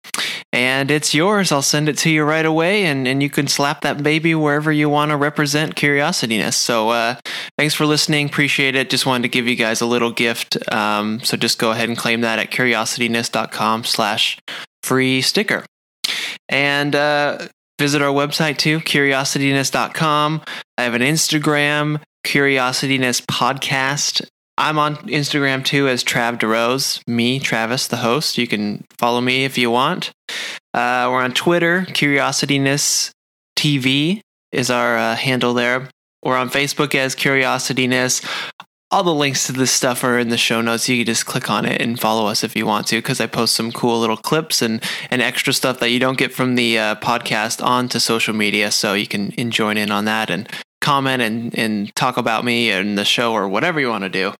and 0.52 0.90
it's 0.90 1.14
yours. 1.14 1.52
I'll 1.52 1.62
send 1.62 1.88
it 1.88 1.96
to 1.98 2.10
you 2.10 2.24
right 2.24 2.44
away 2.44 2.84
and, 2.84 3.06
and 3.06 3.22
you 3.22 3.30
can 3.30 3.46
slap 3.46 3.82
that 3.82 4.02
baby 4.02 4.34
wherever 4.34 4.72
you 4.72 4.88
want 4.88 5.10
to 5.10 5.16
represent 5.16 5.76
curiosityness. 5.76 6.54
So 6.54 6.90
uh, 6.90 7.16
thanks 7.56 7.74
for 7.74 7.86
listening. 7.86 8.26
Appreciate 8.26 8.74
it. 8.74 8.90
Just 8.90 9.06
wanted 9.06 9.22
to 9.22 9.28
give 9.28 9.46
you 9.46 9.54
guys 9.54 9.80
a 9.80 9.86
little 9.86 10.10
gift. 10.10 10.58
Um, 10.72 11.20
so 11.20 11.36
just 11.36 11.58
go 11.58 11.70
ahead 11.70 11.88
and 11.88 11.96
claim 11.96 12.22
that 12.22 12.40
at 12.40 12.50
curiosityness.com 12.50 13.84
slash 13.84 14.38
free 14.82 15.22
sticker. 15.22 15.64
And 16.48 16.96
uh, 16.96 17.46
visit 17.80 18.02
our 18.02 18.12
website 18.12 18.58
too, 18.58 18.78
curiosityness.com. 18.80 20.42
I 20.76 20.82
have 20.82 20.92
an 20.92 21.00
Instagram, 21.00 22.02
Curiosityness 22.26 23.24
Podcast. 23.24 24.28
I'm 24.58 24.78
on 24.78 24.96
Instagram 25.08 25.64
too 25.64 25.88
as 25.88 26.04
Trav 26.04 26.38
DeRose, 26.38 27.00
me, 27.08 27.40
Travis, 27.40 27.86
the 27.86 27.96
host. 27.96 28.36
You 28.36 28.46
can 28.46 28.84
follow 28.98 29.22
me 29.22 29.46
if 29.46 29.56
you 29.56 29.70
want. 29.70 30.12
Uh, 30.74 31.08
we're 31.10 31.22
on 31.22 31.32
Twitter, 31.32 31.86
Curiosityness 31.88 33.12
TV 33.56 34.20
is 34.52 34.70
our 34.70 34.98
uh, 34.98 35.16
handle 35.16 35.54
there. 35.54 35.88
We're 36.22 36.36
on 36.36 36.50
Facebook 36.50 36.94
as 36.94 37.16
Curiosityness. 37.16 38.22
All 38.92 39.04
the 39.04 39.14
links 39.14 39.46
to 39.46 39.52
this 39.52 39.70
stuff 39.70 40.02
are 40.02 40.18
in 40.18 40.30
the 40.30 40.36
show 40.36 40.60
notes. 40.60 40.88
You 40.88 40.96
can 40.96 41.06
just 41.06 41.24
click 41.24 41.48
on 41.48 41.64
it 41.64 41.80
and 41.80 41.98
follow 41.98 42.26
us 42.26 42.42
if 42.42 42.56
you 42.56 42.66
want 42.66 42.88
to, 42.88 42.96
because 42.96 43.20
I 43.20 43.26
post 43.28 43.54
some 43.54 43.70
cool 43.70 44.00
little 44.00 44.16
clips 44.16 44.62
and, 44.62 44.82
and 45.10 45.22
extra 45.22 45.52
stuff 45.52 45.78
that 45.78 45.90
you 45.90 46.00
don't 46.00 46.18
get 46.18 46.32
from 46.32 46.56
the 46.56 46.76
uh, 46.76 46.94
podcast 46.96 47.64
onto 47.64 48.00
social 48.00 48.34
media. 48.34 48.72
So 48.72 48.94
you 48.94 49.06
can 49.06 49.50
join 49.52 49.76
in 49.76 49.92
on 49.92 50.06
that 50.06 50.28
and 50.28 50.48
comment 50.80 51.22
and, 51.22 51.56
and 51.56 51.94
talk 51.94 52.16
about 52.16 52.44
me 52.44 52.70
and 52.72 52.98
the 52.98 53.04
show 53.04 53.32
or 53.32 53.48
whatever 53.48 53.78
you 53.78 53.88
want 53.88 54.02
to 54.02 54.10
do. 54.10 54.32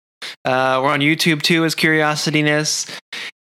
Uh, 0.45 0.81
we're 0.83 0.91
on 0.91 1.01
YouTube 1.01 1.43
too 1.43 1.65
as 1.65 1.75
Curiosityness. 1.75 2.91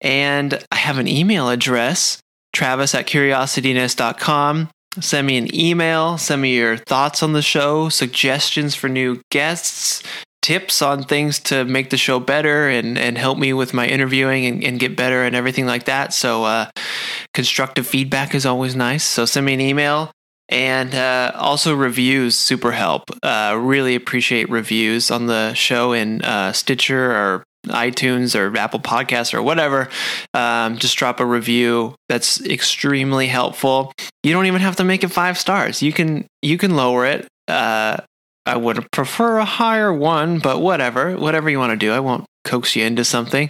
And 0.02 0.64
I 0.72 0.76
have 0.76 0.98
an 0.98 1.08
email 1.08 1.50
address, 1.50 2.20
travis 2.54 2.96
at 2.96 3.08
curiosityness.com. 3.08 4.70
Send 5.02 5.28
me 5.28 5.38
an 5.38 5.54
email, 5.54 6.18
send 6.18 6.42
me 6.42 6.56
your 6.56 6.78
thoughts 6.78 7.22
on 7.22 7.34
the 7.34 7.42
show, 7.42 7.90
suggestions 7.90 8.76
for 8.76 8.88
new 8.88 9.22
guests, 9.30 10.02
tips 10.46 10.84
on 10.84 11.02
things 11.02 11.40
to 11.40 11.66
make 11.66 11.90
the 11.90 11.98
show 11.98 12.20
better 12.20 12.70
and, 12.70 13.00
and 13.00 13.18
help 13.18 13.40
me 13.40 13.52
with 13.52 13.74
my 13.74 13.88
interviewing 13.88 14.46
and, 14.46 14.64
and 14.64 14.80
get 14.80 14.96
better 14.96 15.24
and 15.24 15.36
everything 15.36 15.66
like 15.66 15.86
that. 15.86 16.14
So, 16.14 16.44
uh, 16.44 16.70
constructive 17.34 17.88
feedback 17.88 18.36
is 18.36 18.46
always 18.46 18.76
nice. 18.76 19.04
So, 19.04 19.26
send 19.26 19.48
me 19.48 19.56
an 19.56 19.60
email, 19.60 20.12
and 20.48 20.94
uh, 20.94 21.32
also 21.34 21.74
reviews 21.74 22.36
super 22.36 22.72
help. 22.72 23.10
Uh, 23.24 23.58
really 23.60 23.96
appreciate 23.96 24.48
reviews 24.48 25.10
on 25.10 25.26
the 25.26 25.56
show 25.56 25.94
in 25.94 26.22
uh, 26.22 26.54
Stitcher 26.54 27.12
or 27.12 27.44
iTunes 27.66 28.40
or 28.40 28.56
Apple 28.56 28.80
Podcasts 28.80 29.34
or 29.34 29.42
whatever. 29.42 29.90
Um, 30.36 30.78
just 30.78 30.96
drop 30.96 31.20
a 31.20 31.26
review. 31.26 31.96
That's 32.08 32.40
extremely 32.46 33.26
helpful. 33.26 33.94
You 34.22 34.32
don't 34.32 34.46
even 34.46 34.62
have 34.62 34.76
to 34.76 34.84
make 34.84 35.04
it 35.04 35.08
five 35.08 35.40
stars. 35.40 35.82
You 35.82 35.92
can 35.92 36.28
you 36.44 36.60
can 36.60 36.76
lower 36.76 37.08
it. 37.08 37.28
Uh, 37.48 37.98
I 38.46 38.58
would 38.58 38.92
prefer 38.92 39.38
a 39.38 39.46
higher 39.46 39.92
one, 39.92 40.40
but 40.40 40.60
whatever, 40.60 41.18
whatever 41.18 41.50
you 41.50 41.60
want 41.60 41.72
to 41.72 41.78
do. 41.78 41.92
I 41.92 42.00
won't 42.00 42.26
coax 42.44 42.76
you 42.76 42.86
into 42.86 43.04
something. 43.04 43.50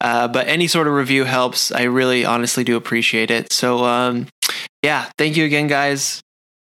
Uh, 0.00 0.28
but 0.28 0.46
any 0.46 0.66
sort 0.66 0.86
of 0.86 0.92
review 0.92 1.24
helps. 1.24 1.72
I 1.72 1.84
really 1.84 2.24
honestly 2.24 2.62
do 2.62 2.76
appreciate 2.76 3.30
it. 3.30 3.52
So, 3.52 3.84
um, 3.84 4.26
yeah, 4.82 5.10
thank 5.16 5.36
you 5.36 5.44
again, 5.44 5.66
guys 5.66 6.20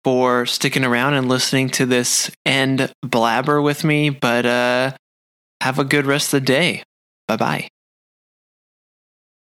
for 0.05 0.45
sticking 0.45 0.85
around 0.85 1.15
and 1.15 1.29
listening 1.29 1.71
to 1.71 1.87
this 1.87 2.31
end 2.45 2.93
blabber 3.03 3.61
with 3.63 3.83
me. 3.83 4.11
But 4.11 4.45
uh, 4.45 4.93
have 5.63 5.79
a 5.79 5.85
good 5.85 6.07
rest 6.07 6.35
of 6.35 6.41
the 6.43 6.47
day. 6.47 6.83
Bye 7.27 7.37
bye. 7.37 7.69